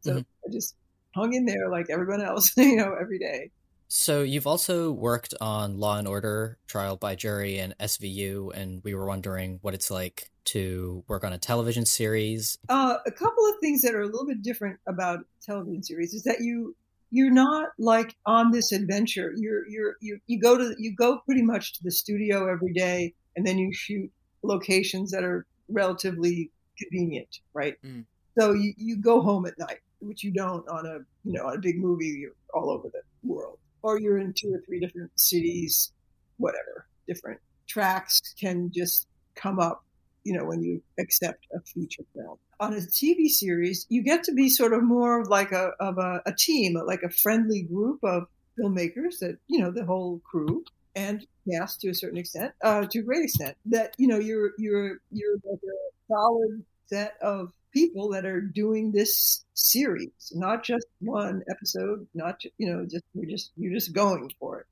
So 0.00 0.12
mm-hmm. 0.12 0.18
I 0.18 0.52
just 0.52 0.74
hung 1.14 1.32
in 1.34 1.44
there 1.44 1.68
like 1.68 1.86
everyone 1.90 2.22
else, 2.22 2.52
you 2.56 2.76
know, 2.76 2.94
every 3.00 3.18
day. 3.18 3.50
So 3.92 4.22
you've 4.22 4.46
also 4.46 4.92
worked 4.92 5.34
on 5.40 5.78
Law 5.78 5.98
and 5.98 6.06
Order, 6.06 6.58
Trial 6.68 6.96
by 6.96 7.16
Jury, 7.16 7.58
and 7.58 7.76
SVU, 7.78 8.54
and 8.54 8.80
we 8.84 8.94
were 8.94 9.04
wondering 9.04 9.58
what 9.62 9.74
it's 9.74 9.90
like 9.90 10.30
to 10.44 11.02
work 11.08 11.24
on 11.24 11.32
a 11.32 11.38
television 11.38 11.84
series. 11.84 12.56
Uh, 12.68 12.98
a 13.04 13.10
couple 13.10 13.44
of 13.46 13.56
things 13.60 13.82
that 13.82 13.96
are 13.96 14.02
a 14.02 14.06
little 14.06 14.26
bit 14.26 14.42
different 14.42 14.78
about 14.86 15.26
television 15.44 15.82
series 15.82 16.14
is 16.14 16.22
that 16.22 16.40
you 16.40 16.76
you're 17.10 17.32
not 17.32 17.70
like 17.78 18.14
on 18.26 18.52
this 18.52 18.70
adventure. 18.70 19.32
You're 19.36 19.66
you're 19.68 19.96
you 20.00 20.20
you 20.28 20.40
go 20.40 20.56
to 20.56 20.74
you 20.78 20.94
go 20.94 21.18
pretty 21.26 21.42
much 21.42 21.74
to 21.74 21.82
the 21.82 21.90
studio 21.90 22.48
every 22.48 22.72
day, 22.72 23.14
and 23.34 23.44
then 23.44 23.58
you 23.58 23.72
shoot 23.72 24.10
locations 24.42 25.10
that 25.10 25.24
are 25.24 25.46
relatively 25.70 26.50
convenient, 26.78 27.38
right? 27.54 27.76
Mm. 27.84 28.04
So 28.38 28.52
you, 28.52 28.72
you 28.76 28.96
go 28.96 29.20
home 29.20 29.46
at 29.46 29.58
night, 29.58 29.80
which 30.00 30.22
you 30.24 30.32
don't 30.32 30.66
on 30.68 30.86
a 30.86 30.98
you 31.24 31.32
know 31.32 31.46
on 31.46 31.56
a 31.56 31.60
big 31.60 31.78
movie. 31.78 32.06
You're 32.06 32.32
all 32.54 32.70
over 32.70 32.88
the 32.88 33.02
world 33.22 33.58
or 33.82 33.98
you're 33.98 34.18
in 34.18 34.32
two 34.32 34.54
or 34.54 34.60
three 34.60 34.80
different 34.80 35.10
cities, 35.18 35.92
whatever, 36.36 36.86
different 37.06 37.40
tracks 37.66 38.20
can 38.38 38.70
just 38.72 39.06
come 39.34 39.58
up, 39.58 39.84
you 40.24 40.36
know, 40.36 40.44
when 40.44 40.62
you 40.62 40.82
accept 40.98 41.46
a 41.54 41.60
feature 41.60 42.04
film. 42.14 42.36
On 42.58 42.74
a 42.74 42.76
TV 42.76 43.28
series, 43.28 43.86
you 43.88 44.02
get 44.02 44.24
to 44.24 44.32
be 44.32 44.50
sort 44.50 44.72
of 44.72 44.82
more 44.82 45.24
like 45.24 45.52
a, 45.52 45.72
of 45.80 45.98
a, 45.98 46.20
a 46.26 46.32
team, 46.32 46.74
like 46.86 47.02
a 47.02 47.10
friendly 47.10 47.62
group 47.62 48.00
of 48.02 48.24
filmmakers 48.58 49.20
that, 49.20 49.38
you 49.46 49.60
know, 49.60 49.70
the 49.70 49.84
whole 49.84 50.20
crew. 50.30 50.64
And 50.94 51.26
cast 51.50 51.80
to 51.80 51.90
a 51.90 51.94
certain 51.94 52.18
extent, 52.18 52.52
uh, 52.62 52.86
to 52.86 53.00
a 53.00 53.02
great 53.02 53.24
extent, 53.24 53.56
that 53.66 53.94
you 53.98 54.08
know 54.08 54.18
you're 54.18 54.52
you're 54.58 54.98
you're 55.10 55.36
like 55.44 55.60
a 55.62 56.12
solid 56.12 56.64
set 56.86 57.14
of 57.22 57.52
people 57.72 58.10
that 58.10 58.26
are 58.26 58.40
doing 58.40 58.90
this 58.92 59.44
series, 59.54 60.32
not 60.34 60.64
just 60.64 60.86
one 61.00 61.42
episode, 61.50 62.06
not 62.14 62.40
you 62.58 62.70
know 62.70 62.84
just 62.84 63.04
you're 63.14 63.30
just 63.30 63.52
you're 63.56 63.74
just 63.74 63.92
going 63.92 64.30
for 64.38 64.60
it. 64.60 64.66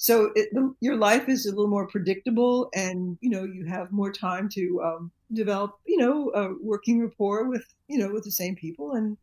So 0.00 0.30
it, 0.36 0.48
the, 0.52 0.72
your 0.80 0.96
life 0.96 1.28
is 1.28 1.46
a 1.46 1.50
little 1.50 1.68
more 1.68 1.88
predictable, 1.88 2.70
and 2.74 3.18
you 3.20 3.30
know 3.30 3.44
you 3.44 3.66
have 3.66 3.92
more 3.92 4.12
time 4.12 4.48
to 4.50 4.80
um, 4.82 5.12
develop 5.32 5.72
you 5.86 5.98
know 5.98 6.30
a 6.34 6.54
working 6.62 7.00
rapport 7.02 7.48
with 7.48 7.64
you 7.88 7.98
know 7.98 8.12
with 8.12 8.24
the 8.24 8.30
same 8.30 8.56
people, 8.56 8.92
and 8.92 9.16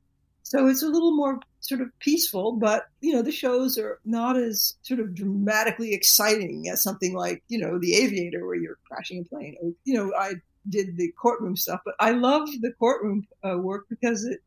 so 0.46 0.68
it's 0.68 0.84
a 0.84 0.88
little 0.88 1.16
more 1.16 1.40
sort 1.60 1.82
of 1.82 1.90
peaceful. 2.00 2.52
But 2.54 2.86
you 3.02 3.14
know 3.14 3.24
the 3.24 3.32
shows 3.32 3.80
are 3.80 4.00
not 4.06 4.38
as 4.38 4.76
sort 4.84 5.00
of 5.00 5.16
dramatically 5.16 5.94
exciting 5.94 6.70
as 6.70 6.84
something 6.84 7.16
like 7.16 7.44
you 7.48 7.58
know 7.58 7.80
The 7.80 7.96
Aviator, 7.96 8.46
where 8.46 8.56
you're 8.56 8.78
crashing 8.88 9.22
a 9.22 9.24
plane. 9.24 9.58
You 9.84 9.94
know 9.96 10.14
I 10.18 10.36
did 10.70 10.98
the 10.98 11.12
courtroom 11.20 11.58
stuff, 11.58 11.82
but 11.84 11.96
I 12.00 12.12
love 12.12 12.48
the 12.62 12.72
courtroom 12.80 13.28
uh, 13.44 13.58
work 13.58 13.86
because 13.90 14.24
it, 14.24 14.40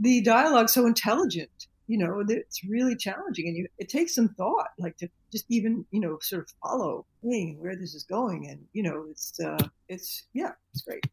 the 0.00 0.20
dialogue's 0.22 0.72
so 0.72 0.86
intelligent. 0.86 1.68
You 1.86 1.98
know, 1.98 2.24
it's 2.26 2.64
really 2.64 2.96
challenging, 2.96 3.46
and 3.46 3.56
you, 3.56 3.68
it 3.78 3.88
takes 3.88 4.14
some 4.14 4.30
thought, 4.30 4.70
like 4.78 4.96
to 4.96 5.08
just 5.30 5.44
even 5.50 5.86
you 5.92 6.00
know 6.00 6.18
sort 6.20 6.42
of 6.42 6.48
follow 6.62 7.06
where 7.20 7.76
this 7.76 7.94
is 7.94 8.02
going, 8.02 8.48
and 8.48 8.58
you 8.72 8.82
know, 8.82 9.06
it's 9.08 9.38
uh, 9.38 9.68
it's 9.88 10.24
yeah, 10.32 10.52
it's 10.72 10.82
great. 10.82 11.06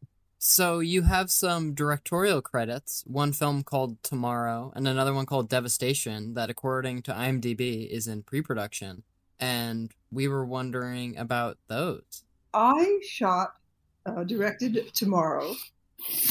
So 0.44 0.80
you 0.80 1.02
have 1.02 1.30
some 1.30 1.72
directorial 1.72 2.42
credits, 2.42 3.04
one 3.06 3.32
film 3.32 3.62
called 3.62 4.02
Tomorrow 4.02 4.72
and 4.74 4.88
another 4.88 5.14
one 5.14 5.24
called 5.24 5.48
Devastation 5.48 6.34
that 6.34 6.50
according 6.50 7.02
to 7.02 7.12
IMDb 7.12 7.88
is 7.88 8.08
in 8.08 8.24
pre-production. 8.24 9.04
And 9.38 9.92
we 10.10 10.26
were 10.26 10.44
wondering 10.44 11.16
about 11.16 11.58
those. 11.68 12.24
I 12.52 12.98
shot, 13.08 13.54
uh, 14.04 14.24
directed 14.24 14.92
Tomorrow, 14.94 15.54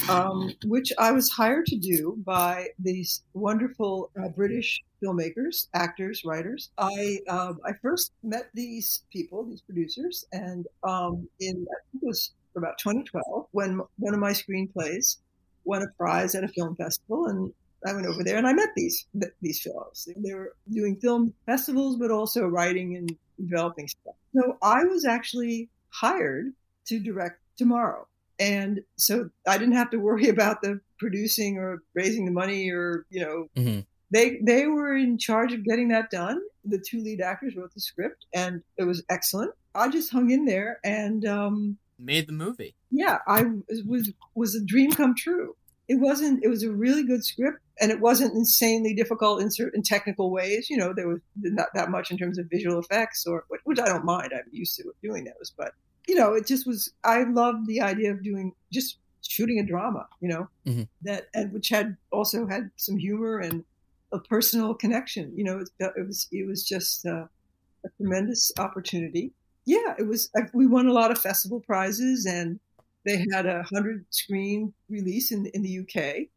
um, 0.09 0.55
which 0.65 0.91
I 0.99 1.13
was 1.13 1.29
hired 1.29 1.67
to 1.67 1.77
do 1.77 2.17
by 2.25 2.67
these 2.79 3.23
wonderful 3.33 4.11
uh, 4.21 4.27
British 4.27 4.77
filmmakers, 5.01 5.67
actors, 5.73 6.23
writers. 6.25 6.69
I 6.77 7.19
um, 7.29 7.59
I 7.65 7.71
first 7.81 8.11
met 8.23 8.49
these 8.53 9.03
people, 9.09 9.45
these 9.45 9.61
producers, 9.61 10.25
and 10.33 10.67
um, 10.83 11.29
in 11.39 11.65
I 11.71 11.79
think 11.91 12.03
it 12.03 12.07
was 12.07 12.33
about 12.55 12.77
2012 12.79 13.47
when 13.51 13.81
one 13.97 14.13
of 14.13 14.19
my 14.19 14.31
screenplays 14.31 15.17
won 15.63 15.81
a 15.83 15.87
prize 15.97 16.35
at 16.35 16.43
a 16.43 16.47
film 16.47 16.75
festival, 16.75 17.27
and 17.27 17.53
I 17.85 17.93
went 17.93 18.07
over 18.07 18.23
there 18.23 18.37
and 18.37 18.47
I 18.47 18.53
met 18.53 18.69
these 18.75 19.05
these 19.41 19.61
fellows. 19.61 20.07
They 20.15 20.33
were 20.33 20.53
doing 20.71 20.95
film 20.97 21.33
festivals, 21.45 21.97
but 21.97 22.11
also 22.11 22.47
writing 22.47 22.95
and 22.95 23.15
developing 23.39 23.87
stuff. 23.87 24.15
So 24.35 24.57
I 24.61 24.83
was 24.83 25.05
actually 25.05 25.69
hired 25.89 26.53
to 26.87 26.99
direct 26.99 27.39
Tomorrow. 27.57 28.07
And 28.39 28.81
so 28.97 29.29
I 29.45 29.59
didn't 29.59 29.75
have 29.75 29.91
to 29.91 29.97
worry 29.97 30.29
about 30.29 30.61
the 30.63 30.79
producing 30.97 31.57
or 31.57 31.83
raising 31.93 32.25
the 32.25 32.31
money 32.31 32.71
or, 32.71 33.05
you 33.11 33.21
know, 33.21 33.47
Mhm. 33.55 33.85
they 34.09 34.39
they 34.41 34.65
were 34.67 34.95
in 34.95 35.17
charge 35.19 35.53
of 35.53 35.63
getting 35.63 35.89
that 35.89 36.09
done. 36.09 36.41
The 36.65 36.79
two 36.79 37.01
lead 37.01 37.21
actors 37.21 37.55
wrote 37.55 37.73
the 37.73 37.81
script 37.81 38.25
and 38.33 38.63
it 38.77 38.85
was 38.85 39.03
excellent. 39.09 39.53
I 39.75 39.89
just 39.89 40.11
hung 40.11 40.31
in 40.31 40.45
there 40.45 40.79
and 40.83 41.23
um 41.25 41.77
Made 42.03 42.27
the 42.27 42.33
movie. 42.33 42.73
yeah, 42.89 43.19
I 43.27 43.43
was 43.87 44.11
was 44.33 44.55
a 44.55 44.63
dream 44.65 44.91
come 44.91 45.13
true. 45.15 45.55
It 45.87 45.95
wasn't. 45.99 46.43
It 46.43 46.47
was 46.47 46.63
a 46.63 46.71
really 46.71 47.03
good 47.03 47.23
script, 47.23 47.59
and 47.79 47.91
it 47.91 47.99
wasn't 47.99 48.33
insanely 48.33 48.93
difficult 48.95 49.41
in 49.41 49.51
certain 49.51 49.83
technical 49.83 50.31
ways. 50.31 50.67
You 50.69 50.77
know, 50.77 50.93
there 50.93 51.07
was 51.07 51.19
not 51.35 51.67
that 51.75 51.89
much 51.91 52.09
in 52.11 52.17
terms 52.17 52.37
of 52.39 52.47
visual 52.49 52.79
effects, 52.79 53.25
or 53.27 53.45
which 53.65 53.79
I 53.79 53.85
don't 53.85 54.05
mind. 54.05 54.31
I'm 54.33 54.49
used 54.51 54.75
to 54.77 54.83
doing 55.03 55.25
those, 55.25 55.51
but 55.57 55.73
you 56.07 56.15
know, 56.15 56.33
it 56.33 56.47
just 56.47 56.65
was. 56.65 56.91
I 57.03 57.23
loved 57.23 57.67
the 57.67 57.81
idea 57.81 58.11
of 58.11 58.23
doing 58.23 58.53
just 58.73 58.97
shooting 59.21 59.59
a 59.59 59.65
drama. 59.65 60.07
You 60.21 60.29
know, 60.29 60.47
Mhm. 60.65 60.87
that 61.03 61.27
and 61.35 61.51
which 61.53 61.69
had 61.69 61.97
also 62.11 62.47
had 62.47 62.71
some 62.77 62.97
humor 62.97 63.39
and 63.39 63.63
a 64.13 64.19
personal 64.19 64.73
connection. 64.73 65.33
You 65.37 65.43
know, 65.43 65.59
it, 65.59 65.69
it 65.97 66.07
was 66.07 66.27
it 66.31 66.47
was 66.47 66.63
just 66.67 67.05
uh, 67.05 67.25
a 67.85 67.89
tremendous 67.97 68.51
opportunity 68.57 69.33
yeah, 69.65 69.95
it 69.97 70.07
was. 70.07 70.29
uh, 70.37 70.43
We 70.53 70.67
won 70.67 70.87
a 70.87 70.93
lot 70.93 71.11
of 71.11 71.19
festival 71.19 71.59
prizes, 71.61 72.25
and 72.25 72.59
they 73.05 73.25
had 73.33 73.45
a 73.45 73.63
hundred 73.63 74.05
screen 74.09 74.73
release 74.89 75.31
in 75.31 75.45
in 75.47 75.61
the 75.63 75.79
UK. 75.79 76.27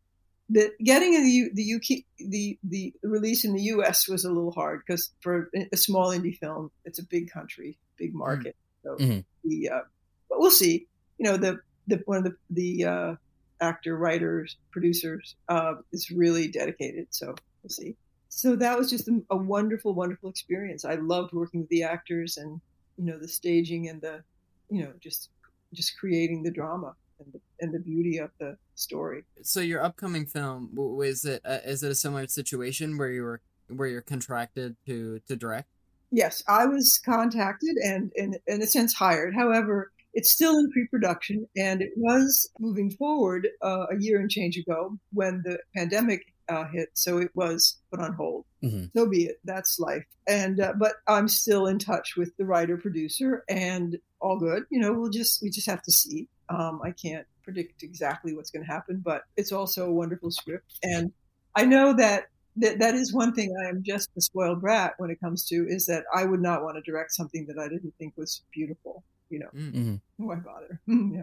The 0.50 0.70
getting 0.84 1.14
in 1.14 1.24
the 1.24 1.50
the 1.54 1.74
UK 1.74 2.04
the 2.18 2.58
the 2.64 2.92
release 3.02 3.44
in 3.44 3.54
the 3.54 3.62
US 3.74 4.08
was 4.08 4.24
a 4.24 4.30
little 4.30 4.52
hard 4.52 4.82
because 4.86 5.10
for 5.20 5.50
a 5.72 5.76
small 5.76 6.10
indie 6.10 6.36
film, 6.38 6.70
it's 6.84 6.98
a 6.98 7.06
big 7.06 7.30
country, 7.30 7.78
big 7.96 8.14
market. 8.14 8.54
So 8.82 8.96
Mhm. 8.96 9.24
the 9.44 9.68
uh, 9.70 9.80
but 10.28 10.40
we'll 10.40 10.50
see. 10.50 10.86
You 11.18 11.24
know, 11.24 11.36
the 11.38 11.60
the 11.86 12.02
one 12.06 12.18
of 12.18 12.24
the 12.24 12.36
the 12.50 12.84
uh, 12.84 13.16
actor, 13.60 13.96
writers, 13.96 14.56
producers 14.70 15.36
uh, 15.48 15.74
is 15.92 16.10
really 16.10 16.48
dedicated. 16.48 17.06
So 17.10 17.34
we'll 17.62 17.70
see. 17.70 17.96
So 18.28 18.56
that 18.56 18.76
was 18.76 18.90
just 18.90 19.06
a, 19.08 19.22
a 19.30 19.36
wonderful, 19.36 19.94
wonderful 19.94 20.28
experience. 20.28 20.84
I 20.84 20.96
loved 20.96 21.32
working 21.32 21.60
with 21.60 21.68
the 21.70 21.84
actors 21.84 22.36
and 22.36 22.60
you 22.96 23.04
know 23.04 23.18
the 23.18 23.28
staging 23.28 23.88
and 23.88 24.00
the 24.00 24.22
you 24.70 24.82
know 24.82 24.92
just 25.00 25.30
just 25.72 25.98
creating 25.98 26.42
the 26.42 26.50
drama 26.50 26.94
and 27.18 27.32
the, 27.32 27.40
and 27.60 27.74
the 27.74 27.78
beauty 27.78 28.18
of 28.18 28.30
the 28.38 28.56
story 28.74 29.24
So 29.42 29.60
your 29.60 29.82
upcoming 29.82 30.26
film 30.26 30.70
is 31.02 31.24
it 31.24 31.42
uh, 31.44 31.58
is 31.64 31.82
it 31.82 31.90
a 31.90 31.94
similar 31.94 32.26
situation 32.26 32.98
where 32.98 33.10
you 33.10 33.22
were 33.22 33.40
where 33.68 33.88
you're 33.88 34.02
contracted 34.02 34.76
to 34.86 35.20
to 35.28 35.36
direct? 35.36 35.68
yes 36.10 36.42
i 36.48 36.66
was 36.66 37.00
contacted 37.04 37.76
and, 37.84 38.12
and 38.16 38.38
in 38.46 38.62
a 38.62 38.66
sense 38.66 38.94
hired 38.94 39.34
however 39.34 39.90
it's 40.12 40.30
still 40.30 40.56
in 40.58 40.70
pre-production 40.70 41.46
and 41.56 41.82
it 41.82 41.90
was 41.96 42.48
moving 42.60 42.90
forward 42.90 43.48
uh, 43.62 43.86
a 43.90 43.96
year 43.98 44.20
and 44.20 44.30
change 44.30 44.56
ago 44.56 44.96
when 45.12 45.42
the 45.44 45.58
pandemic 45.76 46.33
uh, 46.48 46.64
hit 46.72 46.88
so 46.94 47.18
it 47.18 47.30
was 47.34 47.76
put 47.90 48.00
on 48.00 48.12
hold. 48.14 48.44
Mhm. 48.62 48.90
so 48.94 49.06
be 49.08 49.24
it. 49.26 49.40
That's 49.44 49.78
life. 49.78 50.04
And 50.26 50.60
uh, 50.60 50.72
but 50.78 50.94
i'm 51.06 51.28
still 51.28 51.66
in 51.66 51.78
touch 51.78 52.16
with 52.16 52.36
the 52.38 52.44
writer 52.44 52.76
producer 52.76 53.44
and 53.48 53.98
all 54.20 54.38
good. 54.38 54.64
You 54.70 54.80
know 54.80 54.92
we'll 54.92 55.10
just 55.10 55.42
we 55.42 55.50
just 55.50 55.66
have 55.68 55.82
to 55.82 55.92
see. 55.92 56.28
Um, 56.50 56.80
i 56.84 56.90
can't 56.90 57.26
predict 57.42 57.82
exactly 57.82 58.34
what's 58.34 58.50
going 58.50 58.64
to 58.66 58.70
happen 58.70 59.00
but 59.04 59.22
it's 59.36 59.50
also 59.52 59.86
a 59.86 59.92
wonderful 59.92 60.30
script. 60.30 60.78
And 60.82 61.12
i 61.56 61.64
know 61.64 61.94
that 61.94 62.24
that, 62.56 62.78
that 62.80 62.94
is 62.94 63.12
one 63.14 63.32
thing 63.34 63.54
i 63.64 63.68
am 63.68 63.82
just 63.82 64.10
a 64.16 64.20
spoiled 64.20 64.60
brat 64.60 64.92
when 64.98 65.10
it 65.10 65.18
comes 65.20 65.44
to 65.46 65.66
is 65.68 65.86
that 65.86 66.04
i 66.14 66.24
would 66.24 66.40
not 66.42 66.62
want 66.62 66.76
to 66.76 66.82
direct 66.90 67.12
something 67.12 67.46
that 67.46 67.58
i 67.58 67.66
didn't 67.68 67.94
think 67.98 68.12
was 68.16 68.42
beautiful 68.52 69.02
you 69.30 69.38
know. 69.40 69.48
Mm. 69.54 69.72
Mhm. 69.72 70.00
why 70.18 70.36
bother. 70.36 70.78
Yeah. 70.86 71.22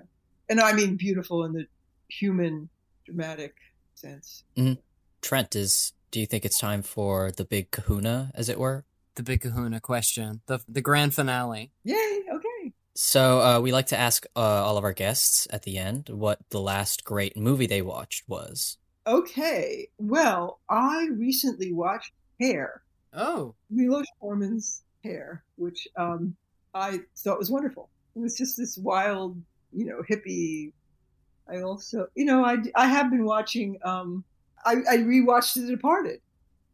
And 0.49 0.59
i 0.59 0.73
mean 0.73 0.95
beautiful 0.97 1.43
in 1.45 1.53
the 1.53 1.65
human 2.09 2.67
dramatic 3.05 3.53
sense 3.95 4.43
Trent, 5.21 5.55
is 5.55 5.93
do 6.11 6.19
you 6.19 6.25
think 6.25 6.45
it's 6.45 6.59
time 6.59 6.81
for 6.81 7.31
the 7.31 7.45
big 7.45 7.71
kahuna, 7.71 8.31
as 8.35 8.49
it 8.49 8.59
were? 8.59 8.85
The 9.15 9.23
big 9.23 9.41
kahuna 9.41 9.79
question. 9.79 10.41
The 10.47 10.59
the 10.67 10.81
grand 10.81 11.13
finale. 11.13 11.71
yay 11.83 12.21
okay 12.33 12.73
So 12.95 13.41
uh, 13.41 13.59
we 13.59 13.71
like 13.71 13.87
to 13.87 13.97
ask 13.97 14.25
uh, 14.35 14.39
all 14.39 14.77
of 14.77 14.83
our 14.83 14.93
guests 14.93 15.47
at 15.51 15.63
the 15.63 15.77
end 15.77 16.09
what 16.09 16.39
the 16.49 16.61
last 16.61 17.03
great 17.03 17.35
movie 17.37 17.67
they 17.67 17.81
watched 17.81 18.23
was. 18.27 18.77
Okay. 19.07 19.87
Well, 19.97 20.59
I 20.69 21.07
recently 21.13 21.73
watched 21.73 22.11
Hair, 22.39 22.81
Oh. 23.13 23.55
Milos 23.69 24.05
Forman's 24.19 24.83
Hair, 25.03 25.43
which 25.57 25.87
um, 25.97 26.35
I 26.73 26.99
thought 27.17 27.39
was 27.39 27.49
wonderful. 27.51 27.89
It 28.15 28.19
was 28.19 28.37
just 28.37 28.57
this 28.57 28.77
wild, 28.77 29.41
you 29.73 29.85
know, 29.85 30.01
hippie. 30.09 30.71
I 31.49 31.61
also, 31.61 32.07
you 32.15 32.25
know, 32.25 32.45
I, 32.45 32.57
I 32.75 32.87
have 32.87 33.09
been 33.09 33.25
watching. 33.25 33.77
Um, 33.83 34.23
I, 34.65 34.75
I 34.89 34.97
rewatched 34.97 35.55
The 35.55 35.67
Departed. 35.67 36.21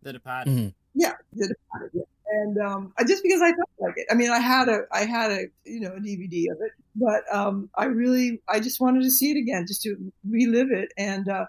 The 0.01 0.13
Departed. 0.13 0.53
Mhm. 0.53 0.73
Yeah, 0.93 1.13
The 1.33 1.47
Departed. 1.47 1.91
Yeah. 1.93 2.03
And 2.29 2.57
um, 2.57 2.93
I, 2.97 3.05
just 3.05 3.23
because 3.23 3.41
I 3.41 3.51
felt 3.53 3.69
like 3.79 3.93
it. 3.97 4.05
I 4.11 4.13
mean, 4.13 4.29
I 4.29 4.39
had 4.39 4.67
a, 4.67 4.81
I 4.91 5.05
had 5.05 5.31
a, 5.31 5.45
you 5.63 5.79
know, 5.79 5.93
a 5.93 5.99
DVD 5.99 6.51
of 6.51 6.57
it, 6.59 6.71
but 6.95 7.23
um, 7.33 7.69
I 7.75 7.85
really, 7.85 8.41
I 8.49 8.59
just 8.59 8.81
wanted 8.81 9.03
to 9.03 9.11
see 9.11 9.31
it 9.31 9.37
again, 9.37 9.65
just 9.65 9.81
to 9.83 9.95
relive 10.29 10.71
it, 10.71 10.91
and 10.97 11.29
uh, 11.29 11.45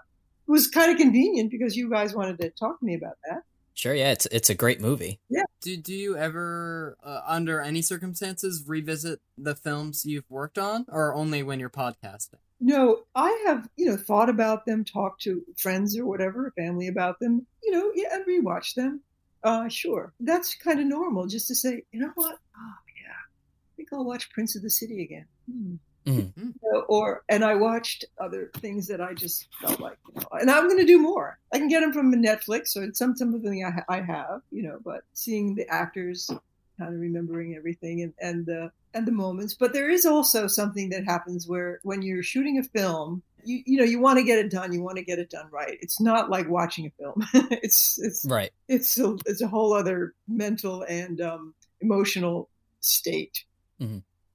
it 0.47 0.51
was 0.51 0.67
kind 0.67 0.89
of 0.89 0.97
convenient 0.97 1.51
because 1.51 1.75
you 1.75 1.89
guys 1.89 2.15
wanted 2.15 2.39
to 2.39 2.49
talk 2.51 2.79
to 2.79 2.85
me 2.85 2.95
about 2.95 3.17
that. 3.29 3.43
Sure, 3.73 3.93
yeah, 3.93 4.11
it's 4.11 4.25
it's 4.27 4.49
a 4.49 4.55
great 4.55 4.79
movie. 4.81 5.19
Yeah. 5.29 5.43
Do 5.61 5.75
do 5.75 5.93
you 5.93 6.17
ever, 6.17 6.97
uh, 7.03 7.21
under 7.25 7.61
any 7.61 7.81
circumstances, 7.81 8.63
revisit 8.65 9.19
the 9.37 9.55
films 9.55 10.05
you've 10.05 10.29
worked 10.29 10.57
on, 10.57 10.85
or 10.89 11.13
only 11.13 11.43
when 11.43 11.59
you're 11.59 11.69
podcasting? 11.69 12.39
No, 12.61 13.03
I 13.15 13.43
have, 13.47 13.69
you 13.77 13.85
know, 13.85 13.97
thought 13.97 14.29
about 14.29 14.65
them, 14.65 14.83
talked 14.83 15.21
to 15.23 15.41
friends 15.57 15.97
or 15.97 16.05
whatever, 16.05 16.51
family 16.57 16.87
about 16.87 17.19
them, 17.19 17.45
you 17.63 17.71
know, 17.71 17.91
yeah, 17.95 18.09
and 18.13 18.25
rewatch 18.25 18.75
them. 18.75 19.01
Uh, 19.43 19.69
sure. 19.69 20.13
That's 20.19 20.55
kind 20.55 20.79
of 20.79 20.85
normal 20.87 21.25
just 21.27 21.47
to 21.47 21.55
say, 21.55 21.83
you 21.91 22.01
know 22.01 22.11
what? 22.15 22.33
Oh, 22.33 22.73
yeah. 23.01 23.11
I 23.13 23.71
think 23.77 23.89
I'll 23.93 24.03
watch 24.03 24.29
Prince 24.31 24.57
of 24.57 24.61
the 24.61 24.69
City 24.69 25.03
again. 25.03 25.25
Hmm. 25.49 25.75
Mhm. 26.05 26.31
You 26.37 26.53
know, 26.63 26.81
Or, 26.89 27.23
and 27.29 27.43
I 27.45 27.55
watched 27.55 28.03
other 28.19 28.51
things 28.57 28.87
that 28.87 28.99
I 28.99 29.13
just 29.13 29.47
felt 29.61 29.79
like, 29.79 29.97
you 30.13 30.21
know, 30.21 30.27
and 30.39 30.49
I'm 30.49 30.65
going 30.67 30.79
to 30.79 30.85
do 30.85 30.99
more. 30.99 31.39
I 31.53 31.59
can 31.59 31.67
get 31.67 31.81
them 31.81 31.93
from 31.93 32.11
Netflix, 32.13 32.75
or 32.75 32.83
it's 32.83 32.99
some, 32.99 33.15
something 33.15 33.63
I, 33.63 33.71
ha- 33.71 33.85
I 33.87 34.01
have, 34.01 34.41
you 34.51 34.63
know, 34.63 34.79
but 34.83 35.01
seeing 35.13 35.55
the 35.55 35.67
actors 35.69 36.29
kind 36.77 36.93
of 36.93 36.99
remembering 36.99 37.55
everything 37.55 38.01
and 38.03 38.13
and 38.21 38.45
the 38.45 38.71
and 38.93 39.07
the 39.07 39.11
moments. 39.11 39.53
But 39.53 39.73
there 39.73 39.89
is 39.89 40.05
also 40.05 40.47
something 40.47 40.89
that 40.89 41.05
happens 41.05 41.47
where 41.47 41.79
when 41.83 42.01
you're 42.01 42.23
shooting 42.23 42.57
a 42.57 42.63
film, 42.63 43.23
you 43.43 43.61
you 43.65 43.77
know 43.77 43.85
you 43.85 43.99
want 43.99 44.19
to 44.19 44.23
get 44.23 44.39
it 44.39 44.51
done. 44.51 44.73
You 44.73 44.81
want 44.81 44.97
to 44.97 45.03
get 45.03 45.19
it 45.19 45.29
done 45.29 45.47
right. 45.51 45.77
It's 45.81 46.01
not 46.01 46.29
like 46.29 46.49
watching 46.49 46.85
a 46.87 46.91
film. 46.91 47.25
it's 47.51 47.99
it's 47.99 48.25
Right. 48.25 48.51
it's 48.67 48.97
a, 48.99 49.15
it's 49.25 49.41
a 49.41 49.47
whole 49.47 49.73
other 49.73 50.13
mental 50.27 50.83
and 50.83 51.21
um, 51.21 51.53
emotional 51.81 52.49
state. 52.81 53.43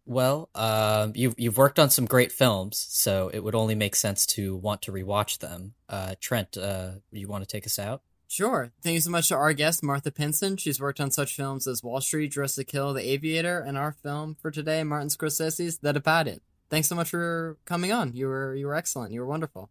Well, 0.06 0.50
um, 0.54 1.12
you've 1.14 1.34
you've 1.38 1.56
worked 1.56 1.78
on 1.78 1.90
some 1.90 2.04
great 2.04 2.30
films, 2.32 2.86
so 2.90 3.30
it 3.32 3.40
would 3.40 3.54
only 3.54 3.74
make 3.74 3.96
sense 3.96 4.26
to 4.26 4.56
want 4.56 4.82
to 4.82 4.92
rewatch 4.92 5.38
them. 5.38 5.74
Uh, 5.88 6.14
Trent, 6.20 6.56
uh, 6.56 6.92
you 7.10 7.26
want 7.26 7.42
to 7.42 7.48
take 7.48 7.66
us 7.66 7.78
out? 7.78 8.02
Sure. 8.34 8.72
Thank 8.82 8.94
you 8.94 9.00
so 9.00 9.12
much 9.12 9.28
to 9.28 9.36
our 9.36 9.52
guest, 9.52 9.84
Martha 9.84 10.10
Pinson. 10.10 10.56
She's 10.56 10.80
worked 10.80 10.98
on 10.98 11.12
such 11.12 11.36
films 11.36 11.68
as 11.68 11.84
Wall 11.84 12.00
Street, 12.00 12.32
Dressed 12.32 12.56
to 12.56 12.64
Kill, 12.64 12.92
The 12.92 13.08
Aviator, 13.08 13.60
and 13.60 13.78
our 13.78 13.92
film 13.92 14.34
for 14.34 14.50
today, 14.50 14.82
Martin 14.82 15.06
Scorsese's 15.06 15.78
The 15.78 15.92
Departed. 15.92 16.40
Thanks 16.68 16.88
so 16.88 16.96
much 16.96 17.10
for 17.10 17.58
coming 17.64 17.92
on. 17.92 18.12
You 18.12 18.26
were 18.26 18.56
you 18.56 18.66
were 18.66 18.74
excellent. 18.74 19.12
You 19.12 19.20
were 19.20 19.26
wonderful. 19.26 19.70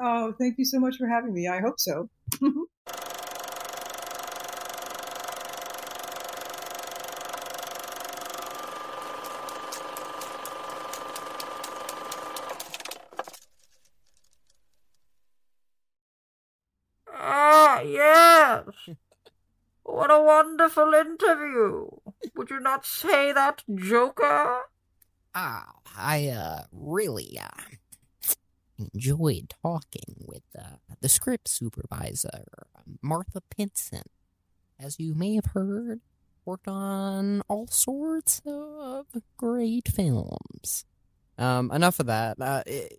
Oh, 0.00 0.32
thank 0.38 0.58
you 0.58 0.64
so 0.64 0.78
much 0.78 0.96
for 0.96 1.08
having 1.08 1.34
me. 1.34 1.48
I 1.48 1.58
hope 1.58 1.80
so. 1.80 2.08
Ah, 17.76 17.80
yes. 17.80 18.96
What 19.94 20.10
a 20.10 20.20
wonderful 20.22 20.92
interview. 20.94 21.86
Would 22.36 22.50
you 22.50 22.60
not 22.60 22.84
say 22.84 23.32
that, 23.32 23.62
Joker? 23.74 24.62
Ah, 25.34 25.66
I 25.96 26.28
uh 26.28 26.62
really 26.72 27.38
uh 27.40 27.62
enjoyed 28.78 29.52
talking 29.62 30.16
with 30.26 30.42
uh, 30.58 30.76
the 31.00 31.08
script 31.08 31.48
supervisor, 31.48 32.44
Martha 33.02 33.40
Pinson. 33.56 34.02
As 34.80 34.98
you 34.98 35.14
may 35.14 35.36
have 35.36 35.46
heard, 35.54 36.00
worked 36.44 36.66
on 36.66 37.42
all 37.48 37.68
sorts 37.68 38.42
of 38.44 39.06
great 39.36 39.86
films. 39.88 40.84
Um, 41.38 41.70
enough 41.70 42.00
of 42.00 42.06
that. 42.06 42.40
Uh, 42.40 42.62
it, 42.66 42.98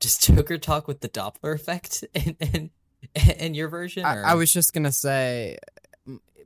Does 0.00 0.18
Joker 0.18 0.58
talk 0.58 0.86
with 0.86 1.00
the 1.00 1.08
Doppler 1.08 1.54
effect 1.54 2.04
in 2.14 2.36
in, 2.40 2.70
in 3.38 3.54
your 3.54 3.68
version? 3.68 4.04
I, 4.04 4.16
or- 4.16 4.26
I 4.26 4.34
was 4.34 4.52
just 4.52 4.72
gonna 4.74 4.92
say, 4.92 5.56
m- 5.56 5.73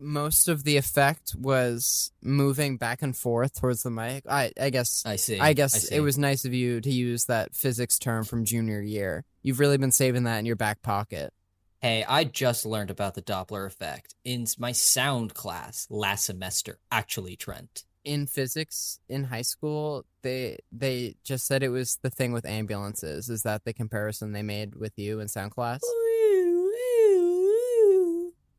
most 0.01 0.49
of 0.49 0.65
the 0.65 0.77
effect 0.77 1.35
was 1.39 2.13
moving 2.23 2.77
back 2.77 3.03
and 3.03 3.17
forth 3.17 3.61
towards 3.61 3.83
the 3.83 3.91
mic. 3.91 4.25
I 4.29 4.53
I 4.61 4.71
guess 4.71 5.03
I 5.07 5.17
see. 5.17 5.39
I 5.39 5.53
guess 5.53 5.89
see. 5.89 5.95
it 5.95 6.01
was 6.01 6.19
nice 6.19 6.45
of 6.45 6.55
you 6.55 6.81
to 6.81 6.91
use 6.91 7.27
that 7.27 7.55
physics 7.55 7.99
term 7.99 8.25
from 8.25 8.45
junior 8.45 8.81
year. 8.81 9.25
You've 9.43 9.61
really 9.61 9.79
been 9.79 9.93
saving 9.93 10.25
that 10.25 10.39
in 10.39 10.47
your 10.47 10.57
back 10.57 10.83
pocket. 10.83 11.33
Hey, 11.81 12.05
I 12.09 12.25
just 12.25 12.67
learned 12.67 12.91
about 12.91 13.15
the 13.15 13.23
Doppler 13.23 13.65
effect 13.65 14.17
in 14.25 14.47
my 14.59 14.73
sound 14.73 15.35
class 15.35 15.87
last 15.89 16.27
semester. 16.27 16.79
Actually, 16.91 17.37
Trent. 17.37 17.85
In 18.05 18.27
physics 18.27 19.01
in 19.09 19.25
high 19.25 19.43
school, 19.43 20.05
they 20.23 20.59
they 20.73 21.17
just 21.25 21.47
said 21.47 21.63
it 21.63 21.69
was 21.69 21.99
the 22.03 22.11
thing 22.11 22.33
with 22.33 22.47
ambulances. 22.47 23.29
Is 23.29 23.43
that 23.43 23.65
the 23.65 23.73
comparison 23.73 24.33
they 24.33 24.43
made 24.43 24.75
with 24.75 24.93
you 24.97 25.21
in 25.21 25.29
sound 25.29 25.53
class? 25.53 25.81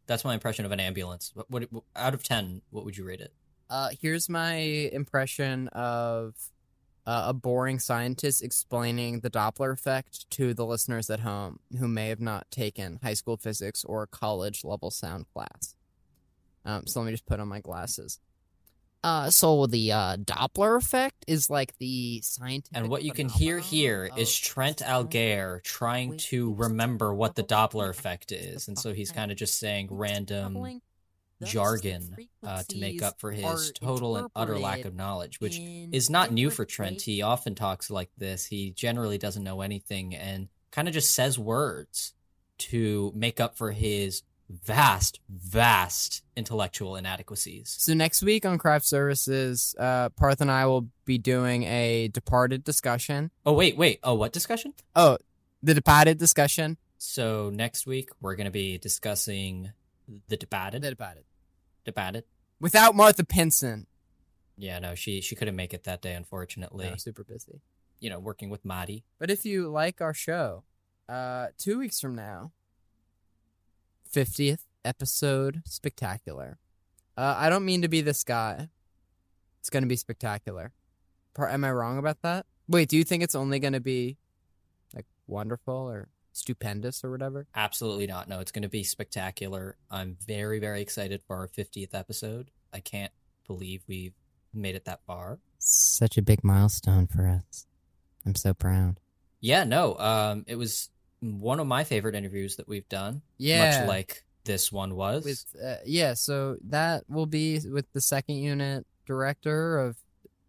That's 0.10 0.26
my 0.26 0.34
impression 0.34 0.66
of 0.66 0.72
an 0.72 0.80
ambulance. 0.80 1.32
What, 1.36 1.52
what 1.72 1.84
out 1.96 2.16
of 2.16 2.24
ten? 2.24 2.64
What 2.72 2.84
would 2.84 2.98
you 2.98 3.06
rate 3.06 3.22
it? 3.22 3.32
Uh, 3.70 3.90
here's 4.02 4.28
my 4.28 4.56
impression 4.56 5.68
of 5.68 6.34
uh, 7.06 7.26
a 7.28 7.34
boring 7.34 7.78
scientist 7.78 8.44
explaining 8.44 9.20
the 9.20 9.30
Doppler 9.30 9.72
effect 9.72 10.28
to 10.32 10.56
the 10.56 10.66
listeners 10.66 11.12
at 11.12 11.20
home 11.20 11.60
who 11.78 11.88
may 11.88 12.10
have 12.10 12.20
not 12.20 12.50
taken 12.50 13.00
high 13.04 13.14
school 13.14 13.38
physics 13.38 13.86
or 13.86 14.08
college 14.08 14.64
level 14.64 14.90
sound 14.90 15.28
class. 15.32 15.76
Um, 16.66 16.88
so 16.88 17.00
let 17.00 17.06
me 17.06 17.12
just 17.12 17.28
put 17.28 17.40
on 17.40 17.48
my 17.48 17.60
glasses. 17.60 18.20
Uh, 19.02 19.30
so 19.30 19.66
the 19.66 19.92
uh, 19.92 20.18
Doppler 20.18 20.78
effect 20.78 21.24
is 21.28 21.50
like 21.50 21.78
the 21.78 22.20
scientific. 22.22 22.78
And 22.78 22.90
what 22.90 23.04
you 23.04 23.14
can 23.14 23.30
hear 23.30 23.60
here 23.60 24.10
is 24.18 24.36
Trent 24.38 24.82
Algair 24.82 25.62
trying 25.64 26.18
to 26.18 26.54
remember 26.56 27.14
what 27.14 27.36
the 27.36 27.44
Doppler 27.44 27.90
effect 27.90 28.32
is, 28.32 28.68
and 28.68 28.78
so 28.78 28.94
he's 28.94 29.12
kind 29.12 29.32
of 29.32 29.38
just 29.38 29.58
saying 29.58 29.88
random 29.90 30.82
jargon 31.46 32.16
uh, 32.46 32.64
to 32.68 32.78
make 32.78 33.02
up 33.02 33.20
for 33.22 33.32
his 33.32 33.72
total 33.80 34.18
and 34.18 34.28
utter 34.36 34.60
lack 34.60 34.84
of 34.84 34.94
knowledge, 34.94 35.40
which 35.40 35.58
is 35.58 36.10
not 36.10 36.34
new 36.34 36.50
for 36.50 36.66
Trent. 36.66 37.02
He 37.02 37.22
often 37.22 37.56
talks 37.56 37.90
like 37.90 38.10
this. 38.18 38.46
He 38.46 38.72
generally 38.72 39.18
doesn't 39.18 39.44
know 39.44 39.62
anything 39.62 40.14
and 40.16 40.50
kind 40.72 40.90
of 40.90 40.94
just 40.94 41.16
says 41.16 41.40
words 41.40 42.14
to 42.58 43.14
make 43.16 43.40
up 43.40 43.58
for 43.58 43.72
his 43.72 44.22
vast, 44.50 45.20
vast 45.30 46.24
intellectual 46.36 46.96
inadequacies. 46.96 47.76
So 47.78 47.94
next 47.94 48.22
week 48.22 48.46
on 48.46 48.58
Craft 48.58 48.86
Services, 48.86 49.76
uh, 49.78 50.10
Parth 50.10 50.42
and 50.42 50.52
I 50.52 50.66
will 50.66 50.88
be 51.06 51.18
doing 51.18 51.64
a 51.64 52.08
Departed 52.10 52.64
discussion. 52.64 53.32
Oh, 53.46 53.54
wait, 53.54 53.78
wait. 53.78 54.00
Oh, 54.04 54.16
what 54.16 54.34
discussion? 54.34 54.74
Oh, 54.96 55.18
the 55.62 55.74
Departed 55.74 56.18
discussion. 56.18 56.78
So 56.98 57.50
next 57.54 57.86
week 57.86 58.10
we're 58.22 58.36
going 58.36 58.46
to 58.46 58.52
be 58.52 58.78
discussing 58.78 59.72
the 60.28 60.38
debated. 60.38 60.82
The 60.82 60.90
Departed. 60.90 61.24
debated. 61.86 62.24
Without 62.60 62.96
Martha 62.96 63.24
Pinson. 63.24 63.88
Yeah, 64.58 64.80
no, 64.80 64.94
she 64.96 65.22
she 65.22 65.36
couldn't 65.36 65.56
make 65.56 65.74
it 65.74 65.86
that 65.86 66.02
day, 66.02 66.14
unfortunately. 66.14 66.90
No, 66.90 66.98
super 66.98 67.24
busy. 67.24 67.62
You 68.02 68.10
know, 68.10 68.20
working 68.20 68.50
with 68.50 68.66
Madi. 68.66 69.06
But 69.18 69.32
if 69.32 69.46
you 69.46 69.70
like 69.70 70.02
our 70.02 70.14
show, 70.14 70.64
uh, 71.08 71.48
two 71.58 71.80
weeks 71.80 72.02
from 72.02 72.16
now, 72.16 72.52
50th 74.14 74.62
episode 74.84 75.62
spectacular. 75.66 76.58
Uh, 77.18 77.36
I 77.38 77.50
don't 77.50 77.66
mean 77.66 77.82
to 77.82 77.88
be 77.88 78.02
this 78.02 78.24
guy. 78.24 78.70
It's 79.60 79.70
going 79.70 79.84
to 79.84 79.90
be 79.90 79.96
spectacular. 79.96 80.72
Am 81.38 81.64
I 81.64 81.72
wrong 81.72 81.98
about 81.98 82.22
that? 82.22 82.46
Wait, 82.68 82.90
do 82.90 82.98
you 82.98 83.04
think 83.04 83.24
it's 83.24 83.36
only 83.36 83.60
going 83.60 83.74
to 83.74 83.80
be 83.80 84.18
like 84.94 85.06
wonderful 85.28 85.90
or 85.90 86.10
stupendous 86.34 87.04
or 87.04 87.12
whatever? 87.12 87.48
Absolutely 87.56 88.08
not. 88.08 88.28
No, 88.28 88.40
it's 88.40 88.52
going 88.52 88.64
to 88.64 88.70
be 88.70 88.84
spectacular. 88.84 89.78
I'm 89.90 90.18
very, 90.26 90.60
very 90.60 90.82
excited 90.82 91.22
for 91.26 91.38
our 91.38 91.48
50th 91.48 91.94
episode. 91.94 92.52
I 92.74 92.80
can't 92.80 93.12
believe 93.48 93.84
we've 93.88 94.14
made 94.54 94.76
it 94.76 94.86
that 94.86 95.02
far. 95.06 95.40
Such 95.60 96.18
a 96.18 96.22
big 96.22 96.44
milestone 96.44 97.08
for 97.08 97.28
us. 97.28 97.68
I'm 98.26 98.36
so 98.36 98.54
proud. 98.54 99.00
Yeah, 99.42 99.64
no, 99.64 99.98
um, 99.98 100.44
it 100.48 100.56
was 100.56 100.90
one 101.22 101.60
of 101.60 101.68
my 101.68 101.84
favorite 101.84 102.16
interviews 102.16 102.56
that 102.58 102.68
we've 102.68 102.88
done. 102.90 103.22
Yeah. 103.38 103.82
Much 103.82 103.88
like 103.88 104.24
this 104.46 104.72
one 104.72 104.96
was. 104.96 105.26
with 105.26 105.46
uh, 105.64 105.76
yeah 105.86 106.14
so 106.14 106.58
that 106.70 107.04
will 107.08 107.28
be 107.28 107.60
with 107.72 107.86
the 107.94 108.02
second 108.02 108.38
unit 108.38 108.86
director 109.06 109.78
of 109.78 109.98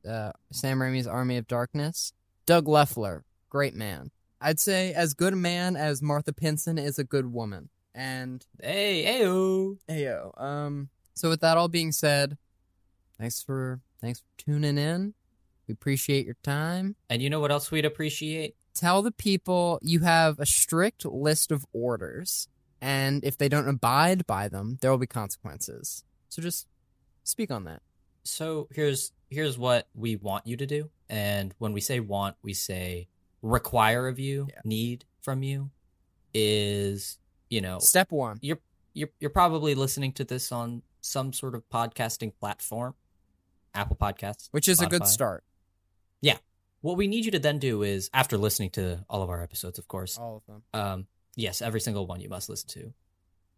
uh, 0.08 0.32
sam 0.52 0.78
raimi's 0.78 1.06
army 1.06 1.36
of 1.36 1.46
darkness 1.46 2.12
doug 2.46 2.64
lefler 2.66 3.22
great 3.50 3.74
man 3.74 4.10
i'd 4.40 4.58
say 4.60 4.94
as 4.94 5.12
good 5.12 5.34
a 5.34 5.36
man 5.36 5.76
as 5.76 6.00
martha 6.00 6.32
pinson 6.32 6.78
is 6.78 6.98
a 6.98 7.04
good 7.04 7.30
woman 7.30 7.68
and 7.94 8.46
hey, 8.62 9.20
ayo. 9.20 9.76
ayo 9.90 10.40
um 10.40 10.88
so 11.12 11.28
with 11.28 11.40
that 11.40 11.58
all 11.58 11.68
being 11.68 11.92
said 11.92 12.38
thanks 13.18 13.42
for 13.42 13.80
thanks 14.00 14.20
for 14.20 14.26
tuning 14.38 14.78
in 14.78 15.12
we 15.68 15.72
appreciate 15.72 16.24
your 16.24 16.36
time 16.42 16.96
And 17.10 17.20
you 17.20 17.28
know 17.28 17.40
what 17.40 17.50
else 17.50 17.70
we'd 17.70 17.84
appreciate? 17.84 18.54
Tell 18.74 19.02
the 19.02 19.12
people 19.12 19.78
you 19.82 20.00
have 20.00 20.38
a 20.38 20.46
strict 20.46 21.04
list 21.04 21.50
of 21.52 21.66
orders 21.72 22.48
and 22.80 23.24
if 23.24 23.36
they 23.36 23.48
don't 23.48 23.68
abide 23.68 24.26
by 24.26 24.48
them 24.48 24.78
there 24.80 24.90
will 24.90 24.98
be 24.98 25.06
consequences 25.06 26.04
so 26.28 26.40
just 26.42 26.66
speak 27.24 27.50
on 27.50 27.64
that 27.64 27.82
So 28.24 28.68
here's 28.72 29.12
here's 29.28 29.56
what 29.58 29.88
we 29.94 30.16
want 30.16 30.46
you 30.46 30.56
to 30.56 30.66
do. 30.66 30.90
And 31.08 31.54
when 31.58 31.72
we 31.72 31.80
say 31.80 32.00
want, 32.00 32.36
we 32.42 32.52
say 32.52 33.08
require 33.42 34.08
of 34.08 34.18
you, 34.18 34.48
Yeah. 34.50 34.60
need 34.64 35.04
from 35.22 35.42
you 35.42 35.70
is, 36.34 37.18
you 37.48 37.60
know, 37.60 37.78
step 37.78 38.12
one 38.12 38.38
you're 38.42 38.60
you're 38.94 39.10
you're 39.20 39.30
probably 39.30 39.74
listening 39.74 40.12
to 40.14 40.24
this 40.24 40.52
on 40.52 40.82
some 41.00 41.32
sort 41.32 41.54
of 41.54 41.62
podcasting 41.70 42.32
platform, 42.40 42.94
Apple 43.74 43.96
Podcasts, 43.96 44.48
which 44.50 44.68
is 44.68 44.80
a 44.80 44.86
good 44.86 45.06
start. 45.06 45.42
start 46.22 46.40
What 46.82 46.96
we 46.96 47.08
need 47.08 47.24
you 47.24 47.30
to 47.32 47.38
then 47.38 47.58
do 47.58 47.82
is, 47.82 48.08
after 48.14 48.38
listening 48.38 48.70
to 48.70 49.04
all 49.08 49.22
of 49.22 49.30
our 49.30 49.42
episodes, 49.42 49.78
of 49.78 49.86
course, 49.86 50.18
all 50.18 50.36
of 50.36 50.46
them 50.46 50.62
um, 50.72 51.06
yes, 51.36 51.62
every 51.62 51.80
single 51.80 52.06
one 52.06 52.20
you 52.20 52.28
must 52.28 52.48
listen 52.48 52.68
to. 52.70 52.92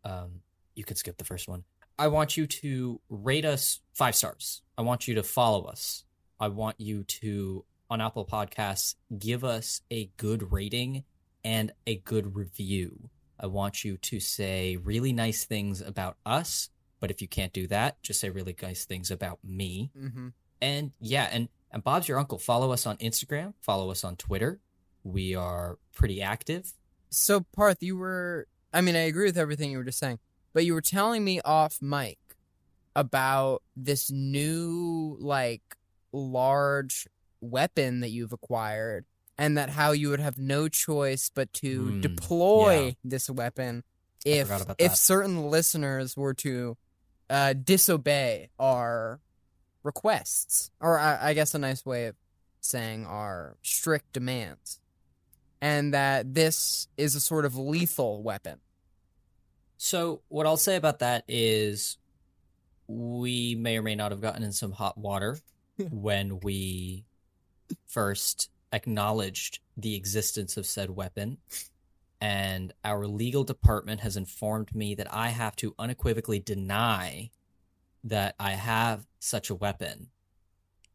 Um, 0.04 0.40
you 0.74 0.84
could 0.84 0.98
skip 0.98 1.18
the 1.18 1.24
first 1.24 1.48
one. 1.48 1.64
I 1.98 2.08
want 2.08 2.36
you 2.36 2.46
to 2.46 3.00
rate 3.08 3.44
us 3.44 3.80
five 3.92 4.16
stars. 4.16 4.62
I 4.76 4.82
want 4.82 5.06
you 5.06 5.14
to 5.14 5.22
follow 5.22 5.64
us. 5.64 6.04
I 6.40 6.48
want 6.48 6.80
you 6.80 7.04
to, 7.04 7.64
on 7.88 8.00
Apple 8.00 8.24
Podcasts, 8.24 8.96
give 9.16 9.44
us 9.44 9.82
a 9.90 10.10
good 10.16 10.50
rating 10.50 11.04
and 11.44 11.72
a 11.86 11.96
good 11.96 12.34
review. 12.34 13.10
I 13.38 13.46
want 13.46 13.84
you 13.84 13.96
to 13.98 14.18
say 14.20 14.76
really 14.76 15.12
nice 15.12 15.44
things 15.44 15.80
about 15.80 16.16
us 16.24 16.70
But 17.02 17.10
if 17.10 17.20
you 17.20 17.26
can't 17.26 17.52
do 17.52 17.66
that, 17.66 18.00
just 18.04 18.20
say 18.20 18.30
really 18.30 18.54
nice 18.62 18.84
things 18.84 19.10
about 19.10 19.40
me. 19.42 19.90
Mm-hmm. 19.98 20.28
And 20.60 20.92
yeah, 21.00 21.28
and 21.32 21.48
and 21.72 21.82
Bob's 21.82 22.06
your 22.08 22.18
uncle. 22.18 22.38
Follow 22.38 22.70
us 22.72 22.86
on 22.86 22.96
Instagram. 22.98 23.54
Follow 23.60 23.90
us 23.90 24.04
on 24.04 24.16
Twitter. 24.16 24.60
We 25.04 25.34
are 25.34 25.78
pretty 25.94 26.22
active. 26.22 26.72
So 27.10 27.40
Parth, 27.54 27.82
you 27.82 27.96
were 27.96 28.46
I 28.72 28.80
mean, 28.80 28.94
I 28.96 29.00
agree 29.00 29.26
with 29.26 29.36
everything 29.38 29.70
you 29.70 29.78
were 29.78 29.84
just 29.84 29.98
saying, 29.98 30.18
but 30.54 30.64
you 30.64 30.74
were 30.74 30.80
telling 30.80 31.24
me 31.24 31.40
off 31.44 31.78
mic 31.82 32.18
about 32.94 33.62
this 33.76 34.10
new 34.10 35.16
like 35.20 35.62
large 36.12 37.06
weapon 37.40 38.00
that 38.00 38.10
you've 38.10 38.32
acquired 38.32 39.04
and 39.38 39.56
that 39.58 39.70
how 39.70 39.92
you 39.92 40.10
would 40.10 40.20
have 40.20 40.38
no 40.38 40.68
choice 40.68 41.30
but 41.34 41.52
to 41.54 41.86
Hmm, 41.86 42.00
deploy 42.00 42.86
yeah. 42.86 42.92
this 43.02 43.28
weapon 43.30 43.82
if 44.24 44.50
if 44.78 44.94
certain 44.94 45.46
listeners 45.50 46.16
were 46.16 46.34
to 46.34 46.76
uh, 47.30 47.54
disobey 47.54 48.50
our 48.58 49.18
requests 49.82 50.70
or 50.80 50.98
I, 50.98 51.30
I 51.30 51.34
guess 51.34 51.54
a 51.54 51.58
nice 51.58 51.84
way 51.84 52.06
of 52.06 52.16
saying 52.60 53.06
are 53.06 53.56
strict 53.62 54.12
demands 54.12 54.80
and 55.60 55.94
that 55.94 56.34
this 56.34 56.88
is 56.96 57.14
a 57.14 57.20
sort 57.20 57.44
of 57.44 57.56
lethal 57.56 58.22
weapon 58.22 58.60
So 59.78 60.22
what 60.28 60.46
I'll 60.46 60.56
say 60.56 60.76
about 60.76 61.00
that 61.00 61.24
is 61.26 61.98
we 62.86 63.56
may 63.56 63.78
or 63.78 63.82
may 63.82 63.96
not 63.96 64.12
have 64.12 64.20
gotten 64.20 64.42
in 64.42 64.52
some 64.52 64.72
hot 64.72 64.96
water 64.96 65.38
when 65.90 66.38
we 66.40 67.04
first 67.86 68.50
acknowledged 68.72 69.60
the 69.76 69.96
existence 69.96 70.56
of 70.56 70.66
said 70.66 70.90
weapon. 70.90 71.38
And 72.20 72.72
our 72.84 73.06
legal 73.06 73.42
department 73.44 74.00
has 74.02 74.16
informed 74.16 74.74
me 74.74 74.94
that 74.94 75.12
I 75.12 75.30
have 75.30 75.56
to 75.56 75.74
unequivocally 75.78 76.38
deny 76.38 77.30
that 78.04 78.34
I 78.38 78.52
have 78.52 79.06
such 79.18 79.50
a 79.50 79.54
weapon 79.54 80.08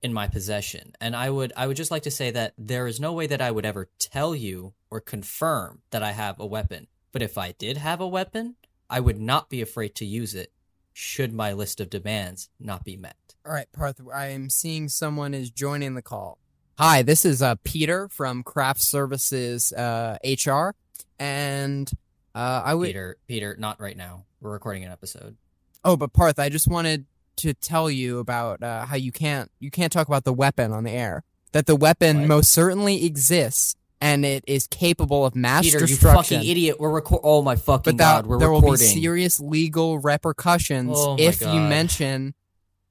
in 0.02 0.14
my 0.14 0.28
possession. 0.28 0.94
And 1.02 1.16
I 1.16 1.30
would 1.30 1.54
I 1.58 1.68
would 1.68 1.78
just 1.78 1.92
like 1.92 2.04
to 2.04 2.12
say 2.12 2.32
that 2.32 2.54
there 2.58 2.88
is 2.88 3.00
no 3.00 3.14
way 3.14 3.28
that 3.28 3.42
I 3.42 3.52
would 3.52 3.66
ever 3.66 3.90
tell 4.00 4.36
you 4.36 4.74
or 4.90 5.00
confirm 5.00 5.82
that 5.92 6.04
I 6.04 6.12
have 6.12 6.40
a 6.40 6.46
weapon. 6.46 6.88
But 7.12 7.22
if 7.22 7.38
I 7.38 7.54
did 7.54 7.78
have 7.78 8.00
a 8.00 8.08
weapon, 8.08 8.56
I 8.90 9.00
would 9.00 9.20
not 9.20 9.50
be 9.50 9.62
afraid 9.62 9.96
to 9.96 10.06
use 10.06 10.36
it 10.36 10.52
should 10.94 11.32
my 11.32 11.54
list 11.54 11.80
of 11.80 11.90
demands 11.90 12.50
not 12.60 12.84
be 12.84 12.98
met. 12.98 13.36
All 13.46 13.54
right, 13.54 13.72
Parth, 13.72 14.02
I 14.14 14.28
am 14.28 14.50
seeing 14.50 14.90
someone 14.90 15.34
is 15.34 15.52
joining 15.52 15.94
the 15.94 16.02
call. 16.02 16.40
Hi, 16.80 17.02
this 17.02 17.24
is 17.24 17.42
uh, 17.42 17.56
Peter 17.64 18.08
from 18.10 18.44
Craft 18.44 18.82
Services 18.82 19.72
uh, 19.74 20.18
HR, 20.24 20.76
and 21.20 21.90
uh, 22.34 22.62
I 22.66 22.74
would. 22.74 22.88
Peter, 22.88 23.18
Peter, 23.28 23.56
not 23.60 23.80
right 23.80 23.96
now. 23.96 24.26
We're 24.42 24.52
recording 24.52 24.86
an 24.86 24.92
episode. 24.92 25.38
Oh, 25.84 25.96
but 25.98 26.14
Parth, 26.14 26.40
I 26.40 26.50
just 26.50 26.68
wanted 26.68 27.06
to 27.38 27.54
tell 27.54 27.90
you 27.90 28.20
about 28.20 28.62
uh, 28.64 28.86
how 28.86 28.96
you 28.96 29.12
can't 29.12 29.52
you 29.60 29.72
can't 29.72 29.92
talk 29.92 30.08
about 30.08 30.24
the 30.24 30.34
weapon 30.34 30.72
on 30.72 30.84
the 30.84 30.92
air. 30.92 31.24
That 31.54 31.66
the 31.66 31.76
weapon 31.76 32.28
most 32.28 32.52
certainly 32.52 33.06
exists, 33.06 33.76
and 34.02 34.26
it 34.26 34.44
is 34.48 34.68
capable 34.68 35.26
of 35.26 35.36
mass 35.36 35.64
Peter, 35.64 35.86
you 35.86 35.96
fucking 35.96 36.44
idiot. 36.44 36.80
We're 36.80 36.92
record. 36.92 37.22
Oh 37.24 37.42
my 37.42 37.56
fucking 37.56 37.94
but 37.94 37.98
that, 37.98 38.24
god, 38.24 38.28
we're 38.28 38.40
there 38.40 38.50
recording. 38.50 38.72
will 38.72 38.78
be 38.78 38.84
serious 38.84 39.40
legal 39.40 40.00
repercussions 40.00 40.92
Oh 40.94 41.16
if 41.18 41.42
you 41.42 41.60
mention 41.60 42.34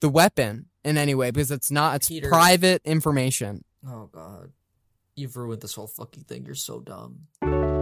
the 0.00 0.08
weapon 0.08 0.66
in 0.84 0.96
any 0.96 1.14
way 1.14 1.30
because 1.30 1.50
it's 1.50 1.70
not 1.70 1.96
it's 1.96 2.08
Peter. 2.08 2.28
private 2.28 2.80
information. 2.84 3.64
Oh 3.86 4.08
god, 4.10 4.52
you've 5.14 5.36
ruined 5.36 5.60
this 5.60 5.74
whole 5.74 5.86
fucking 5.88 6.24
thing. 6.24 6.46
You're 6.46 6.54
so 6.54 6.80
dumb. 6.80 7.75